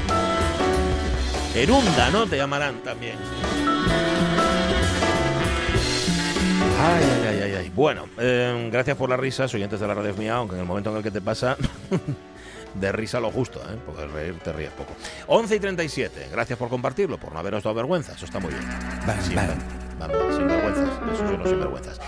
Erunda, 1.55 2.11
¿no? 2.11 2.27
Te 2.27 2.37
llamarán 2.37 2.77
también. 2.85 3.17
Ay, 6.79 7.05
ay, 7.29 7.41
ay, 7.43 7.55
ay. 7.55 7.73
Bueno, 7.75 8.05
eh, 8.19 8.69
gracias 8.71 8.97
por 8.97 9.09
las 9.11 9.19
risas, 9.19 9.53
oyentes 9.55 9.81
de 9.81 9.87
la 9.87 9.95
radio 9.95 10.15
mía, 10.15 10.35
aunque 10.37 10.55
en 10.55 10.61
el 10.61 10.67
momento 10.67 10.91
en 10.91 10.99
el 10.99 11.03
que 11.03 11.11
te 11.11 11.21
pasa, 11.21 11.57
de 12.81 12.93
risa 12.93 13.21
lo 13.21 13.31
justo, 13.31 13.61
¿eh? 13.61 13.77
porque 13.85 14.07
reír 14.07 14.39
te 14.43 14.53
ríes 14.53 14.71
poco. 14.73 14.95
11 15.27 15.57
y 15.57 15.61
37, 15.61 16.29
gracias 16.31 16.59
por 16.59 16.69
compartirlo, 16.69 17.19
por 17.19 17.33
no 17.33 17.39
haberos 17.39 17.63
dado 17.63 17.75
vergüenza, 17.75 18.13
eso 18.13 18.25
está 18.25 18.39
muy 18.39 18.51
bien. 18.51 18.63
Sin, 19.23 19.37
sin 20.37 20.47
vergüenzas, 20.47 20.89
eso 21.13 21.29
sí, 21.29 21.37
no 21.39 21.47
sin 21.47 21.59
vergüenzas. 21.59 22.01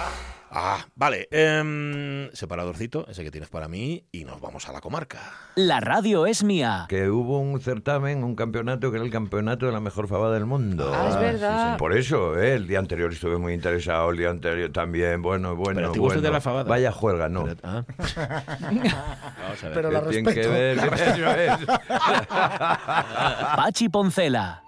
Ah, 0.50 0.78
vale, 0.96 1.28
em, 1.30 2.30
separadorcito, 2.32 3.06
ese 3.08 3.22
que 3.22 3.30
tienes 3.30 3.50
para 3.50 3.68
mí, 3.68 4.06
y 4.10 4.24
nos 4.24 4.40
vamos 4.40 4.66
a 4.68 4.72
la 4.72 4.80
comarca. 4.80 5.18
La 5.56 5.80
radio 5.80 6.24
es 6.24 6.42
mía. 6.42 6.86
Que 6.88 7.10
hubo 7.10 7.38
un 7.38 7.60
certamen, 7.60 8.24
un 8.24 8.34
campeonato 8.34 8.90
que 8.90 8.96
era 8.96 9.04
el 9.04 9.10
campeonato 9.12 9.66
de 9.66 9.72
la 9.72 9.80
mejor 9.80 10.08
fava 10.08 10.30
del 10.32 10.46
mundo. 10.46 10.90
Ah, 10.94 11.08
es 11.10 11.20
verdad. 11.20 11.76
Por 11.76 11.92
eso, 11.94 12.38
¿eh? 12.40 12.54
el 12.54 12.66
día 12.66 12.78
anterior 12.78 13.12
estuve 13.12 13.36
muy 13.36 13.52
interesado, 13.52 14.10
el 14.10 14.16
día 14.16 14.30
anterior 14.30 14.70
también, 14.72 15.20
bueno, 15.20 15.54
bueno. 15.54 15.74
Pero 15.80 15.92
te 15.92 15.98
bueno. 15.98 16.20
de 16.22 16.30
la 16.30 16.40
fabada. 16.40 16.64
Vaya 16.68 16.92
juega, 16.92 17.28
no. 17.28 17.44
Pero- 17.44 17.60
ah. 17.64 17.84
Vamos 17.98 19.64
a 19.64 19.66
ver. 19.68 19.74
Pero 19.74 19.90
la 19.90 20.02
¿Qué 20.02 20.08
tiene 20.10 20.34
que 20.34 20.74
respeto. 20.74 21.20
ver? 21.26 21.58
Pachi 23.56 23.88
Poncela. 23.90 24.62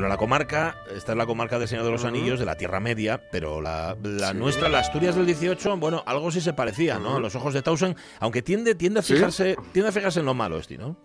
Bueno, 0.00 0.08
la 0.08 0.16
comarca, 0.16 0.76
esta 0.96 1.12
es 1.12 1.18
la 1.18 1.26
comarca 1.26 1.58
del 1.58 1.68
Señor 1.68 1.84
de 1.84 1.90
los 1.90 2.06
Anillos, 2.06 2.38
de 2.38 2.46
la 2.46 2.54
Tierra 2.56 2.80
Media, 2.80 3.20
pero 3.30 3.60
la, 3.60 3.94
la 4.02 4.32
nuestra, 4.32 4.70
las 4.70 4.86
Asturias 4.86 5.14
del 5.14 5.26
18, 5.26 5.76
bueno, 5.76 6.02
algo 6.06 6.30
sí 6.30 6.40
se 6.40 6.54
parecía, 6.54 6.98
¿no? 6.98 7.16
A 7.16 7.20
los 7.20 7.34
ojos 7.34 7.52
de 7.52 7.60
Tausen, 7.60 7.94
aunque 8.18 8.40
tiende, 8.40 8.74
tiende 8.74 9.00
a 9.00 9.02
Sí. 9.02 9.12
fijarse, 9.12 9.58
tiende 9.72 9.90
a 9.90 9.92
fijarse 9.92 10.20
en 10.20 10.24
lo 10.24 10.32
malo, 10.32 10.56
este, 10.56 10.78
¿no? 10.78 10.96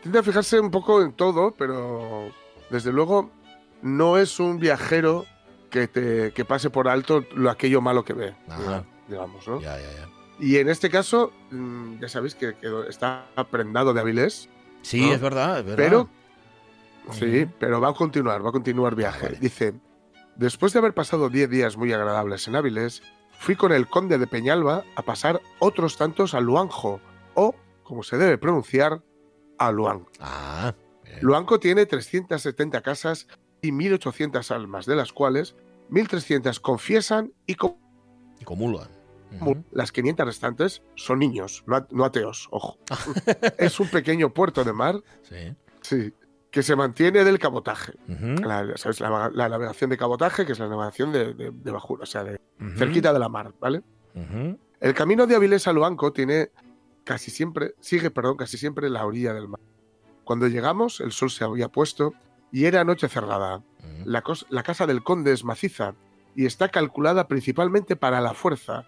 Tiende 0.00 0.20
a 0.20 0.22
fijarse 0.22 0.58
un 0.58 0.70
poco 0.70 1.02
en 1.02 1.12
todo, 1.12 1.50
pero 1.50 2.30
desde 2.70 2.92
luego 2.92 3.30
no 3.82 4.16
es 4.16 4.40
un 4.40 4.58
viajero 4.58 5.26
que, 5.68 5.86
te, 5.86 6.32
que 6.32 6.44
pase 6.46 6.70
por 6.70 6.88
alto 6.88 7.26
lo 7.34 7.50
aquello 7.50 7.82
malo 7.82 8.06
que 8.06 8.14
ve, 8.14 8.34
Ajá. 8.48 8.84
digamos, 9.06 9.46
¿no? 9.46 9.60
Ya, 9.60 9.76
ya, 9.78 9.82
ya. 9.92 10.08
Y 10.40 10.56
en 10.56 10.70
este 10.70 10.88
caso, 10.88 11.30
mm, 11.50 12.00
ya 12.00 12.08
sabéis 12.08 12.34
que, 12.36 12.54
que 12.56 12.68
está 12.88 13.26
prendado 13.50 13.92
de 13.92 14.00
Avilés, 14.00 14.48
Sí, 14.80 15.02
¿no? 15.02 15.12
es 15.12 15.20
verdad, 15.20 15.58
es 15.58 15.66
verdad. 15.66 15.76
pero 15.76 16.08
sí, 17.12 17.46
pero 17.58 17.80
va 17.80 17.90
a 17.90 17.94
continuar, 17.94 18.44
va 18.44 18.48
a 18.50 18.52
continuar 18.52 18.94
viaje. 18.94 19.26
vale. 19.26 19.38
Dice, 19.40 19.74
después 20.36 20.72
de 20.72 20.78
haber 20.80 20.94
pasado 20.94 21.28
10 21.28 21.48
días 21.50 21.76
muy 21.76 21.92
agradables 21.92 22.46
en 22.48 22.56
Avilés, 22.56 23.02
fui 23.38 23.54
con 23.56 23.72
el 23.72 23.86
conde 23.88 24.18
de 24.18 24.26
Peñalba 24.26 24.84
a 24.96 25.02
pasar 25.02 25.40
otros 25.58 25.96
tantos 25.96 26.34
a 26.34 26.40
Luanjo, 26.40 27.00
o, 27.34 27.54
como 27.82 28.02
se 28.02 28.16
debe 28.18 28.38
pronunciar, 28.38 29.02
a 29.58 29.72
Luanco. 29.72 30.10
Ah. 30.20 30.74
Luanco 31.20 31.58
tiene 31.60 31.86
370 31.86 32.80
casas 32.82 33.26
y 33.62 33.70
1.800 33.72 34.50
almas, 34.54 34.84
de 34.86 34.96
las 34.96 35.12
cuales 35.12 35.54
1.300 35.90 36.60
confiesan 36.60 37.32
y 37.46 37.54
com- 37.54 37.76
y 38.38 38.44
comulgan. 38.44 38.88
las 39.70 39.92
500 39.92 40.26
restantes 40.26 40.82
son 40.94 41.18
niños, 41.20 41.64
no 41.90 42.04
ateos, 42.04 42.48
ojo. 42.50 42.78
es 43.58 43.80
un 43.80 43.88
pequeño 43.88 44.32
puerto 44.34 44.62
de 44.64 44.72
mar, 44.72 45.02
Sí. 45.22 45.54
sí, 45.80 46.12
que 46.56 46.62
se 46.62 46.74
mantiene 46.74 47.22
del 47.22 47.38
cabotaje. 47.38 47.92
La, 48.08 48.78
¿sabes? 48.78 48.98
La, 49.00 49.30
la 49.30 49.50
navegación 49.50 49.90
de 49.90 49.98
cabotaje, 49.98 50.46
que 50.46 50.52
es 50.52 50.58
la 50.58 50.68
navegación 50.68 51.12
de, 51.12 51.34
de, 51.34 51.50
de 51.50 51.70
bajura, 51.70 52.04
o 52.04 52.06
sea, 52.06 52.24
de 52.24 52.40
cerquita 52.78 53.12
de 53.12 53.18
la 53.18 53.28
mar, 53.28 53.52
¿vale? 53.60 53.82
El 54.80 54.94
camino 54.94 55.26
de 55.26 55.36
Avilés 55.36 55.68
a 55.68 55.74
Luanco 55.74 56.14
tiene 56.14 56.52
casi 57.04 57.30
siempre, 57.30 57.74
sigue, 57.80 58.10
perdón, 58.10 58.38
casi 58.38 58.56
siempre 58.56 58.88
la 58.88 59.04
orilla 59.04 59.34
del 59.34 59.48
mar. 59.48 59.60
Cuando 60.24 60.48
llegamos, 60.48 61.00
el 61.00 61.12
sol 61.12 61.28
se 61.30 61.44
había 61.44 61.68
puesto 61.68 62.14
y 62.50 62.64
era 62.64 62.84
noche 62.84 63.06
cerrada. 63.10 63.62
La, 64.06 64.24
la 64.48 64.62
casa 64.62 64.86
del 64.86 65.02
conde 65.02 65.32
es 65.32 65.44
maciza 65.44 65.94
y 66.34 66.46
está 66.46 66.70
calculada 66.70 67.28
principalmente 67.28 67.96
para 67.96 68.22
la 68.22 68.32
fuerza, 68.32 68.86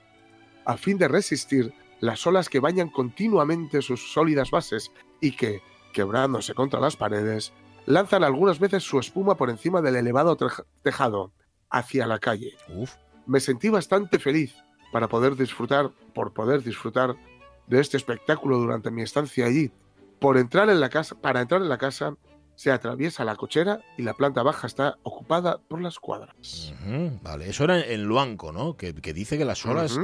a 0.65 0.79
fin 0.79 0.97
de 0.97 1.09
resistir 1.09 1.75
las 2.01 2.27
olas 2.27 2.49
que 2.49 2.61
bañan 2.61 2.89
continuamente 2.89 3.83
sus 3.83 4.11
sólidas 4.11 4.51
bases 4.51 4.91
y 5.21 5.33
que, 5.33 5.61
quebrándose 6.03 6.55
contra 6.55 6.79
las 6.79 6.95
paredes, 6.97 7.53
lanzan 7.85 8.23
algunas 8.23 8.61
veces 8.61 8.85
su 8.85 9.01
espuma 9.01 9.35
por 9.37 9.51
encima 9.51 9.83
del 9.83 9.97
elevado 9.97 10.37
tej- 10.37 10.65
tejado, 10.85 11.33
hacia 11.71 12.07
la 12.07 12.21
calle. 12.21 12.57
Uf, 12.69 12.95
Me 13.27 13.41
sentí 13.41 13.69
bastante 13.69 14.21
feliz 14.21 14.55
para 14.93 15.09
poder 15.09 15.35
disfrutar, 15.35 15.91
por 16.15 16.33
poder 16.33 16.63
disfrutar 16.63 17.17
de 17.67 17.81
este 17.81 17.97
espectáculo 17.97 18.59
durante 18.59 18.93
mi 18.93 19.03
estancia 19.03 19.45
allí. 19.47 19.73
Por 20.21 20.39
entrar 20.39 20.71
en 20.71 20.79
la 20.81 20.89
casa, 20.89 21.17
para 21.17 21.41
entrar 21.41 21.61
en 21.63 21.69
la 21.69 21.79
casa, 21.79 22.15
se 22.55 22.71
atraviesa 22.71 23.25
la 23.25 23.35
cochera 23.37 23.81
y 23.97 24.03
la 24.03 24.15
planta 24.15 24.43
baja 24.45 24.67
está 24.69 24.97
ocupada 25.03 25.59
por 25.69 25.81
las 25.83 25.99
cuadras. 25.99 26.73
vale. 27.23 27.49
Eso 27.51 27.65
era 27.65 27.81
en 27.85 28.05
Luanco, 28.05 28.53
¿no? 28.53 28.77
Que, 28.77 28.95
que 28.95 29.13
dice 29.13 29.37
que 29.37 29.45
las 29.45 29.67
olas. 29.67 29.99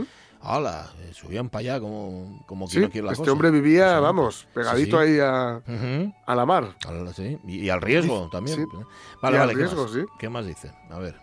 ¡Hala! 0.45 0.91
eh, 1.01 1.11
subían 1.15 1.49
para 1.49 1.61
allá 1.61 1.81
como, 1.81 2.45
como 2.47 2.67
Sí, 2.67 2.73
quien 2.75 2.83
no 2.85 2.91
quiere 2.91 3.07
la 3.07 3.13
este 3.13 3.23
cosa. 3.23 3.33
hombre 3.33 3.51
vivía, 3.51 3.99
vamos, 4.01 4.47
pegadito 4.55 5.01
Sí, 5.03 5.07
sí. 5.07 5.13
ahí 5.15 5.21
a, 5.21 5.63
a 6.27 6.35
la 6.35 6.47
mar. 6.47 6.75
Al- 6.87 7.13
sí, 7.15 7.39
Y, 7.47 7.61
y 7.65 7.71
al 7.71 7.81
riesgo 7.81 8.29
también. 8.31 8.57
sí. 8.59 8.67
Vale, 9.23 9.37
Y 9.37 9.41
al 9.41 9.47
vale, 9.47 9.53
¿qué 9.55 9.59
riesgo, 9.65 9.83
más? 9.85 9.93
sí. 9.93 10.05
¿Qué 10.19 10.29
más 10.29 10.47
dice? 10.47 10.73
A 10.91 10.99
ver. 10.99 11.17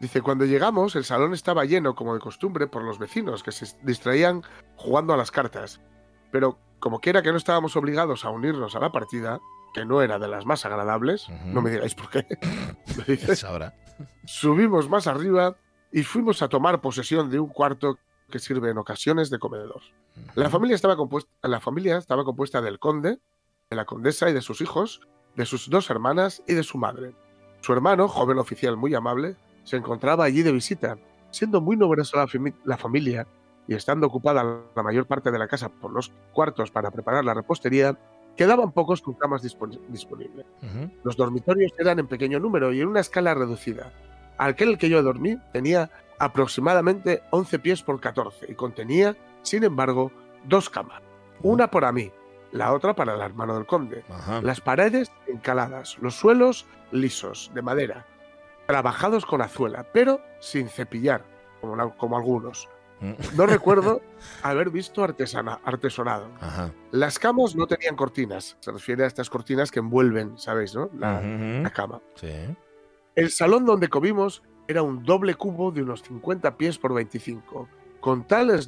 Dice, 0.00 0.20
cuando 0.20 0.44
llegamos, 0.44 0.96
el 0.96 1.04
salón 1.04 1.32
estaba 1.32 1.64
lleno, 1.64 1.94
como 1.94 2.14
de 2.14 2.20
costumbre, 2.20 2.66
por 2.66 2.82
los 2.82 2.98
vecinos, 2.98 3.42
que 3.44 3.52
se 3.52 3.66
distraían 3.82 4.42
jugando 4.76 5.14
a 5.14 5.16
las 5.16 5.30
cartas. 5.30 5.80
Pero, 6.32 6.58
como 6.80 6.98
quiera 7.00 7.22
que 7.22 7.30
no 7.30 7.36
estábamos 7.36 7.76
obligados 7.76 8.24
a 8.24 8.30
unirnos 8.30 8.74
a 8.74 8.80
la 8.80 8.90
partida, 8.90 9.38
que 9.74 9.84
no 9.84 10.02
era 10.02 10.18
de 10.18 10.26
las 10.26 10.44
más 10.44 10.66
agradables, 10.66 11.28
no 11.46 11.62
me 11.62 11.70
digáis 11.70 11.94
por 11.94 12.10
qué, 12.10 12.26
dice, 13.06 13.36
Sabrá. 13.36 13.74
subimos 14.24 14.88
más 14.88 15.06
arriba 15.06 15.56
y 15.92 16.02
fuimos 16.02 16.42
a 16.42 16.48
tomar 16.48 16.80
posesión 16.80 17.30
de 17.30 17.38
un 17.38 17.48
cuarto 17.50 17.98
que 18.32 18.40
sirve 18.40 18.70
en 18.70 18.78
ocasiones 18.78 19.30
de 19.30 19.38
comedor. 19.38 19.80
La 20.34 20.50
familia 20.50 20.74
estaba 20.74 20.96
compuesta, 20.96 21.30
la 21.46 21.60
familia 21.60 21.98
estaba 21.98 22.24
compuesta 22.24 22.60
del 22.60 22.80
conde, 22.80 23.20
de 23.70 23.76
la 23.76 23.84
condesa 23.84 24.28
y 24.28 24.32
de 24.32 24.42
sus 24.42 24.60
hijos, 24.60 25.00
de 25.36 25.46
sus 25.46 25.70
dos 25.70 25.88
hermanas 25.90 26.42
y 26.48 26.54
de 26.54 26.64
su 26.64 26.78
madre. 26.78 27.14
Su 27.60 27.72
hermano, 27.72 28.08
joven 28.08 28.38
oficial 28.38 28.76
muy 28.76 28.92
amable, 28.94 29.36
se 29.62 29.76
encontraba 29.76 30.24
allí 30.24 30.42
de 30.42 30.50
visita, 30.50 30.98
siendo 31.30 31.60
muy 31.60 31.76
numerosa 31.76 32.16
la, 32.18 32.26
fami- 32.26 32.56
la 32.64 32.76
familia 32.76 33.28
y 33.68 33.74
estando 33.74 34.08
ocupada 34.08 34.42
la 34.74 34.82
mayor 34.82 35.06
parte 35.06 35.30
de 35.30 35.38
la 35.38 35.46
casa 35.46 35.68
por 35.68 35.92
los 35.92 36.10
cuartos 36.32 36.72
para 36.72 36.90
preparar 36.90 37.24
la 37.24 37.34
repostería, 37.34 37.96
quedaban 38.36 38.72
pocos 38.72 39.00
con 39.00 39.14
camas 39.14 39.42
dispon- 39.42 39.78
disponibles. 39.88 40.44
Los 41.04 41.16
dormitorios 41.16 41.72
eran 41.78 42.00
en 42.00 42.08
pequeño 42.08 42.40
número 42.40 42.72
y 42.72 42.80
en 42.80 42.88
una 42.88 43.00
escala 43.00 43.34
reducida. 43.34 43.92
Aquel 44.38 44.78
que 44.78 44.88
yo 44.88 45.02
dormí 45.02 45.38
tenía 45.52 45.90
aproximadamente 46.22 47.22
11 47.30 47.58
pies 47.58 47.82
por 47.82 48.00
14 48.00 48.46
y 48.50 48.54
contenía, 48.54 49.16
sin 49.42 49.64
embargo, 49.64 50.12
dos 50.44 50.70
camas. 50.70 51.02
Una 51.42 51.68
para 51.70 51.90
mí, 51.90 52.12
la 52.52 52.72
otra 52.72 52.94
para 52.94 53.14
el 53.14 53.20
hermano 53.20 53.54
del 53.56 53.66
conde. 53.66 54.04
Ajá. 54.08 54.40
Las 54.40 54.60
paredes 54.60 55.10
encaladas, 55.26 55.98
los 56.00 56.14
suelos 56.14 56.64
lisos, 56.92 57.50
de 57.54 57.62
madera, 57.62 58.06
trabajados 58.66 59.26
con 59.26 59.42
azuela, 59.42 59.84
pero 59.92 60.20
sin 60.40 60.68
cepillar, 60.68 61.24
como, 61.60 61.74
la- 61.74 61.88
como 61.90 62.16
algunos. 62.16 62.68
Mm. 63.00 63.14
No 63.36 63.46
recuerdo 63.46 64.00
haber 64.44 64.70
visto 64.70 65.02
artesana, 65.02 65.58
artesonado. 65.64 66.28
Ajá. 66.40 66.70
Las 66.92 67.18
camas 67.18 67.56
no 67.56 67.66
tenían 67.66 67.96
cortinas. 67.96 68.56
Se 68.60 68.70
refiere 68.70 69.02
a 69.02 69.08
estas 69.08 69.28
cortinas 69.28 69.72
que 69.72 69.80
envuelven, 69.80 70.38
¿sabéis, 70.38 70.72
no? 70.76 70.88
La, 70.96 71.68
cama. 71.74 72.00
Sí. 72.14 72.30
El 73.16 73.30
salón 73.32 73.64
donde 73.66 73.88
comimos 73.88 74.42
era 74.72 74.82
un 74.82 75.04
doble 75.04 75.34
cubo 75.34 75.70
de 75.70 75.82
unos 75.82 76.02
50 76.02 76.56
pies 76.56 76.78
por 76.78 76.92
25. 76.94 77.68
Con 78.00 78.26
tales 78.26 78.66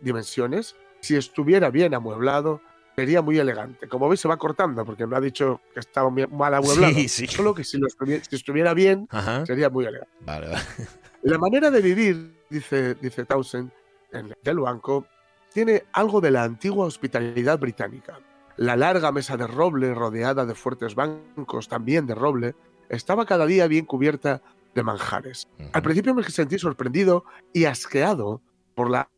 dimensiones, 0.00 0.76
si 1.00 1.16
estuviera 1.16 1.70
bien 1.70 1.94
amueblado, 1.94 2.62
sería 2.96 3.20
muy 3.20 3.38
elegante. 3.38 3.88
Como 3.88 4.08
veis, 4.08 4.20
se 4.20 4.28
va 4.28 4.36
cortando 4.38 4.84
porque 4.84 5.06
no 5.06 5.16
ha 5.16 5.20
dicho 5.20 5.60
que 5.74 5.80
estaba 5.80 6.10
mal 6.10 6.54
amueblado. 6.54 6.94
Sí, 6.94 7.08
sí. 7.08 7.26
Solo 7.26 7.54
que 7.54 7.64
si, 7.64 7.78
lo 7.78 7.86
estuviera, 7.86 8.24
si 8.24 8.36
estuviera 8.36 8.72
bien, 8.72 9.06
Ajá. 9.10 9.44
sería 9.44 9.68
muy 9.68 9.84
elegante. 9.84 10.14
Vale, 10.20 10.48
vale. 10.48 10.60
La 11.22 11.38
manera 11.38 11.70
de 11.70 11.80
vivir, 11.80 12.34
dice, 12.50 12.94
dice 12.94 13.24
Townsend, 13.24 13.70
en 14.12 14.34
del 14.42 14.58
banco, 14.58 15.06
tiene 15.52 15.84
algo 15.92 16.20
de 16.20 16.30
la 16.30 16.42
antigua 16.42 16.86
hospitalidad 16.86 17.58
británica. 17.58 18.18
La 18.56 18.76
larga 18.76 19.12
mesa 19.12 19.36
de 19.36 19.46
roble, 19.46 19.94
rodeada 19.94 20.44
de 20.46 20.54
fuertes 20.54 20.94
bancos, 20.94 21.68
también 21.68 22.06
de 22.06 22.14
roble, 22.14 22.54
estaba 22.88 23.24
cada 23.24 23.46
día 23.46 23.66
bien 23.66 23.86
cubierta 23.86 24.42
de 24.74 24.82
manjares. 24.82 25.48
Al 25.72 25.82
principio 25.82 26.14
me 26.14 26.22
sentí 26.24 26.58
sorprendido 26.58 27.24
y 27.52 27.64
asqueado 27.64 28.40
por 28.74 28.90
la 28.90 29.08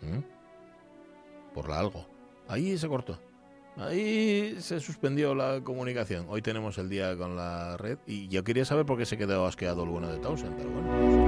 ¿Mm? 0.00 0.20
Por 1.54 1.68
la 1.68 1.80
algo. 1.80 2.06
Ahí 2.46 2.78
se 2.78 2.88
cortó. 2.88 3.18
Ahí 3.76 4.56
se 4.60 4.80
suspendió 4.80 5.34
la 5.34 5.60
comunicación. 5.62 6.26
Hoy 6.28 6.42
tenemos 6.42 6.78
el 6.78 6.88
día 6.88 7.16
con 7.16 7.36
la 7.36 7.76
red 7.76 7.98
y 8.06 8.28
yo 8.28 8.42
quería 8.42 8.64
saber 8.64 8.86
por 8.86 8.98
qué 8.98 9.06
se 9.06 9.16
quedó 9.16 9.46
asqueado 9.46 9.84
el 9.84 9.90
bueno 9.90 10.10
de 10.10 10.18
Townsend, 10.18 10.56
pero 10.56 10.70
bueno. 10.70 11.27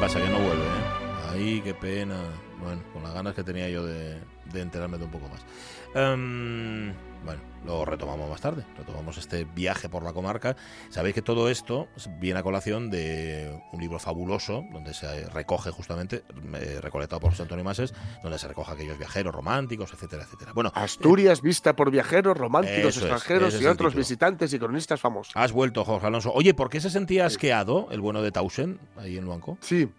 Pasa? 0.00 0.18
Que 0.18 0.28
no 0.28 0.38
vuelve, 0.38 0.64
¿eh? 0.64 1.30
Ahí, 1.30 1.60
qué 1.60 1.74
pena. 1.74 2.16
Bueno, 2.62 2.82
con 2.92 3.02
las 3.02 3.14
ganas 3.14 3.34
que 3.34 3.42
tenía 3.42 3.68
yo 3.68 3.84
de, 3.86 4.20
de 4.52 4.60
enterarme 4.60 4.98
de 4.98 5.04
un 5.04 5.10
poco 5.10 5.28
más. 5.28 5.40
Em, 5.94 6.92
bueno, 7.24 7.40
lo 7.64 7.84
retomamos 7.84 8.28
más 8.30 8.40
tarde. 8.40 8.64
Retomamos 8.76 9.18
este 9.18 9.44
viaje 9.44 9.88
por 9.88 10.02
la 10.02 10.12
comarca. 10.12 10.56
Sabéis 10.90 11.14
que 11.14 11.22
todo 11.22 11.48
esto 11.50 11.88
viene 12.18 12.40
a 12.40 12.42
colación 12.42 12.90
de 12.90 13.60
un 13.72 13.80
libro 13.80 13.98
fabuloso 13.98 14.64
donde 14.72 14.94
se 14.94 15.28
recoge 15.30 15.70
justamente, 15.70 16.22
eh, 16.54 16.78
recolectado 16.80 17.20
por 17.20 17.30
José 17.30 17.42
Antonio 17.42 17.64
Mases, 17.64 17.94
donde 18.22 18.38
se 18.38 18.46
recoge 18.48 18.72
aquellos 18.72 18.98
viajeros 18.98 19.34
románticos, 19.34 19.92
etcétera, 19.92 20.24
etcétera. 20.24 20.52
Bueno, 20.54 20.70
Asturias 20.74 21.42
vista 21.42 21.74
por 21.74 21.90
viajeros, 21.90 22.36
románticos, 22.36 22.96
extranjeros 22.96 23.54
es 23.54 23.62
y 23.62 23.66
otros 23.66 23.92
título. 23.92 23.98
visitantes 24.00 24.52
y 24.52 24.58
cronistas 24.58 25.00
famosos. 25.00 25.32
has 25.34 25.52
vuelto, 25.52 25.84
Jorge 25.84 26.06
Alonso. 26.06 26.32
Oye, 26.32 26.54
¿por 26.54 26.70
qué 26.70 26.80
se 26.80 26.90
sentía 26.90 27.26
asqueado 27.26 27.88
el 27.90 28.00
bueno 28.00 28.22
de 28.22 28.32
Townsend 28.32 28.78
ahí 28.96 29.16
en 29.16 29.24
el 29.24 29.28
banco? 29.28 29.58
Sí, 29.60 29.90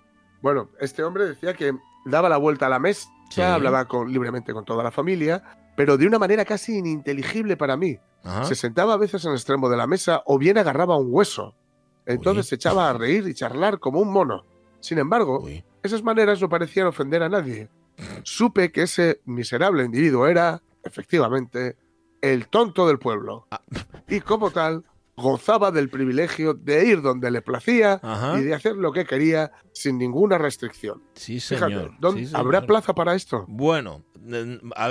bueno, 0.42 0.70
este 0.80 1.04
hombre 1.04 1.26
decía 1.26 1.54
que 1.54 1.74
daba 2.06 2.30
la 2.30 2.38
vuelta 2.38 2.66
a 2.66 2.70
la 2.70 2.80
mesa, 2.80 3.10
Sí. 3.30 3.42
hablaba 3.42 3.86
con- 3.86 4.12
libremente 4.12 4.54
con 4.54 4.66
toda 4.66 4.84
la 4.84 4.92
familia, 4.92 5.44
pero 5.76 5.98
de 5.98 6.06
una 6.08 6.20
manera 6.20 6.44
casi 6.46 6.78
ininteligible 6.78 7.56
para 7.58 7.78
mí. 7.78 7.98
Ajá. 8.24 8.46
Se 8.46 8.56
sentaba 8.56 8.94
a 8.94 8.98
veces 8.98 9.24
en 9.26 9.32
el 9.32 9.38
extremo 9.38 9.70
de 9.70 9.78
la 9.78 9.88
mesa 9.88 10.22
o 10.26 10.38
bien 10.38 10.58
agarraba 10.58 10.98
un 10.98 11.08
hueso. 11.10 11.56
Entonces 12.06 12.48
se 12.48 12.56
echaba 12.56 12.90
a 12.90 12.94
reír 12.94 13.28
y 13.28 13.34
charlar 13.34 13.80
como 13.80 14.00
un 14.00 14.12
mono. 14.12 14.44
Sin 14.80 14.98
embargo, 14.98 15.48
esas 15.84 16.04
maneras 16.04 16.42
no 16.42 16.50
parecían 16.50 16.88
ofender 16.88 17.24
a 17.24 17.30
nadie. 17.30 17.70
Supe 18.24 18.72
que 18.72 18.84
ese 18.84 19.22
miserable 19.26 19.84
individuo 19.86 20.28
era, 20.28 20.62
efectivamente, 20.84 21.78
el 22.22 22.48
tonto 22.48 22.88
del 22.88 23.00
pueblo. 23.00 23.48
Ah. 23.52 23.62
Y 24.08 24.22
como 24.22 24.52
tal, 24.52 24.84
gozaba 25.18 25.72
del 25.72 25.90
privilegio 25.90 26.54
de 26.54 26.86
ir 26.88 27.02
donde 27.02 27.30
le 27.32 27.42
placía 27.42 28.00
Ajá. 28.02 28.40
y 28.40 28.44
de 28.44 28.54
hacer 28.56 28.76
lo 28.76 28.92
que 28.92 29.06
quería 29.06 29.52
sin 29.74 29.98
ninguna 29.98 30.38
restricción. 30.38 31.04
Sí, 31.16 31.40
señor. 31.40 31.92
¿dónde- 32.00 32.22
Sí, 32.22 32.26
señor. 32.28 32.40
¿habrá 32.42 32.62
plaza 32.66 32.94
para 32.96 33.14
esto? 33.16 33.46
Bueno, 33.48 34.04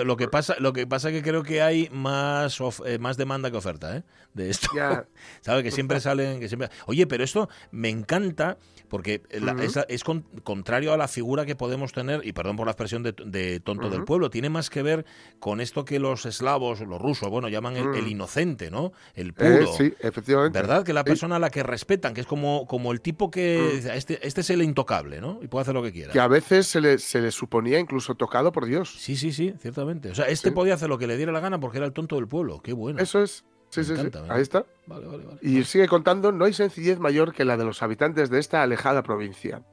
lo 0.05 0.17
que 0.17 0.29
pasa, 0.29 0.57
lo 0.59 0.73
que 0.73 0.87
pasa 0.87 1.11
que 1.11 1.23
creo 1.23 1.43
que 1.43 1.63
hay 1.63 1.89
más 1.93 2.61
of- 2.61 2.81
eh, 2.87 2.99
más 2.99 3.17
demanda 3.17 3.51
que 3.51 3.57
oferta, 3.57 3.97
¿eh? 3.97 4.03
De 4.35 4.51
esto. 4.51 4.69
Ya. 4.75 5.07
¿Sabe? 5.41 5.63
Que 5.63 5.71
siempre 5.71 6.01
salen, 6.01 6.39
que 6.41 6.49
siempre. 6.49 6.69
Oye, 6.87 7.07
pero 7.07 7.25
esto 7.25 7.49
me 7.73 7.89
encanta 7.89 8.59
porque 8.91 9.23
la- 9.31 9.55
Ujú. 9.55 9.63
es, 9.63 9.79
es 9.89 10.05
con- 10.05 10.23
contrario 10.45 10.93
a 10.93 10.99
la 10.99 11.09
figura 11.09 11.47
que 11.47 11.57
podemos 11.57 11.93
tener, 11.93 12.21
y 12.27 12.33
perdón 12.35 12.57
por 12.57 12.67
la 12.67 12.73
expresión 12.73 13.03
de, 13.03 13.15
de 13.25 13.61
tonto 13.61 13.89
del 13.89 14.05
pueblo, 14.05 14.29
tiene 14.29 14.51
más 14.51 14.69
que 14.69 14.83
ver 14.83 15.07
con 15.39 15.61
esto 15.63 15.87
que 15.87 15.99
los 15.99 16.27
eslavos, 16.27 16.81
los 16.81 17.01
rusos, 17.01 17.31
bueno, 17.31 17.49
llaman 17.49 17.77
el, 17.77 17.89
Mm. 17.89 17.95
el 17.95 18.09
inocente, 18.09 18.71
¿no? 18.71 18.93
El 19.15 19.29
Eh, 19.29 19.33
puro. 19.33 19.73
sí, 19.73 19.95
efectivamente. 20.01 20.59
¿Verdad? 20.59 20.85
Que 20.85 20.93
la 20.93 21.01
Sí. 21.01 21.07
persona 21.07 21.37
a 21.37 21.39
la 21.39 21.49
que 21.49 21.63
respetan, 21.63 22.13
que 22.13 22.21
es 22.21 22.27
como, 22.27 22.67
como 22.67 22.93
el 22.93 23.01
tipo 23.01 23.31
que 23.31 23.81
Mm. 23.85 23.87
este, 23.97 24.27
este 24.27 24.41
es 24.43 24.51
el 24.51 24.61
intocable, 24.63 25.21
¿no? 25.21 25.39
Y 25.43 25.47
puede 25.49 25.63
hacer 25.63 25.75
lo 25.75 25.83
que 25.83 25.93
quiera. 25.93 26.13
Que 26.13 26.21
a 26.21 26.29
veces 26.29 26.67
se 26.67 26.81
le, 26.81 26.99
se 26.99 27.21
le 27.21 27.31
suponía 27.31 27.79
incluso 27.79 28.15
tocado 28.17 28.51
por 28.53 28.67
Dios. 28.67 28.95
Sí, 28.99 29.17
sí, 29.17 29.33
sí, 29.33 29.55
ciertamente. 29.61 30.11
O 30.11 30.15
sea, 30.15 30.27
este 30.27 30.49
Sí. 30.49 30.55
podía 30.55 30.75
hacer 30.75 30.89
lo 30.89 30.99
que 30.99 31.07
le 31.07 31.17
diera 31.17 31.31
la 31.33 31.41
gana 31.41 31.61
porque 31.61 31.79
era 31.79 31.87
el 31.87 31.93
tonto 31.93 32.17
del 32.17 32.27
pueblo. 32.27 32.61
Qué 32.61 32.73
bueno. 32.73 32.99
Eso 33.01 33.23
es. 33.23 33.45
Sí, 33.71 33.81
Me 33.81 33.85
sí, 33.85 33.97
sí. 33.97 34.11
me 34.13 34.31
Ahí 34.35 34.43
está. 34.43 34.67
Vale, 34.87 35.07
vale, 35.07 35.25
vale. 35.25 35.39
Y 35.43 35.65
sigue 35.65 35.89
contando, 35.89 36.33
no 36.33 36.45
hay 36.45 36.53
sencillez 36.53 36.99
mayor 36.99 37.33
que 37.33 37.45
la 37.45 37.57
de 37.57 37.65
los 37.65 37.83
habitantes 37.83 38.31
de 38.31 38.39
esta 38.39 38.63
alejada 38.63 39.03
provincia. 39.03 39.65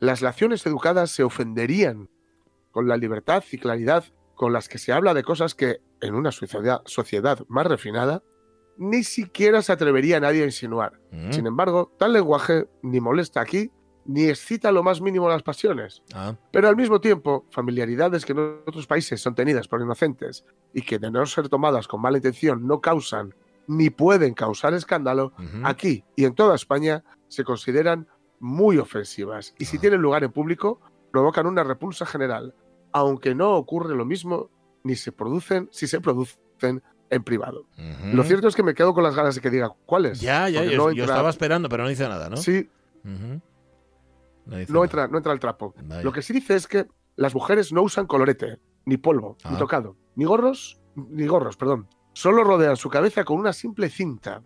Las 0.00 0.22
naciones 0.22 0.64
educadas 0.66 1.10
se 1.10 1.24
ofenderían 1.24 2.08
con 2.70 2.86
la 2.86 2.96
libertad 2.96 3.42
y 3.50 3.58
claridad 3.58 4.04
con 4.34 4.52
las 4.52 4.68
que 4.68 4.78
se 4.78 4.92
habla 4.92 5.14
de 5.14 5.24
cosas 5.24 5.54
que, 5.54 5.80
en 6.00 6.14
una 6.14 6.30
sociedad, 6.30 6.82
sociedad 6.84 7.40
más 7.48 7.66
refinada, 7.66 8.22
ni 8.76 9.02
siquiera 9.02 9.60
se 9.62 9.72
atrevería 9.72 10.20
nadie 10.20 10.42
a 10.42 10.46
insinuar. 10.46 11.00
Mm. 11.10 11.32
Sin 11.32 11.46
embargo, 11.46 11.92
tal 11.98 12.12
lenguaje 12.12 12.68
ni 12.82 13.00
molesta 13.00 13.40
aquí, 13.40 13.72
ni 14.08 14.24
excita 14.24 14.72
lo 14.72 14.82
más 14.82 15.00
mínimo 15.00 15.28
las 15.28 15.42
pasiones. 15.42 16.02
Ah, 16.14 16.34
Pero 16.50 16.66
al 16.68 16.74
mismo 16.76 16.98
tiempo, 17.00 17.44
familiaridades 17.50 18.24
que 18.24 18.32
en 18.32 18.60
otros 18.66 18.86
países 18.86 19.20
son 19.20 19.34
tenidas 19.34 19.68
por 19.68 19.80
inocentes 19.82 20.44
y 20.74 20.80
que 20.82 20.98
de 20.98 21.10
no 21.10 21.24
ser 21.26 21.48
tomadas 21.48 21.86
con 21.86 22.00
mala 22.00 22.16
intención 22.16 22.66
no 22.66 22.80
causan 22.80 23.34
ni 23.66 23.90
pueden 23.90 24.32
causar 24.32 24.72
escándalo, 24.72 25.32
aquí 25.62 26.02
y 26.16 26.24
en 26.24 26.34
toda 26.34 26.54
España 26.56 27.04
se 27.28 27.44
consideran 27.44 28.06
muy 28.40 28.78
ofensivas 28.78 29.54
y 29.58 29.66
si 29.66 29.76
Ah. 29.76 29.80
tienen 29.80 30.00
lugar 30.00 30.24
en 30.24 30.32
público 30.32 30.80
provocan 31.12 31.46
una 31.46 31.62
repulsa 31.62 32.06
general, 32.06 32.54
aunque 32.92 33.34
no 33.34 33.56
ocurre 33.56 33.94
lo 33.94 34.06
mismo 34.06 34.48
ni 34.84 34.94
se 34.96 35.12
producen 35.12 35.68
si 35.70 35.86
se 35.86 36.00
producen 36.00 36.82
en 37.10 37.22
privado. 37.24 37.66
Lo 38.14 38.22
cierto 38.24 38.48
es 38.48 38.54
que 38.56 38.62
me 38.62 38.72
quedo 38.74 38.94
con 38.94 39.02
las 39.04 39.14
ganas 39.14 39.34
de 39.34 39.40
que 39.42 39.50
diga 39.50 39.70
cuáles. 39.86 40.20
Ya, 40.20 40.48
ya, 40.48 40.64
yo, 40.64 40.76
no 40.78 40.90
yo 40.92 41.04
entra- 41.04 41.14
estaba 41.16 41.28
esperando, 41.30 41.68
pero 41.68 41.82
no 41.82 41.90
dice 41.90 42.08
nada, 42.08 42.30
¿no? 42.30 42.36
Sí, 42.38 42.68
no 44.68 44.82
entra, 44.84 45.08
no 45.08 45.16
entra 45.18 45.32
el 45.32 45.40
trapo. 45.40 45.74
Vaya. 45.84 46.02
Lo 46.02 46.12
que 46.12 46.22
sí 46.22 46.32
dice 46.32 46.54
es 46.54 46.66
que 46.66 46.86
las 47.16 47.34
mujeres 47.34 47.72
no 47.72 47.82
usan 47.82 48.06
colorete, 48.06 48.58
ni 48.84 48.96
polvo, 48.96 49.36
ni 49.48 49.56
Ah. 49.56 49.58
tocado, 49.58 49.96
ni 50.14 50.24
gorros, 50.24 50.80
ni 50.94 51.26
gorros, 51.26 51.56
perdón. 51.56 51.88
Solo 52.12 52.42
rodean 52.42 52.76
su 52.76 52.88
cabeza 52.90 53.24
con 53.24 53.38
una 53.38 53.52
simple 53.52 53.88
cinta. 53.90 54.42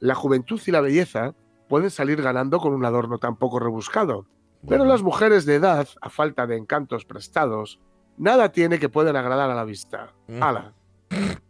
La 0.00 0.14
juventud 0.14 0.60
y 0.66 0.70
la 0.70 0.80
belleza 0.80 1.34
pueden 1.68 1.90
salir 1.90 2.22
ganando 2.22 2.58
con 2.58 2.72
un 2.72 2.84
adorno 2.84 3.18
tan 3.18 3.36
poco 3.36 3.58
rebuscado. 3.58 4.26
Pero 4.66 4.84
las 4.84 5.02
mujeres 5.02 5.44
de 5.44 5.56
edad, 5.56 5.88
a 6.00 6.08
falta 6.08 6.46
de 6.46 6.56
encantos 6.56 7.04
prestados, 7.04 7.80
nada 8.16 8.52
tiene 8.52 8.78
que 8.78 8.88
puedan 8.88 9.16
agradar 9.16 9.50
a 9.50 9.54
la 9.54 9.64
vista. 9.64 10.12
Mm. 10.28 10.42
Ala. 10.42 10.72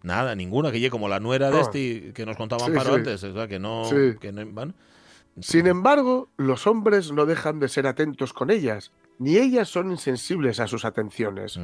Nada, 0.02 0.34
ninguna, 0.34 0.72
que 0.72 0.80
llegue 0.80 0.90
como 0.90 1.08
la 1.08 1.20
nuera 1.20 1.46
de 1.50 1.56
No. 1.56 1.60
este 1.60 2.12
que 2.12 2.26
nos 2.26 2.36
contaba 2.36 2.64
Sí, 2.64 2.72
Amparo 2.72 2.90
sí. 2.90 2.96
antes, 2.96 3.22
o 3.22 3.32
sea, 3.34 3.46
que 3.46 3.58
no... 3.60 3.84
Sí. 3.84 4.16
que 4.18 4.32
no-. 4.32 4.72
Sin 5.40 5.66
embargo, 5.66 6.28
los 6.36 6.66
hombres 6.66 7.10
no 7.12 7.24
dejan 7.26 7.58
de 7.58 7.68
ser 7.68 7.86
atentos 7.86 8.32
con 8.32 8.50
ellas, 8.50 8.92
ni 9.18 9.36
ellas 9.36 9.68
son 9.68 9.90
insensibles 9.90 10.60
a 10.60 10.66
sus 10.66 10.84
atenciones. 10.84 11.56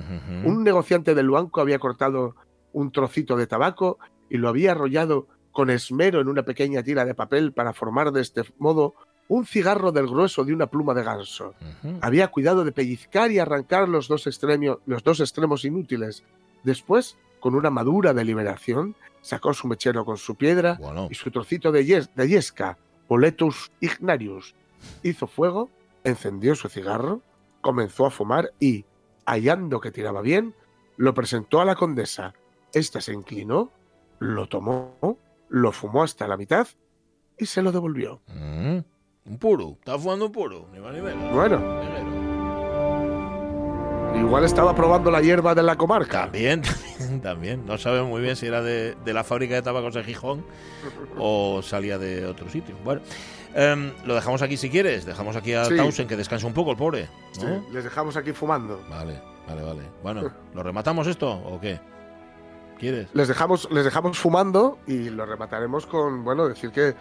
Un 0.45 0.65
negociante 0.65 1.15
del 1.15 1.31
banco 1.31 1.61
había 1.61 1.79
cortado 1.79 2.35
un 2.73 2.91
trocito 2.93 3.37
de 3.37 3.47
tabaco 3.47 3.99
y 4.31 4.39
lo 4.39 4.49
había 4.49 4.73
arrollado 4.73 5.27
con 5.53 5.71
esmero 5.71 6.21
en 6.21 6.29
una 6.29 6.45
pequeña 6.45 6.83
tira 6.83 7.05
de 7.05 7.15
papel 7.15 7.53
para 7.53 7.73
formar 7.73 8.13
de 8.13 8.21
este 8.23 8.43
modo 8.59 8.95
un 9.27 9.45
cigarro 9.45 9.93
del 9.93 10.07
grueso 10.07 10.45
de 10.45 10.55
una 10.55 10.69
pluma 10.69 10.95
de 10.95 11.03
ganso. 11.03 11.55
Había 12.01 12.29
cuidado 12.29 12.65
de 12.65 12.73
pellizcar 12.73 13.31
y 13.31 13.39
arrancar 13.39 13.89
los 13.89 14.09
dos, 14.09 14.27
extremio- 14.27 14.81
los 14.87 15.03
dos 15.03 15.21
extremos 15.21 15.65
inútiles. 15.65 16.23
Después, 16.63 17.17
con 17.41 17.55
una 17.55 17.71
madura 17.71 18.15
deliberación, 18.15 18.95
sacó 19.21 19.53
su 19.53 19.69
mechero 19.69 20.05
con 20.05 20.17
su 20.17 20.37
piedra 20.37 20.79
Bueno. 20.81 21.09
y 21.11 21.15
su 21.15 21.31
trocito 21.31 21.73
de, 21.73 21.85
yes- 21.85 22.11
de 22.15 22.29
yesca, 22.29 22.79
Boletus 23.09 23.73
ignarius. 23.81 24.55
Hizo 25.03 25.27
fuego, 25.27 25.71
encendió 26.05 26.55
su 26.55 26.69
cigarro, 26.69 27.23
comenzó 27.61 28.07
a 28.07 28.11
fumar 28.11 28.53
y, 28.61 28.85
hallando 29.27 29.81
que 29.81 29.91
tiraba 29.91 30.23
bien, 30.23 30.55
lo 30.97 31.15
presentó 31.15 31.61
a 31.61 31.65
la 31.65 31.75
condesa. 31.75 32.35
Esta 32.73 33.01
se 33.01 33.13
inclinó, 33.13 33.73
lo 34.19 34.49
tomó, 34.49 35.19
lo 35.49 35.73
fumó 35.73 36.03
hasta 36.03 36.29
la 36.29 36.37
mitad 36.37 36.69
y 37.39 37.47
se 37.47 37.63
lo 37.63 37.73
devolvió. 37.73 38.21
Mm. 38.27 38.79
Un 39.25 39.39
puro, 39.39 39.77
está 39.79 39.99
fumando 39.99 40.27
un 40.27 40.33
puro, 40.33 40.69
ni 40.73 40.81
más 40.81 40.95
ni 40.95 41.01
menos. 41.01 41.35
Bueno. 41.35 42.18
Igual 44.19 44.45
estaba 44.45 44.75
probando 44.75 45.11
la 45.11 45.21
hierba 45.23 45.55
de 45.55 45.63
la 45.63 45.77
comarca. 45.77 46.23
También, 46.25 46.63
también, 46.63 47.21
también. 47.23 47.67
No 47.67 47.79
sabemos 47.79 48.09
muy 48.09 48.21
bien 48.21 48.37
si 48.37 48.47
era 48.47 48.61
de, 48.63 48.95
de 49.05 49.13
la 49.13 49.25
fábrica 49.25 49.55
de 49.55 49.63
tabacos 49.63 49.95
de 49.95 50.05
Gijón 50.05 50.45
o 51.19 51.63
salía 51.63 51.99
de 51.99 52.27
otro 52.27 52.49
sitio. 52.51 52.77
Bueno, 52.85 53.01
em, 53.55 53.93
lo 54.05 54.15
dejamos 54.15 54.43
aquí 54.43 54.57
si 54.57 54.69
quieres. 54.69 55.07
Dejamos 55.07 55.35
aquí 55.37 55.55
a 55.55 55.65
Sí. 55.65 55.77
Townsend 55.77 56.09
que 56.09 56.17
descanse 56.17 56.47
un 56.47 56.53
poco, 56.53 56.73
el 56.73 56.77
pobre. 56.77 57.09
¿no? 57.41 57.61
Sí, 57.61 57.67
les 57.73 57.85
dejamos 57.85 58.17
aquí 58.17 58.33
fumando. 58.33 58.81
Vale, 58.91 59.21
vale, 59.47 59.63
vale. 59.63 59.83
Bueno, 60.03 60.31
¿lo 60.55 60.63
rematamos 60.63 61.07
esto 61.07 61.31
o 61.31 61.59
qué? 61.61 61.81
¿Quieres? 62.79 63.09
Les 63.15 63.29
dejamos, 63.29 63.69
les 63.73 63.85
dejamos 63.85 64.19
fumando 64.19 64.79
y 64.87 65.09
lo 65.11 65.25
remataremos 65.27 65.87
con, 65.87 66.23
bueno, 66.23 66.47
decir 66.49 66.71
que 66.71 66.95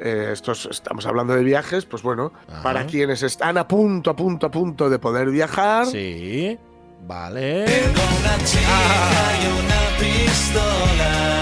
eh, 0.00 0.30
estos, 0.32 0.68
estamos 0.70 1.06
hablando 1.06 1.34
de 1.34 1.42
viajes, 1.44 1.84
pues 1.86 2.02
bueno, 2.02 2.32
Ajá. 2.48 2.62
para 2.62 2.86
quienes 2.86 3.22
están 3.22 3.58
a 3.58 3.66
punto, 3.68 4.10
a 4.10 4.16
punto, 4.16 4.46
a 4.46 4.50
punto 4.50 4.88
de 4.90 4.98
poder 4.98 5.30
viajar. 5.30 5.86
Sí, 5.86 6.58
vale. 7.06 7.64
Una 7.64 8.44
chica 8.44 9.32
y 9.42 9.46
una 9.60 9.98
pistola, 9.98 11.37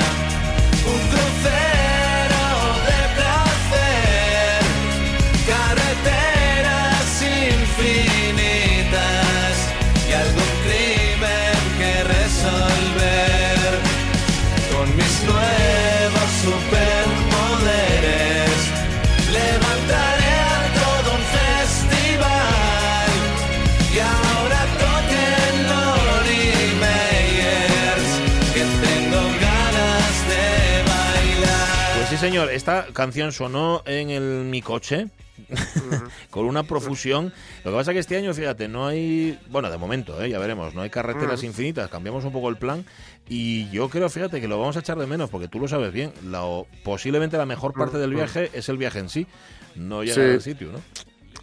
señor. 32.27 32.51
Esta 32.51 32.87
canción 32.93 33.33
sonó 33.33 33.83
en 33.87 34.11
el 34.11 34.45
mi 34.45 34.63
coche. 34.63 35.09
con 36.31 36.47
una 36.47 36.63
profusión. 36.63 37.33
Lo 37.63 37.71
que 37.71 37.77
pasa 37.77 37.91
es 37.91 37.95
que 37.95 37.99
este 38.01 38.17
año, 38.17 38.33
fíjate, 38.33 38.69
no 38.69 38.87
hay. 38.87 39.39
Bueno, 39.51 39.71
de 39.71 39.77
momento, 39.77 40.21
¿eh? 40.23 40.31
ya 40.31 40.39
veremos. 40.39 40.75
No 40.75 40.81
hay 40.83 40.89
carreteras 40.91 41.43
infinitas. 41.45 41.91
Cambiamos 41.91 42.25
un 42.25 42.33
poco 42.33 42.49
el 42.49 42.57
plan. 42.57 42.85
Y 43.29 43.69
yo 43.71 43.89
creo, 43.91 44.09
fíjate, 44.09 44.41
que 44.41 44.49
lo 44.49 44.59
vamos 44.59 44.77
a 44.77 44.81
echar 44.81 44.99
de 44.99 45.07
menos, 45.07 45.29
porque 45.31 45.47
tú 45.49 45.61
lo 45.61 45.69
sabes 45.69 45.93
bien. 45.93 46.13
La, 46.25 46.43
posiblemente 46.85 47.37
la 47.37 47.45
mejor 47.47 47.75
parte 47.75 47.99
del 47.99 48.15
viaje 48.15 48.51
es 48.55 48.69
el 48.71 48.79
viaje 48.79 48.99
en 48.99 49.09
sí. 49.09 49.27
No 49.75 50.03
llegar 50.03 50.25
Sí. 50.27 50.33
al 50.35 50.43
sitio, 50.43 50.73
¿no? 50.73 50.81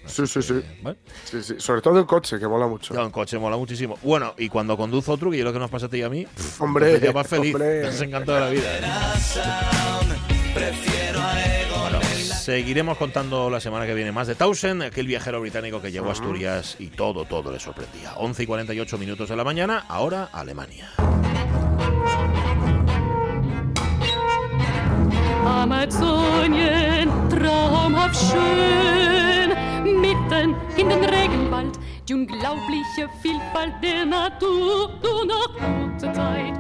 Sí, 0.06 0.26
sí, 0.28 0.42
sí. 0.42 0.62
Bueno. 0.82 0.98
Sí, 1.26 1.44
sí. 1.44 1.54
Sobre 1.60 1.82
todo 1.82 2.00
el 2.00 2.06
coche, 2.06 2.40
que 2.40 2.48
mola 2.48 2.66
mucho. 2.68 2.94
Ya, 2.96 3.02
en 3.04 3.12
coche 3.12 3.38
mola 3.38 3.58
muchísimo. 3.58 3.98
Bueno, 4.02 4.34
y 4.38 4.50
cuando 4.50 4.76
conduzo 4.76 5.14
otro, 5.14 5.30
que 5.30 5.38
yo 5.38 5.44
lo 5.46 5.54
que 5.54 5.60
nos 5.60 5.70
pasa 5.70 5.86
a 5.86 5.90
ti 5.90 5.98
y 6.00 6.02
a 6.02 6.10
mí, 6.10 6.26
Hombre, 6.60 6.90
pues 6.90 7.02
ya 7.04 7.12
vas 7.12 7.28
feliz. 7.28 7.54
hombre. 7.54 7.82
Nos 7.86 8.02
encantó 8.02 8.38
la 8.40 8.50
vida. 8.50 8.80
¿eh? 8.80 8.82
Prefiero 10.54 11.20
a 11.22 11.44
Egon 11.44 11.92
Bueno, 11.94 12.02
seguiremos 12.02 12.98
contando 12.98 13.50
la 13.50 13.60
semana 13.60 13.86
que 13.86 13.94
viene 13.94 14.12
más 14.12 14.28
de 14.28 14.36
Townsend, 14.36 14.84
aquel 14.84 15.08
viajero 15.08 15.42
británico 15.42 15.82
que 15.82 15.92
llegó 15.92 16.10
a 16.10 16.12
Asturias 16.12 16.76
y 16.80 16.88
todo, 16.88 17.26
todo 17.26 17.52
le 17.52 17.60
sorprendía. 17.60 18.14
11 18.16 18.44
y 18.44 18.46
48 18.46 18.98
minutos 18.98 19.30
de 19.30 19.36
la 19.36 19.44
mañana, 19.44 19.86
ahora 19.88 20.30
Alemania. 20.32 20.90
Amazonien, 25.46 27.10
traumhaft 27.30 28.16
schön, 28.16 29.33
mitten 29.84 30.56
in 30.78 30.90
den 30.90 31.04
Regenwald, 31.04 31.78
die 32.08 32.14
unglaubliche 32.14 33.10
Vielfalt 33.22 33.74
der 33.82 34.06
Natur, 34.06 34.90
du 35.02 35.26
noch 35.26 35.54
gute 35.56 36.12
Zeit. 36.14 36.54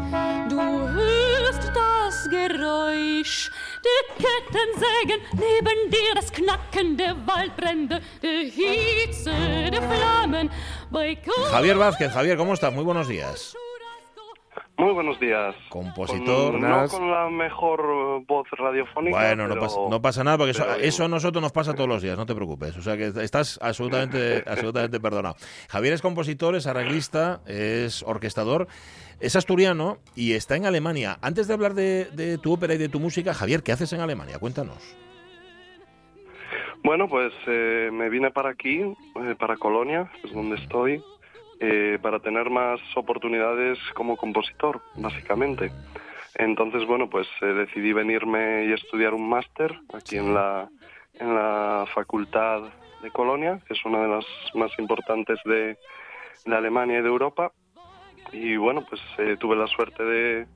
Du 0.49 0.59
hörst 0.59 1.71
das 1.73 2.29
Geräusch 2.29 3.51
der 3.83 4.25
Kettensägen, 4.25 5.21
neben 5.33 5.91
dir 5.91 6.15
das 6.15 6.31
Knacken 6.31 6.97
der 6.97 7.15
Waldbrände, 7.25 8.01
der 8.21 8.39
Hitze 8.39 9.31
der 9.71 9.81
Flammen, 9.81 10.49
Javier 11.51 11.77
Vázquez, 11.77 12.13
Javier, 12.13 12.37
¿cómo 12.37 12.53
estás? 12.53 12.73
Muy 12.73 12.83
buenos 12.83 13.07
días. 13.07 13.55
Muy 14.75 14.91
buenos 14.91 15.19
días. 15.19 15.55
Compositor. 15.69 16.53
Con- 16.53 16.61
no 16.61 16.87
con 16.87 17.09
la 17.11 17.29
mejor 17.29 17.79
eh, 17.81 18.25
voz 18.27 18.47
radiofónica. 18.51 19.17
Bueno, 19.17 19.47
no 19.47 19.55
pasa, 19.59 19.77
no 19.87 20.01
pasa 20.01 20.23
nada, 20.23 20.37
porque 20.37 20.51
eso, 20.51 20.75
eso 20.75 21.05
a 21.05 21.07
nosotros 21.07 21.41
nos 21.41 21.51
pasa 21.51 21.73
todos 21.73 21.87
los 21.87 22.01
días, 22.01 22.17
no 22.17 22.25
te 22.25 22.33
preocupes. 22.33 22.75
O 22.77 22.81
sea 22.81 22.97
que 22.97 23.07
estás 23.21 23.59
absolutamente, 23.61 24.43
absolutamente 24.47 24.99
perdonado. 24.99 25.35
Javier 25.69 25.93
es 25.93 26.01
compositor, 26.01 26.55
es 26.55 26.65
arreglista, 26.65 27.41
es 27.45 28.01
orquestador, 28.03 28.67
es 29.19 29.35
asturiano 29.35 29.99
y 30.15 30.33
está 30.33 30.55
en 30.55 30.65
Alemania. 30.65 31.17
Antes 31.21 31.47
de 31.47 31.53
hablar 31.53 31.75
de, 31.75 32.05
de 32.05 32.39
tu 32.39 32.53
ópera 32.53 32.73
y 32.73 32.77
de 32.79 32.89
tu 32.89 32.99
música, 32.99 33.33
Javier, 33.35 33.61
¿qué 33.61 33.73
haces 33.73 33.93
en 33.93 34.01
Alemania? 34.01 34.39
Cuéntanos. 34.39 34.97
Bueno, 36.83 37.07
pues 37.07 37.31
eh, 37.47 37.89
me 37.93 38.09
vine 38.09 38.31
para 38.31 38.49
aquí, 38.49 38.81
eh, 38.81 39.35
para 39.39 39.55
Colonia, 39.55 40.11
es 40.23 40.33
donde 40.33 40.55
estoy, 40.57 41.01
eh, 41.65 41.97
para 42.01 42.19
tener 42.19 42.49
más 42.49 42.81
oportunidades 42.97 43.79
como 43.93 44.17
compositor, 44.17 44.81
básicamente. 44.95 45.71
Entonces, 46.35 46.85
bueno, 46.85 47.09
pues 47.09 47.25
eh, 47.41 47.45
decidí 47.45 47.93
venirme 47.93 48.65
y 48.65 48.73
estudiar 48.73 49.13
un 49.13 49.29
máster 49.29 49.79
aquí 49.93 50.17
en 50.17 50.33
la, 50.33 50.67
en 51.13 51.33
la 51.33 51.85
Facultad 51.93 52.63
de 53.01 53.11
Colonia, 53.11 53.61
que 53.65 53.75
es 53.75 53.85
una 53.85 54.01
de 54.01 54.09
las 54.09 54.25
más 54.55 54.71
importantes 54.77 55.39
de, 55.45 55.77
de 56.45 56.55
Alemania 56.55 56.99
y 56.99 57.01
de 57.01 57.07
Europa. 57.07 57.53
Y 58.33 58.57
bueno, 58.57 58.85
pues 58.89 59.01
eh, 59.19 59.37
tuve 59.39 59.55
la 59.55 59.67
suerte 59.67 60.03
de, 60.03 60.47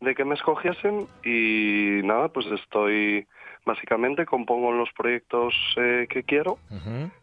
de 0.00 0.14
que 0.14 0.26
me 0.26 0.34
escogiesen 0.34 1.06
y 1.24 2.04
nada, 2.04 2.28
pues 2.28 2.46
estoy 2.46 3.26
básicamente 3.64 4.26
compongo 4.26 4.72
los 4.72 4.90
proyectos 4.92 5.54
eh, 5.76 6.06
que 6.08 6.22
quiero, 6.22 6.58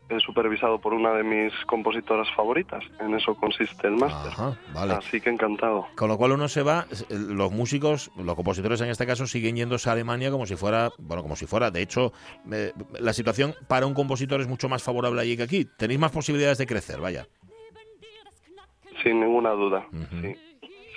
eh, 0.10 0.20
supervisado 0.20 0.80
por 0.80 0.94
una 0.94 1.14
de 1.14 1.24
mis 1.24 1.54
compositoras 1.66 2.28
favoritas. 2.36 2.84
En 3.00 3.14
eso 3.16 3.36
consiste 3.36 3.88
el 3.88 3.96
máster. 3.96 4.32
vale. 4.74 4.94
Así 4.94 5.20
que 5.22 5.30
encantado. 5.30 5.88
Con 5.96 6.10
lo 6.10 6.18
cual 6.18 6.34
uno 6.34 6.48
se 6.48 6.64
va, 6.64 6.86
los 7.10 7.52
músicos, 7.52 8.12
los 8.18 8.36
compositores 8.36 8.82
en 8.82 8.90
este 8.90 9.06
caso, 9.06 9.28
siguen 9.28 9.56
yéndose 9.56 9.90
a 9.90 9.94
Alemania 9.94 10.32
como 10.32 10.46
si 10.46 10.56
fuera, 10.56 10.92
bueno, 10.98 11.24
como 11.24 11.36
si 11.36 11.46
fuera. 11.46 11.72
De 11.72 11.82
hecho, 11.82 12.14
eh, 12.52 12.74
la 13.00 13.14
situación 13.14 13.56
para 13.68 13.86
un 13.86 13.94
compositor 13.94 14.42
es 14.42 14.48
mucho 14.48 14.70
más 14.70 14.84
favorable 14.84 15.22
allí 15.22 15.38
que 15.38 15.44
aquí. 15.44 15.66
Tenéis 15.78 16.00
más 16.00 16.12
posibilidades 16.12 16.58
de 16.58 16.68
crecer, 16.68 17.00
vaya. 17.00 17.28
Sin 19.04 19.20
ninguna 19.20 19.52
duda. 19.52 19.86
Sí, 20.22 20.36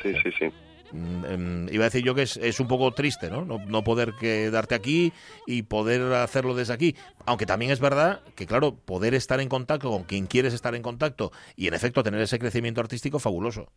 sí, 0.02 0.14
sí. 0.22 0.32
sí. 0.38 0.52
Mm, 0.92 1.24
em, 1.24 1.68
iba 1.70 1.84
a 1.84 1.88
decir 1.88 2.04
yo 2.04 2.14
que 2.14 2.22
es, 2.22 2.36
es 2.36 2.60
un 2.60 2.68
poco 2.68 2.90
triste, 2.92 3.30
¿no? 3.30 3.44
¿no? 3.44 3.58
no 3.58 3.84
poder 3.84 4.12
quedarte 4.18 4.74
aquí 4.74 5.12
y 5.46 5.62
poder 5.62 6.12
hacerlo 6.14 6.54
desde 6.54 6.74
aquí. 6.74 6.96
Aunque 7.26 7.46
también 7.46 7.70
es 7.70 7.80
verdad 7.80 8.20
que, 8.36 8.46
claro, 8.46 8.74
poder 8.74 9.14
estar 9.14 9.40
en 9.40 9.48
contacto 9.48 9.90
con 9.90 10.04
quien 10.04 10.26
quieres 10.26 10.54
estar 10.54 10.74
en 10.74 10.82
contacto 10.82 11.30
y, 11.56 11.68
en 11.68 11.74
efecto, 11.74 12.02
tener 12.02 12.20
ese 12.20 12.38
crecimiento 12.38 12.80
artístico 12.80 13.18
fabuloso. 13.18 13.68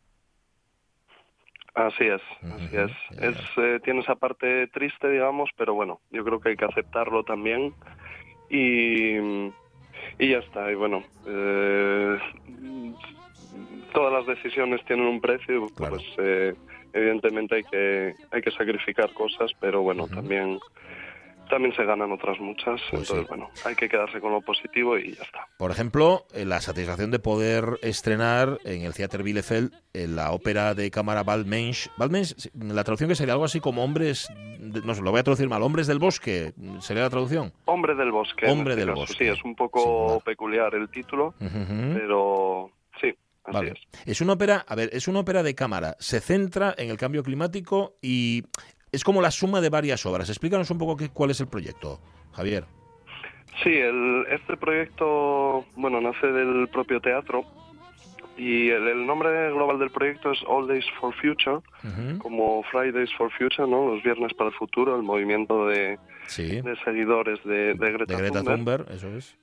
Así 1.76 2.04
es, 2.04 2.22
así 2.44 2.78
es. 2.78 2.92
es 3.20 3.38
eh, 3.58 3.80
tiene 3.84 4.02
esa 4.02 4.14
parte 4.14 4.68
triste, 4.68 5.10
digamos, 5.10 5.50
pero 5.58 5.74
bueno, 5.74 6.02
yo 6.12 6.24
creo 6.24 6.40
que 6.40 6.50
hay 6.50 6.56
que 6.56 6.66
aceptarlo 6.66 7.24
también. 7.24 7.74
Y, 8.50 9.18
y 10.20 10.30
ya 10.30 10.38
está. 10.38 10.72
Y 10.72 10.76
bueno, 10.76 11.04
eh, 11.26 12.20
todas 13.92 14.14
las 14.14 14.28
decisiones 14.28 14.86
tienen 14.86 15.08
un 15.08 15.20
precio, 15.20 15.66
pues 15.76 16.04
eh, 16.20 16.54
evidentemente 16.94 17.56
hay 17.56 17.64
que, 17.64 18.14
hay 18.32 18.42
que 18.42 18.52
sacrificar 18.52 19.12
cosas, 19.14 19.52
pero 19.60 19.82
bueno, 19.82 20.08
también 20.08 20.60
también 21.50 21.76
se 21.76 21.84
ganan 21.84 22.12
otras 22.12 22.40
muchas. 22.40 22.82
entonces, 22.92 23.28
bueno, 23.28 23.50
hay 23.66 23.76
que 23.76 23.88
quedarse 23.90 24.20
con 24.22 24.32
lo 24.32 24.42
positivo 24.42 24.98
y 24.98 25.14
ya 25.14 25.24
está. 25.24 25.46
Por 25.58 25.70
ejemplo, 25.72 26.26
eh, 26.34 26.46
la 26.46 26.62
satisfacción 26.62 27.12
de 27.12 27.20
poder 27.20 27.66
estrenar 27.84 28.58
en 28.64 28.84
el 28.84 28.94
Theater 28.94 29.22
Bielefeld 29.24 29.72
en 29.94 30.16
la 30.16 30.32
ópera 30.32 30.74
de 30.74 30.90
cámara. 30.90 31.22
Waldmensch, 31.22 31.90
sí, 32.38 32.50
la 32.56 32.84
traducción 32.84 33.10
que 33.10 33.16
sería 33.16 33.34
algo 33.34 33.44
así 33.46 33.60
como 33.60 33.84
hombres, 33.84 34.30
de- 34.58 34.82
no 34.82 34.96
sé, 34.96 35.02
lo 35.04 35.12
voy 35.12 35.20
a 35.20 35.24
traducir 35.24 35.50
mal, 35.50 35.62
hombres 35.62 35.86
del 35.86 36.00
bosque, 36.00 36.54
sería 36.80 37.04
la 37.04 37.10
traducción. 37.10 37.52
Hombre 37.66 37.94
del 37.94 38.12
bosque. 38.12 38.48
Hombre 38.50 38.74
este 38.74 38.86
del 38.86 38.90
caso. 38.96 39.02
bosque. 39.02 39.26
Sí, 39.26 39.30
es 39.30 39.44
un 39.44 39.54
poco 39.56 40.22
peculiar 40.26 40.74
el 40.74 40.90
título, 40.90 41.36
pero 41.94 42.72
así 43.46 43.54
Vale. 43.58 43.72
es. 43.72 44.08
Es 44.08 44.22
una 44.22 44.34
ópera, 44.34 44.64
a 44.68 44.76
ver, 44.76 44.90
es 44.94 45.08
una 45.08 45.20
ópera 45.20 45.44
de 45.44 45.56
cámara. 45.56 45.96
Se 46.00 46.20
centra 46.20 46.74
en 46.78 46.90
el 46.90 46.98
cambio 46.98 47.24
climático 47.24 47.96
y 48.02 48.44
es 48.92 49.04
como 49.04 49.22
la 49.22 49.32
suma 49.32 49.60
de 49.62 49.70
varias 49.70 50.06
obras. 50.06 50.30
Explícanos 50.30 50.70
un 50.72 50.78
poco 50.78 50.96
qué, 50.98 51.10
cuál 51.10 51.32
es 51.32 51.40
el 51.42 51.48
proyecto, 51.48 52.00
Javier. 52.34 52.66
Sí, 53.64 53.70
el- 53.70 54.26
este 54.32 54.58
proyecto, 54.58 55.66
bueno, 55.76 56.02
nace 56.02 56.28
del 56.28 56.68
propio 56.70 57.00
teatro 57.02 57.44
y 58.36 58.70
el, 58.70 58.88
el 58.88 59.06
nombre 59.06 59.52
global 59.52 59.78
del 59.78 59.92
proyecto 59.92 60.32
es 60.32 60.40
All 60.48 60.68
Days 60.68 60.86
for 61.00 61.14
Future, 61.16 61.60
como 62.18 62.64
Fridays 62.72 63.14
for 63.16 63.32
Future, 63.32 63.68
¿no? 63.70 63.94
Los 63.94 64.02
viernes 64.04 64.34
para 64.34 64.50
el 64.50 64.56
futuro, 64.56 64.96
el 64.96 65.04
movimiento 65.04 65.68
de, 65.68 66.00
Sí. 66.26 66.62
de 66.62 66.76
seguidores 66.84 67.44
de, 67.44 67.76
de 67.76 67.92
Greta, 67.92 68.16
De 68.16 68.22
Greta 68.22 68.40
Thunberg. 68.44 68.86
Thunberg, 68.86 68.92
eso 68.92 69.08
es. 69.16 69.38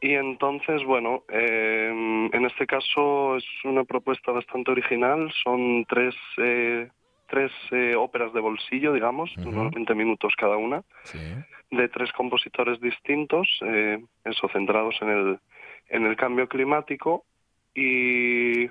Y 0.00 0.14
entonces, 0.14 0.84
bueno, 0.84 1.24
eh, 1.28 1.88
en 2.32 2.44
este 2.44 2.66
caso 2.66 3.36
es 3.36 3.44
una 3.64 3.84
propuesta 3.84 4.30
bastante 4.30 4.70
original. 4.70 5.32
Son 5.42 5.84
tres, 5.88 6.14
eh, 6.36 6.88
tres 7.28 7.50
eh, 7.70 7.94
óperas 7.96 8.32
de 8.32 8.40
bolsillo, 8.40 8.92
digamos, 8.92 9.32
20 9.36 9.94
minutos 9.94 10.34
cada 10.36 10.56
una, 10.56 10.82
de 11.70 11.88
tres 11.88 12.12
compositores 12.12 12.80
distintos, 12.80 13.48
eh, 13.62 14.02
eso, 14.24 14.48
centrados 14.52 14.96
en 15.00 15.08
el, 15.08 15.38
en 15.88 16.06
el 16.06 16.16
cambio 16.16 16.48
climático. 16.48 17.24
Y 17.74 18.66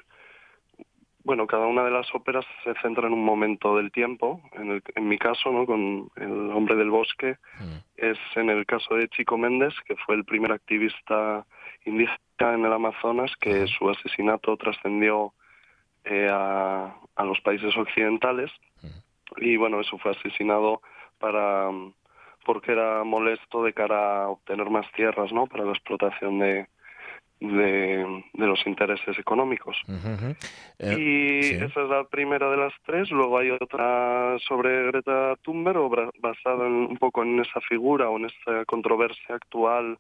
bueno, 1.26 1.45
cada 1.47 1.65
una 1.67 1.84
de 1.84 1.91
las 1.91 2.07
óperas 2.15 2.45
se 2.63 2.73
centra 2.82 3.07
en 3.07 3.13
un 3.13 3.26
momento 3.26 3.76
del 3.76 3.91
tiempo. 3.91 4.41
En, 4.53 4.71
el- 4.71 4.84
en 4.95 5.07
mi 5.09 5.17
caso, 5.17 5.51
¿no? 5.51 5.65
con 5.65 6.09
El 6.15 6.51
hombre 6.51 6.76
del 6.76 6.89
bosque, 6.91 7.38
es 7.97 8.17
en 8.36 8.49
el 8.49 8.65
caso 8.65 8.95
de 8.95 9.09
Chico 9.09 9.38
Méndez, 9.38 9.73
que 9.86 9.95
fue 9.97 10.15
el 10.15 10.23
primer 10.23 10.51
activista 10.53 11.45
indígena 11.84 12.53
en 12.53 12.65
el 12.65 12.71
Amazonas, 12.73 13.36
que 13.41 13.65
su 13.67 13.89
asesinato 13.89 14.55
trascendió 14.55 15.34
eh, 16.03 16.30
a, 16.32 16.95
a 17.15 17.23
los 17.26 17.41
países 17.41 17.76
occidentales. 17.76 18.51
Y 19.38 19.57
bueno, 19.57 19.82
eso 19.82 19.97
fue 19.97 20.11
asesinado 20.11 20.82
para 21.19 21.69
porque 22.45 22.73
era 22.73 23.03
molesto 23.03 23.63
de 23.63 23.73
cara 23.73 24.26
a 24.26 24.30
obtener 24.30 24.69
más 24.69 24.86
tierras, 24.91 25.34
¿no? 25.34 25.47
Para 25.47 25.65
la 25.65 25.71
explotación 25.71 26.38
de, 26.38 26.67
de, 27.48 28.24
de 28.34 28.46
los 28.48 28.66
intereses 28.68 29.18
económicos. 29.20 29.78
Eh, 30.80 30.93
y 31.00 31.43
sí. 31.43 31.56
esa 31.56 31.82
es 31.84 31.89
la 31.89 32.04
primera 32.06 32.50
de 32.50 32.58
las 32.58 32.74
tres. 32.86 33.10
Luego 33.12 33.38
hay 33.38 33.52
otra 33.52 34.38
sobre 34.48 34.88
Greta 34.88 35.36
Thunberg, 35.41 36.12
basada 36.20 36.66
en- 36.68 36.88
un 36.91 36.98
poco 36.98 37.24
en 37.24 37.39
esa 37.39 37.62
figura 37.62 38.10
o 38.10 38.18
en 38.18 38.26
esta 38.26 38.66
controversia 38.66 39.36
actual 39.36 39.98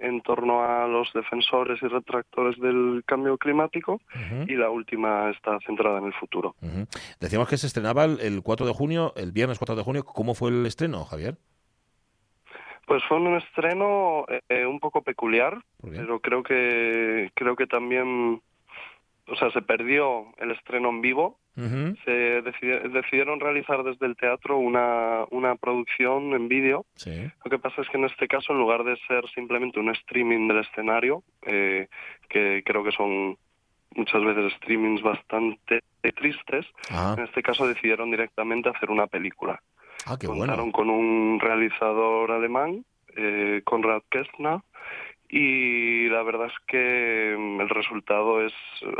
en 0.00 0.20
torno 0.20 0.62
a 0.62 0.86
los 0.86 1.12
defensores 1.12 1.82
y 1.82 1.86
retractores 1.88 2.56
del 2.60 3.02
cambio 3.04 3.36
climático. 3.36 4.00
Y 4.46 4.54
la 4.54 4.70
última 4.70 5.28
está 5.30 5.58
centrada 5.66 5.98
en 5.98 6.04
el 6.06 6.12
futuro. 6.14 6.54
Decíamos 7.20 7.48
que 7.48 7.56
se 7.56 7.66
estrenaba 7.66 8.04
el, 8.04 8.20
el 8.20 8.42
4 8.42 8.64
de 8.66 8.72
junio, 8.72 9.12
el 9.16 9.32
viernes 9.32 9.58
4 9.58 9.74
de 9.74 9.82
junio. 9.82 10.04
¿Cómo 10.04 10.34
fue 10.34 10.50
el 10.50 10.64
estreno, 10.66 11.04
Javier? 11.04 11.36
Pues 12.88 13.04
fue 13.04 13.18
un 13.18 13.36
estreno 13.36 14.24
eh, 14.48 14.64
un 14.66 14.80
poco 14.80 15.02
peculiar, 15.02 15.58
pero 15.82 16.20
creo 16.20 16.42
que 16.42 17.30
creo 17.34 17.54
que 17.54 17.66
también, 17.66 18.40
o 19.26 19.36
sea, 19.36 19.50
se 19.50 19.60
perdió 19.62 20.26
el 20.38 20.50
estreno 20.52 20.88
en 20.88 21.00
vivo. 21.02 21.38
Se 22.04 22.40
decidi- 22.42 22.88
decidieron 22.92 23.40
realizar 23.40 23.82
desde 23.82 24.06
el 24.06 24.16
teatro 24.16 24.56
una, 24.58 25.24
una 25.30 25.56
producción 25.56 26.32
en 26.32 26.46
vídeo. 26.48 26.86
Sí. 26.94 27.28
Lo 27.44 27.50
que 27.50 27.58
pasa 27.58 27.82
es 27.82 27.88
que 27.90 27.96
en 27.98 28.04
este 28.04 28.26
caso, 28.28 28.52
en 28.52 28.60
lugar 28.60 28.84
de 28.84 28.96
ser 29.08 29.28
simplemente 29.34 29.80
un 29.80 29.90
streaming 29.90 30.46
del 30.48 30.58
escenario, 30.58 31.24
eh, 31.42 31.88
que 32.28 32.62
creo 32.64 32.84
que 32.84 32.92
son 32.92 33.36
muchas 33.96 34.22
veces 34.24 34.52
streamings 34.54 35.02
bastante 35.02 35.82
tristes, 36.14 36.64
Ah. 36.90 37.14
en 37.18 37.24
este 37.24 37.42
caso 37.42 37.66
decidieron 37.66 38.10
directamente 38.10 38.68
hacer 38.70 38.90
una 38.90 39.06
película. 39.08 39.60
Ah, 40.06 40.16
qué 40.18 40.26
Contaron 40.26 40.70
bueno. 40.70 40.72
con 40.72 40.90
un 40.90 41.38
realizador 41.40 42.30
alemán, 42.32 42.84
eh, 43.16 43.62
Konrad 43.64 44.02
Kestner, 44.10 44.60
y 45.28 46.08
la 46.08 46.22
verdad 46.22 46.46
es 46.46 46.54
que 46.66 47.36
mm, 47.38 47.60
el 47.60 47.68
resultado 47.68 48.40
es 48.44 48.52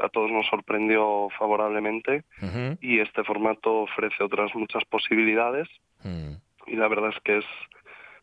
a 0.02 0.08
todos 0.10 0.30
nos 0.30 0.46
sorprendió 0.46 1.28
favorablemente 1.38 2.24
y 2.82 3.00
este 3.00 3.24
formato 3.24 3.82
ofrece 3.82 4.22
otras 4.22 4.54
muchas 4.54 4.84
posibilidades 4.84 5.68
Mm. 6.04 6.34
y 6.68 6.76
la 6.76 6.86
verdad 6.86 7.10
es 7.14 7.20
que 7.24 7.38
es 7.38 7.44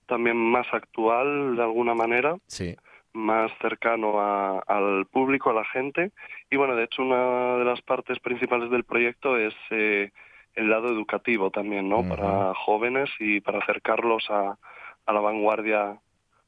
también 0.06 0.38
más 0.38 0.66
actual 0.72 1.56
de 1.58 1.64
alguna 1.64 1.94
manera 1.96 2.36
Sí. 2.48 2.76
más 3.12 3.52
cercano 3.60 4.20
a- 4.22 4.60
al 4.60 5.06
público, 5.08 5.50
a 5.50 5.54
la 5.54 5.66
gente. 5.66 6.12
Y 6.52 6.56
bueno, 6.58 6.76
de 6.76 6.84
hecho, 6.86 7.02
una 7.02 7.58
de 7.58 7.66
las 7.66 7.82
partes 7.82 8.20
principales 8.20 8.70
del 8.70 8.84
proyecto 8.86 9.36
es 9.38 9.54
eh, 9.72 10.12
el 10.56 10.70
lado 10.70 10.90
educativo 10.90 11.52
también, 11.52 11.90
¿no? 11.90 12.08
Para 12.08 12.54
jóvenes 12.54 13.10
y 13.20 13.42
para 13.42 13.60
acercarlos 13.60 14.26
a, 14.30 14.58
a 15.06 15.14
la 15.14 15.20
vanguardia 15.20 16.00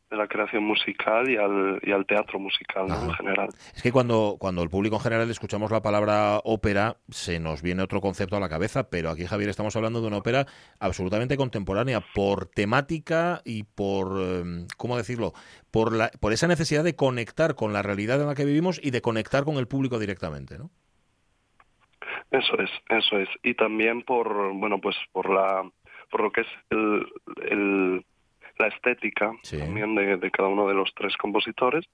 de 0.09 0.15
la 0.15 0.27
creación 0.27 0.63
musical 0.63 1.29
y 1.29 1.35
al, 1.35 1.79
y 1.83 1.91
al 1.91 2.05
teatro 2.05 2.39
musical, 2.39 2.87
¿no? 2.87 2.95
En 3.03 3.13
general. 3.13 3.49
Es 3.75 3.83
que 3.83 3.91
cuando, 3.91 4.37
cuando 4.39 4.63
el 4.63 4.69
público 4.69 4.95
en 4.95 5.01
general 5.01 5.29
escuchamos 5.29 5.69
la 5.69 5.81
palabra 5.81 6.39
ópera, 6.45 6.97
se 7.09 7.39
nos 7.39 7.61
viene 7.61 7.83
otro 7.83 7.99
concepto 7.99 8.37
a 8.37 8.39
la 8.39 8.47
cabeza, 8.47 8.89
pero 8.89 9.09
aquí, 9.09 9.25
Javier, 9.25 9.49
estamos 9.49 9.75
hablando 9.75 9.99
de 9.99 10.07
una 10.07 10.17
ópera 10.17 10.45
absolutamente 10.79 11.35
contemporánea 11.35 12.01
por 12.15 12.45
temática 12.45 13.41
y 13.43 13.63
por, 13.63 14.15
eh, 14.19 14.65
¿cómo 14.77 14.95
decirlo? 14.95 15.33
Por, 15.71 15.93
la, 15.93 16.09
por 16.21 16.31
esa 16.31 16.47
necesidad 16.47 16.85
de 16.85 16.95
conectar 16.95 17.55
con 17.55 17.73
la 17.73 17.81
realidad 17.81 18.21
en 18.21 18.27
la 18.27 18.35
que 18.35 18.45
vivimos 18.45 18.79
y 18.81 18.91
de 18.91 19.01
conectar 19.01 19.43
con 19.43 19.57
el 19.57 19.67
público 19.67 19.99
directamente, 19.99 20.57
¿no? 20.57 20.69
Eso 22.32 22.59
es, 22.59 22.69
eso 22.89 23.19
es. 23.19 23.30
Y 23.43 23.53
también 23.53 24.03
por, 24.03 24.51
bueno, 24.53 24.80
pues 24.80 24.95
por 25.11 25.30
la, 25.30 25.69
por 26.11 26.21
lo 26.21 26.32
que 26.32 26.41
es 26.41 26.47
el, 26.69 27.07
el- 27.49 28.05
la 28.59 28.67
estética 28.69 29.32
también 29.59 29.93
de, 29.93 30.17
de 30.17 30.32
cada 30.32 30.49
uno 30.49 30.67
de 30.67 30.73
los 30.73 30.91
tres 30.95 31.15
compositores 31.17 31.86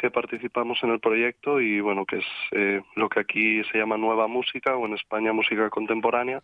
que 0.00 0.10
participamos 0.12 0.78
en 0.84 0.90
el 0.90 1.00
proyecto 1.00 1.60
y 1.60 1.80
bueno, 1.80 2.04
que 2.06 2.18
es 2.18 2.24
eh, 2.52 2.82
lo 2.94 3.08
que 3.08 3.18
aquí 3.20 3.64
se 3.64 3.78
llama 3.78 3.96
nueva 3.96 4.28
música 4.28 4.76
o 4.76 4.86
en 4.86 4.94
España 4.94 5.32
música 5.32 5.68
contemporánea. 5.70 6.38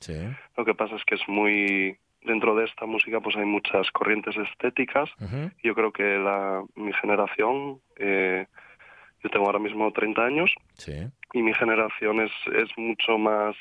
Lo 0.57 0.65
que 0.65 0.75
pasa 0.75 0.97
es 0.97 1.05
que 1.05 1.15
es 1.15 1.29
muy 1.29 1.97
dentro 2.23 2.55
de 2.57 2.65
esta 2.65 2.87
música 2.87 3.21
pues 3.21 3.37
hay 3.37 3.45
muchas 3.45 3.91
corrientes 3.93 4.37
estéticas. 4.37 5.09
Yo 5.63 5.75
creo 5.75 5.93
que 5.93 6.03
la 6.19 6.65
mi 6.75 6.93
generación 6.95 7.81
eh, 7.97 8.47
yo 9.23 9.31
tengo 9.31 9.47
ahora 9.47 9.59
mismo 9.59 9.91
30 9.93 10.23
años 10.25 10.51
Sí. 10.77 10.93
y 11.33 11.43
mi 11.43 11.55
generación 11.55 12.21
es, 12.21 12.33
es 12.55 12.69
mucho 12.77 13.19
más 13.19 13.55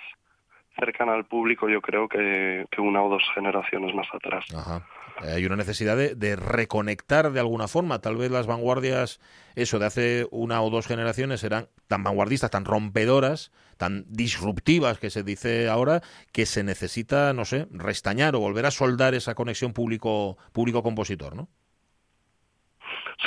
cercana 0.79 1.13
al 1.13 1.25
público, 1.25 1.67
yo 1.69 1.81
creo, 1.81 2.07
que, 2.07 2.65
que 2.71 2.81
una 2.81 3.03
o 3.03 3.09
dos 3.09 3.23
generaciones 3.35 3.93
más 3.93 4.07
atrás. 4.13 4.45
Ajá. 4.55 4.87
Eh, 5.21 5.33
Hay 5.33 5.45
una 5.45 5.57
necesidad 5.57 5.97
de, 5.97 6.15
de 6.15 6.37
reconectar 6.37 7.29
de 7.31 7.39
alguna 7.41 7.67
forma. 7.67 7.99
Tal 7.99 8.15
vez 8.15 8.31
las 8.31 8.47
vanguardias, 8.47 9.19
eso 9.55 9.79
de 9.79 9.85
hace 9.85 10.27
una 10.31 10.61
o 10.61 10.69
dos 10.69 10.87
generaciones, 10.87 11.43
eran 11.43 11.67
tan 11.87 12.03
vanguardistas, 12.03 12.51
tan 12.51 12.63
rompedoras, 12.63 13.51
tan 13.77 14.05
disruptivas 14.07 14.97
que 14.97 15.09
se 15.09 15.23
dice 15.23 15.67
ahora, 15.67 16.01
que 16.31 16.45
se 16.45 16.63
necesita, 16.63 17.33
no 17.33 17.43
sé, 17.43 17.67
restañar 17.71 18.35
o 18.35 18.39
volver 18.39 18.65
a 18.65 18.71
soldar 18.71 19.13
esa 19.13 19.35
conexión 19.35 19.73
público 19.73 20.37
público-compositor, 20.53 21.35
¿no? 21.35 21.49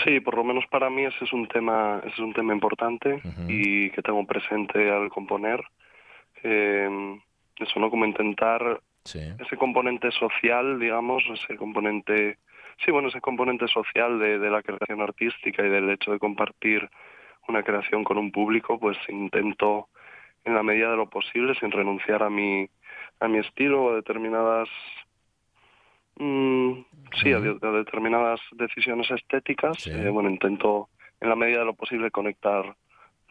Sí, 0.02 0.20
por 0.20 0.36
lo 0.36 0.44
menos 0.44 0.64
para 0.66 0.90
mí 0.90 1.04
ese 1.04 1.24
es 1.24 1.32
un 1.32 1.46
tema, 1.46 2.00
ese 2.00 2.14
es 2.14 2.18
un 2.18 2.32
tema 2.32 2.52
importante 2.52 3.20
y 3.48 3.90
que 3.90 4.02
tengo 4.02 4.26
presente 4.26 4.90
al 4.90 5.08
componer. 5.08 5.62
Eh, 6.42 7.20
eso, 7.56 7.78
¿no? 7.78 7.90
Como 7.90 8.04
intentar 8.04 8.80
ese 9.04 9.56
componente 9.56 10.10
social, 10.10 10.80
digamos, 10.80 11.22
ese 11.32 11.56
componente, 11.56 12.38
sí, 12.84 12.90
bueno, 12.90 13.08
ese 13.08 13.20
componente 13.20 13.68
social 13.68 14.18
de, 14.18 14.38
de 14.38 14.50
la 14.50 14.62
creación 14.62 15.02
artística 15.02 15.64
y 15.64 15.68
del 15.68 15.90
hecho 15.90 16.12
de 16.12 16.18
compartir 16.18 16.88
una 17.46 17.62
creación 17.62 18.02
con 18.02 18.18
un 18.18 18.32
público, 18.32 18.78
pues 18.78 18.96
intento 19.08 19.88
en 20.44 20.54
la 20.54 20.62
medida 20.62 20.90
de 20.90 20.96
lo 20.96 21.08
posible, 21.08 21.54
sin 21.60 21.70
renunciar 21.70 22.22
a 22.22 22.30
mi, 22.30 22.68
a 23.20 23.28
mi 23.28 23.38
estilo 23.38 23.84
o 23.84 23.92
a 23.92 23.96
determinadas 23.96 24.68
Mm, 26.18 26.84
sí, 27.22 27.32
a, 27.32 27.40
de- 27.40 27.58
a 27.60 27.70
determinadas 27.72 28.40
decisiones 28.52 29.10
estéticas, 29.10 29.76
eh, 29.86 30.08
bueno, 30.10 30.30
intento 30.30 30.88
en 31.20 31.28
la 31.28 31.36
medida 31.36 31.60
de 31.60 31.64
lo 31.66 31.74
posible 31.74 32.10
conectar 32.10 32.76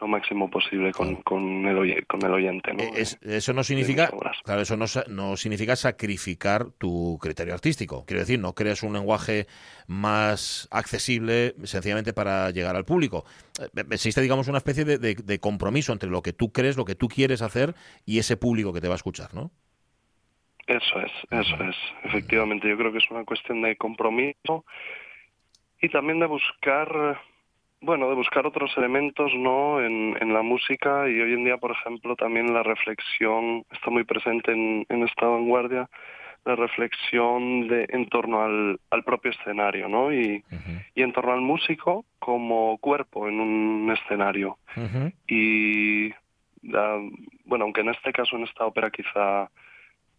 lo 0.00 0.08
máximo 0.08 0.50
posible 0.50 0.92
con, 0.92 1.14
con, 1.22 1.66
el, 1.66 1.78
oye- 1.78 2.04
con 2.06 2.20
el 2.24 2.32
oyente. 2.32 2.74
¿no? 2.74 2.82
Eh, 2.82 2.90
Es- 2.96 3.16
eso 3.22 3.52
no 3.52 3.62
significa, 3.62 4.08
claro, 4.42 4.60
eso 4.62 4.76
no, 4.76 4.86
no 5.08 5.36
significa 5.36 5.76
sacrificar 5.76 6.66
tu 6.78 7.16
criterio 7.22 7.54
artístico. 7.54 8.04
Quiero 8.04 8.20
decir, 8.20 8.40
no 8.40 8.54
creas 8.54 8.82
un 8.82 8.92
lenguaje 8.92 9.46
más 9.86 10.68
accesible 10.72 11.54
sencillamente 11.62 12.12
para 12.12 12.50
llegar 12.50 12.74
al 12.76 12.84
público. 12.84 13.24
Eh, 13.60 13.84
Existe, 13.90 14.20
digamos, 14.20 14.48
una 14.48 14.58
especie 14.58 14.84
de, 14.84 14.98
de- 14.98 15.14
de 15.14 15.38
compromiso 15.38 15.92
entre 15.92 16.10
lo 16.10 16.22
que 16.22 16.32
tú 16.32 16.52
crees, 16.52 16.76
lo 16.76 16.84
que 16.84 16.96
tú 16.96 17.08
quieres 17.08 17.40
hacer 17.40 17.74
y 18.04 18.18
ese 18.18 18.36
público 18.36 18.72
que 18.72 18.80
te 18.80 18.88
va 18.88 18.94
a 18.94 18.96
escuchar, 18.96 19.32
¿no? 19.32 19.52
Eso 20.66 21.00
es, 21.00 21.12
eso 21.30 21.64
es. 21.64 21.76
Efectivamente, 22.04 22.68
yo 22.68 22.76
creo 22.76 22.92
que 22.92 22.98
es 22.98 23.10
una 23.10 23.24
cuestión 23.24 23.60
de 23.62 23.76
compromiso 23.76 24.64
y 25.80 25.88
también 25.90 26.20
de 26.20 26.26
buscar, 26.26 27.20
bueno, 27.80 28.08
de 28.08 28.14
buscar 28.14 28.46
otros 28.46 28.72
elementos, 28.78 29.32
¿no? 29.34 29.80
En, 29.82 30.16
en 30.20 30.32
la 30.32 30.42
música 30.42 31.08
y 31.08 31.20
hoy 31.20 31.34
en 31.34 31.44
día, 31.44 31.58
por 31.58 31.72
ejemplo, 31.72 32.16
también 32.16 32.54
la 32.54 32.62
reflexión 32.62 33.64
está 33.70 33.90
muy 33.90 34.04
presente 34.04 34.52
en, 34.52 34.86
en 34.88 35.02
esta 35.02 35.26
vanguardia, 35.26 35.90
la 36.46 36.56
reflexión 36.56 37.68
de 37.68 37.86
en 37.88 38.08
torno 38.08 38.42
al, 38.42 38.78
al 38.90 39.04
propio 39.04 39.30
escenario, 39.32 39.88
¿no? 39.88 40.12
Y, 40.12 40.42
y 40.94 41.02
en 41.02 41.12
torno 41.12 41.32
al 41.32 41.40
músico 41.40 42.04
como 42.18 42.78
cuerpo 42.78 43.28
en 43.28 43.40
un 43.40 43.90
escenario. 43.90 44.58
Y 45.26 46.10
bueno, 47.44 47.64
aunque 47.64 47.82
en 47.82 47.90
este 47.90 48.12
caso, 48.12 48.36
en 48.36 48.44
esta 48.44 48.64
ópera 48.64 48.90
quizá 48.90 49.50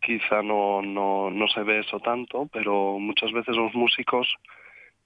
quizá 0.05 0.41
no, 0.43 0.81
no, 0.81 1.29
no 1.31 1.47
se 1.47 1.63
ve 1.63 1.79
eso 1.79 1.99
tanto, 1.99 2.47
pero 2.51 2.99
muchas 2.99 3.31
veces 3.31 3.55
los 3.55 3.73
músicos 3.73 4.27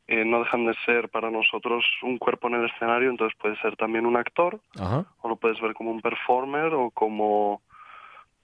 eh, 0.08 0.26
no 0.26 0.40
dejan 0.40 0.66
de 0.66 0.76
ser 0.86 1.10
para 1.10 1.32
nosotros 1.32 1.86
un 2.02 2.18
cuerpo 2.18 2.48
en 2.48 2.56
el 2.56 2.66
escenario, 2.66 3.10
entonces 3.10 3.38
puede 3.40 3.56
ser 3.62 3.76
también 3.78 4.06
un 4.06 4.18
actor, 4.18 4.60
Ajá. 4.78 5.06
o 5.22 5.30
lo 5.30 5.38
puedes 5.38 5.62
ver 5.62 5.74
como 5.74 5.92
un 5.92 6.02
performer 6.02 6.74
o 6.74 6.92
como 6.92 7.62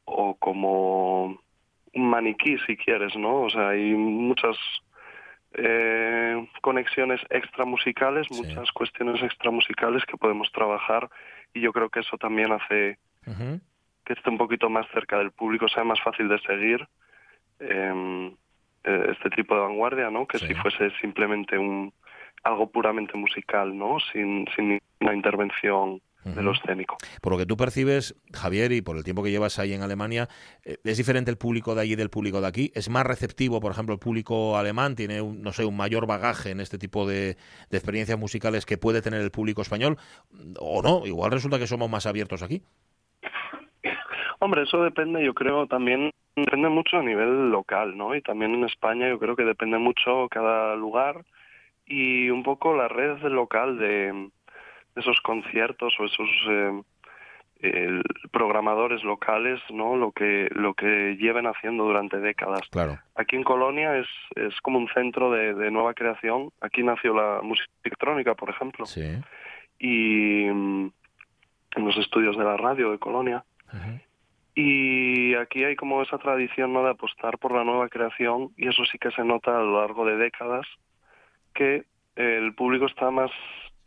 o 0.06 0.36
como 0.36 1.39
un 1.93 2.10
maniquí 2.10 2.58
si 2.68 2.78
quieres, 2.78 3.16
¿no? 3.16 3.41
O 3.41 3.49
sea, 3.49 3.70
hay 3.70 3.93
muchas 3.93 4.56
eh, 5.53 6.47
conexiones 6.62 7.20
extramusicales, 7.30 8.30
muchas 8.30 8.72
cuestiones 8.72 9.22
extramusicales 9.24 10.06
que 10.06 10.18
podemos 10.18 10.51
trabajar 10.51 11.10
y 11.53 11.62
yo 11.62 11.74
creo 11.74 11.89
que 11.89 12.01
eso 12.01 12.18
también 12.18 12.51
hace. 12.51 12.99
Que 14.06 14.14
esté 14.14 14.30
un 14.30 14.38
poquito 14.38 14.70
más 14.70 14.86
cerca 14.93 15.18
del 15.18 15.32
público, 15.32 15.68
sea 15.68 15.84
más 15.84 15.99
fácil 16.01 16.28
de 16.28 16.39
seguir 16.39 16.88
eh, 17.60 18.32
eh, 18.84 19.08
este 19.12 19.30
tipo 19.32 19.56
de 19.56 19.62
vanguardia, 19.62 20.10
¿no? 20.10 20.28
Que 20.28 20.39
si 20.39 20.53
fuese 20.53 20.91
simplemente 21.01 21.58
un 21.58 21.91
algo 22.43 22.70
puramente 22.70 23.18
musical, 23.18 23.76
¿no? 23.76 23.97
Sin, 24.12 24.45
sin 24.56 24.80
una 24.99 25.16
intervención 25.16 26.01
de 26.24 26.41
lo 26.41 26.53
escénico. 26.53 26.97
Por 27.22 27.34
lo 27.34 27.38
que 27.38 27.45
tú 27.45 27.56
percibes, 27.56 28.16
Javier, 28.34 28.72
y 28.72 28.82
por 28.82 28.97
el 28.97 29.03
tiempo 29.03 29.22
que 29.22 29.30
llevas 29.30 29.60
ahí 29.60 29.74
en 29.74 29.84
Alemania, 29.84 30.28
eh, 30.64 30.78
¿es 30.84 30.97
diferente 30.97 31.30
el 31.30 31.38
público 31.38 31.76
de 31.76 31.82
allí 31.82 31.95
del 31.95 32.10
público 32.10 32.41
de 32.41 32.47
aquí? 32.47 32.72
¿Es 32.74 32.89
más 32.89 33.06
receptivo, 33.06 33.60
por 33.60 33.72
ejemplo, 33.72 33.93
el 33.93 33.99
público 33.99 34.58
alemán? 34.58 34.95
¿Tiene, 34.95 35.22
un, 35.22 35.43
no 35.43 35.51
sé, 35.53 35.66
un 35.66 35.78
mayor 35.78 36.08
bagaje 36.08 36.49
en 36.49 36.62
este 36.62 36.80
tipo 36.80 37.08
de, 37.08 37.38
de 37.70 37.78
experiencias 37.78 38.18
musicales 38.18 38.66
que 38.66 38.80
puede 38.80 39.03
tener 39.03 39.22
el 39.22 39.30
público 39.30 39.62
español? 39.62 39.97
¿O 40.60 40.82
no? 40.82 41.06
Igual 41.06 41.32
resulta 41.32 41.60
que 41.60 41.68
somos 41.68 41.91
más 41.91 42.08
abiertos 42.08 42.41
aquí. 42.41 42.64
Hombre, 44.39 44.63
eso 44.63 44.83
depende, 44.83 45.23
yo 45.23 45.33
creo, 45.33 45.67
también 45.67 46.11
depende 46.36 46.69
mucho 46.69 46.97
a 46.97 47.03
nivel 47.03 47.49
local, 47.49 47.97
¿no? 47.97 48.15
Y 48.15 48.21
también 48.21 48.53
en 48.53 48.65
España 48.65 49.07
yo 49.07 49.19
creo 49.19 49.36
que 49.36 49.45
depende 49.45 49.77
mucho 49.77 50.27
cada 50.29 50.75
lugar 50.75 51.23
y 51.86 52.29
un 52.29 52.43
poco 52.43 52.75
la 52.75 52.88
red 52.88 53.21
local 53.23 53.77
de, 53.77 54.29
esos 54.95 55.19
conciertos 55.21 55.93
o 55.99 56.05
esos 56.05 56.29
eh, 57.61 58.01
programadores 58.31 59.03
locales, 59.03 59.61
¿no? 59.69 59.95
Lo 59.95 60.11
que 60.11 60.49
lo 60.51 60.73
que 60.73 61.17
lleven 61.19 61.47
haciendo 61.47 61.86
durante 61.86 62.19
décadas. 62.19 62.61
Claro. 62.69 62.99
Aquí 63.15 63.36
en 63.36 63.43
Colonia 63.43 63.97
es, 63.97 64.07
es 64.36 64.59
como 64.61 64.77
un 64.77 64.88
centro 64.89 65.31
de, 65.31 65.53
de 65.53 65.71
nueva 65.71 65.93
creación. 65.93 66.51
Aquí 66.61 66.83
nació 66.83 67.13
la 67.13 67.41
música 67.41 67.71
electrónica, 67.83 68.36
por 68.36 68.49
ejemplo. 68.49 68.86
Sí. 68.86 69.19
Y 69.79 70.45
mm, 70.51 70.91
en 71.75 71.86
los 71.86 71.97
estudios 71.97 72.38
de 72.38 72.43
la 72.43 72.57
radio 72.57 72.91
de 72.91 72.99
Colonia. 72.99 73.43
Y 74.56 75.36
aquí 75.36 75.66
hay 75.66 75.76
como 75.76 76.01
esa 76.01 76.18
tradición 76.18 76.72
¿no? 76.74 76.84
de 76.84 76.91
apostar 76.91 77.38
por 77.38 77.53
la 77.53 77.66
nueva 77.66 77.89
creación 77.89 78.51
y 78.56 78.70
eso 78.70 78.86
sí 78.86 78.97
que 78.97 79.12
se 79.12 79.24
nota 79.24 79.51
a 79.51 79.62
lo 79.62 79.82
largo 79.82 80.06
de 80.06 80.16
décadas 80.16 80.66
que 81.53 81.84
el 82.16 82.56
público 82.56 82.86
está 82.86 83.12
más 83.12 83.32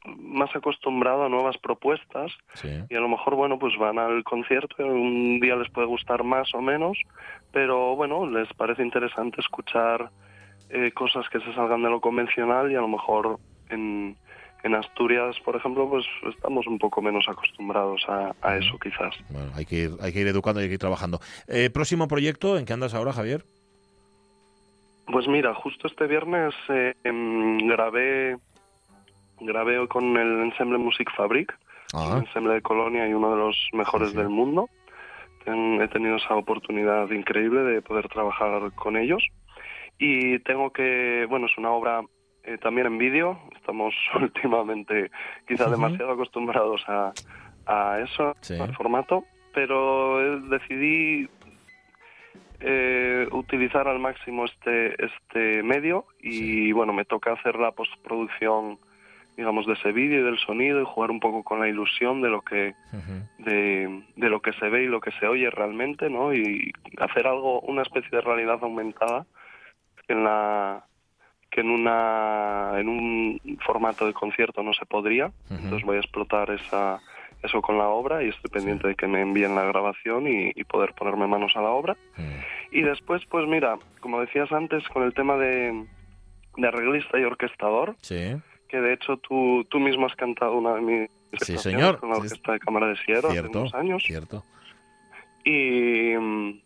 más 0.07 0.55
acostumbrado 0.55 1.25
a 1.25 1.29
nuevas 1.29 1.59
propuestas 1.59 2.33
y 2.63 2.95
a 2.95 3.01
lo 3.01 3.09
mejor 3.09 3.35
bueno 3.35 3.59
pues 3.59 3.77
van 3.77 3.99
al 3.99 4.23
concierto 4.25 4.87
un 4.87 5.41
día 5.41 5.57
les 5.57 5.71
puede 5.71 5.87
gustar 5.87 6.23
más 6.23 6.55
o 6.55 6.63
menos 6.63 6.97
pero 7.53 7.97
bueno 7.97 8.27
les 8.27 8.49
parece 8.55 8.83
interesante 8.83 9.41
escuchar 9.41 10.11
eh, 10.71 10.93
cosas 10.93 11.29
que 11.31 11.41
se 11.41 11.53
salgan 11.55 11.83
de 11.83 11.91
lo 11.91 12.01
convencional 12.01 12.71
y 12.71 12.77
a 12.77 12.81
lo 12.81 12.89
mejor 12.89 13.39
en, 13.71 14.17
en 14.65 14.75
Asturias 14.75 15.37
por 15.45 15.55
ejemplo 15.57 15.89
pues 15.89 16.05
estamos 16.35 16.67
un 16.67 16.79
poco 16.79 17.01
menos 17.01 17.27
acostumbrados 17.29 18.03
a, 18.09 18.35
a 18.43 18.57
eso 18.57 18.79
quizás 18.79 19.15
Bueno, 19.31 19.51
hay 19.55 19.65
que 19.65 19.77
ir, 19.77 19.91
hay 20.01 20.13
que 20.13 20.21
ir 20.21 20.27
educando 20.29 20.61
y 20.61 20.65
hay 20.65 20.69
que 20.69 20.75
ir 20.75 20.81
trabajando. 20.81 21.21
Eh, 21.47 21.71
próximo 21.71 22.09
proyecto, 22.09 22.59
¿en 22.59 22.65
qué 22.65 22.73
andas 22.73 22.95
ahora, 22.95 23.13
Javier? 23.13 23.45
Pues 25.11 25.27
mira, 25.27 25.55
justo 25.55 25.87
este 25.87 26.07
viernes 26.07 26.55
eh, 26.69 26.95
em, 27.05 27.67
grabé 27.69 28.37
grabé 29.41 29.87
con 29.89 30.17
el 30.17 30.41
ensemble 30.43 30.79
Music 30.79 31.09
Fabric, 31.17 31.57
Ah. 31.95 32.17
un 32.17 32.27
ensemble 32.27 32.55
de 32.55 32.61
Colonia 32.63 33.09
y 33.09 33.15
uno 33.15 33.31
de 33.31 33.39
los 33.39 33.57
mejores 33.73 34.13
del 34.13 34.29
mundo. 34.29 34.69
Ten- 35.45 35.81
he 35.81 35.89
tenido 35.89 36.17
esa 36.17 36.35
oportunidad 36.35 37.09
increíble 37.11 37.63
de 37.63 37.81
poder 37.81 38.09
trabajar 38.09 38.73
con 38.75 38.97
ellos 38.99 39.25
y 39.99 40.39
tengo 40.41 40.71
que, 40.71 41.25
bueno, 41.31 41.47
es 41.47 41.57
una 41.57 41.71
obra 41.71 42.03
eh, 42.49 42.59
también 42.59 42.87
en 42.87 42.99
vídeo. 42.99 43.39
Estamos 43.57 43.95
últimamente 44.21 45.11
quizá 45.47 45.69
demasiado 45.71 46.13
acostumbrados 46.13 46.83
a, 46.89 47.13
a 47.67 48.01
eso, 48.01 48.35
Sí. 48.41 48.55
al 48.59 48.75
formato, 48.75 49.25
pero 49.55 50.21
eh, 50.23 50.41
decidí 50.49 51.29
eh, 52.61 53.29
utilizar 53.31 53.87
al 53.87 54.01
máximo 54.01 54.45
este 54.45 55.05
este 55.05 55.63
medio 55.63 56.07
y 56.21 56.73
bueno 56.73 56.93
me 56.93 57.05
toca 57.05 57.33
hacer 57.33 57.55
la 57.55 57.71
postproducción 57.71 58.79
digamos 59.37 59.65
de 59.67 59.75
ese 59.75 59.93
vídeo 59.93 60.21
y 60.21 60.25
del 60.25 60.39
sonido 60.39 60.81
y 60.83 60.85
jugar 60.85 61.13
un 61.13 61.21
poco 61.21 61.45
con 61.45 61.61
la 61.61 61.69
ilusión 61.69 62.21
de 62.21 62.29
lo 62.31 62.41
que 62.43 62.75
de, 63.39 64.03
de 64.17 64.29
lo 64.29 64.43
que 64.43 64.53
se 64.55 64.69
ve 64.69 64.83
y 64.83 64.89
lo 64.89 65.01
que 65.01 65.13
se 65.13 65.29
oye 65.29 65.49
realmente 65.51 66.11
no 66.11 66.35
y 66.35 66.73
hacer 66.99 67.29
algo 67.29 67.61
una 67.61 67.83
especie 67.83 68.11
de 68.11 68.23
realidad 68.23 68.59
aumentada 68.63 69.25
en 70.09 70.25
la 70.25 70.85
que 71.51 71.61
en 71.63 71.71
una 71.71 72.73
en 72.79 72.89
un 72.89 73.41
formato 73.65 74.07
de 74.07 74.13
concierto 74.13 74.63
no 74.63 74.73
se 74.75 74.85
podría 74.87 75.31
entonces 75.51 75.85
voy 75.85 75.97
a 75.97 76.01
explotar 76.01 76.51
esa 76.51 77.01
eso 77.43 77.63
con 77.63 77.79
la 77.79 77.89
obra 77.89 78.23
y 78.23 78.29
estoy 78.29 78.51
pendiente 78.51 78.89
de 78.89 78.95
que 78.97 79.07
me 79.07 79.21
envíen 79.23 79.55
la 79.55 79.63
grabación 79.65 80.27
y, 80.27 80.51
y 80.55 80.65
poder 80.65 80.93
ponerme 80.95 81.27
manos 81.27 81.53
a 81.57 81.63
la 81.63 81.71
obra 81.71 81.97
y 82.73 82.83
después 82.83 83.23
pues 83.31 83.47
mira 83.49 83.77
como 84.01 84.21
decías 84.21 84.51
antes 84.53 84.87
con 84.89 85.03
el 85.05 85.15
tema 85.15 85.37
de, 85.37 85.87
de 86.57 86.69
arreglista 86.69 87.19
y 87.19 87.25
orquestador 87.25 87.95
Sí. 88.03 88.37
que 88.69 88.81
de 88.81 88.93
hecho 88.93 89.17
tú, 89.19 89.65
tú 89.71 89.79
mismo 89.81 90.07
has 90.07 90.15
cantado 90.17 90.57
una 90.59 90.75
de 90.75 90.81
mis 90.83 91.11
Sí, 91.43 91.59
señor. 91.59 92.01
con 92.01 92.09
la 92.09 92.17
Orquesta 92.17 92.53
de 92.53 92.59
Cámara 92.59 92.87
de 92.89 92.97
Sierra 92.97 93.29
hace 93.29 93.33
Cierto, 93.41 93.61
unos 93.61 93.75
años. 93.75 94.03
cierto. 94.03 94.43
Y 95.45 96.15
mm, 96.19 96.61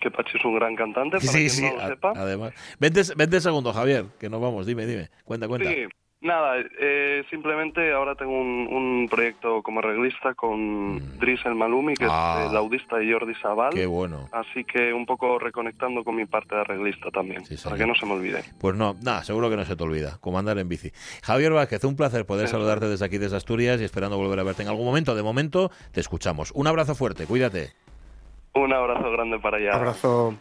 que 0.00 0.10
Pachi 0.10 0.38
es 0.38 0.44
un 0.44 0.54
gran 0.56 0.74
cantante, 0.76 1.18
para 1.18 1.22
Sí, 1.32 1.38
quien 1.38 1.50
sí, 1.50 1.62
no 1.62 1.74
lo 1.76 1.80
a- 1.82 1.88
sepa. 1.88 2.12
además. 2.16 2.52
20, 2.78 3.02
20 3.16 3.40
segundos, 3.40 3.74
Javier, 3.74 4.04
que 4.18 4.28
nos 4.28 4.40
vamos. 4.40 4.66
Dime, 4.66 4.86
dime. 4.86 5.08
Cuenta, 5.24 5.48
cuenta. 5.48 5.68
Sí, 5.70 5.84
nada, 6.20 6.56
eh, 6.80 7.22
simplemente 7.30 7.92
ahora 7.92 8.14
tengo 8.16 8.32
un, 8.32 8.66
un 8.70 9.08
proyecto 9.08 9.62
como 9.62 9.78
arreglista 9.78 10.34
con 10.34 11.18
Dries 11.18 11.44
El 11.46 11.54
Malumi, 11.54 11.94
que 11.94 12.06
Mm. 12.06 12.10
Ah. 12.10 12.40
es 12.44 12.50
eh, 12.50 12.54
laudista 12.54 12.96
de 12.96 13.12
Jordi 13.12 13.34
Sabal. 13.36 13.72
Qué 13.72 13.86
bueno. 13.86 14.28
Así 14.32 14.64
que 14.64 14.92
un 14.92 15.06
poco 15.06 15.38
reconectando 15.38 16.02
con 16.04 16.16
mi 16.16 16.26
parte 16.26 16.54
de 16.56 16.60
arreglista 16.62 17.10
también, 17.10 17.42
para 17.64 17.76
que 17.76 17.86
no 17.86 17.94
se 17.94 18.04
me 18.06 18.12
olvide. 18.12 18.42
Pues 18.60 18.74
no, 18.76 18.96
nada, 19.02 19.22
seguro 19.24 19.48
que 19.50 19.56
no 19.56 19.64
se 19.64 19.76
te 19.76 19.82
olvida. 19.84 20.18
Como 20.20 20.38
andar 20.38 20.58
en 20.58 20.68
bici. 20.68 20.90
Javier 21.22 21.52
Vázquez, 21.52 21.84
un 21.84 21.94
placer 21.96 22.26
poder 22.26 22.48
saludarte 22.48 22.88
desde 22.88 23.04
aquí, 23.04 23.18
desde 23.18 23.36
Asturias, 23.36 23.80
y 23.80 23.84
esperando 23.84 24.16
volver 24.16 24.40
a 24.40 24.42
verte 24.42 24.62
en 24.62 24.68
algún 24.68 24.86
momento. 24.86 25.14
De 25.14 25.22
momento, 25.22 25.70
te 25.92 26.00
escuchamos. 26.00 26.50
Un 26.52 26.66
abrazo 26.66 26.94
fuerte, 26.96 27.26
cuídate. 27.26 27.72
Un 28.54 28.72
abrazo 28.72 29.10
grande 29.10 29.38
para 29.38 29.58
allá. 29.58 29.74
Abrazo. 29.74 30.34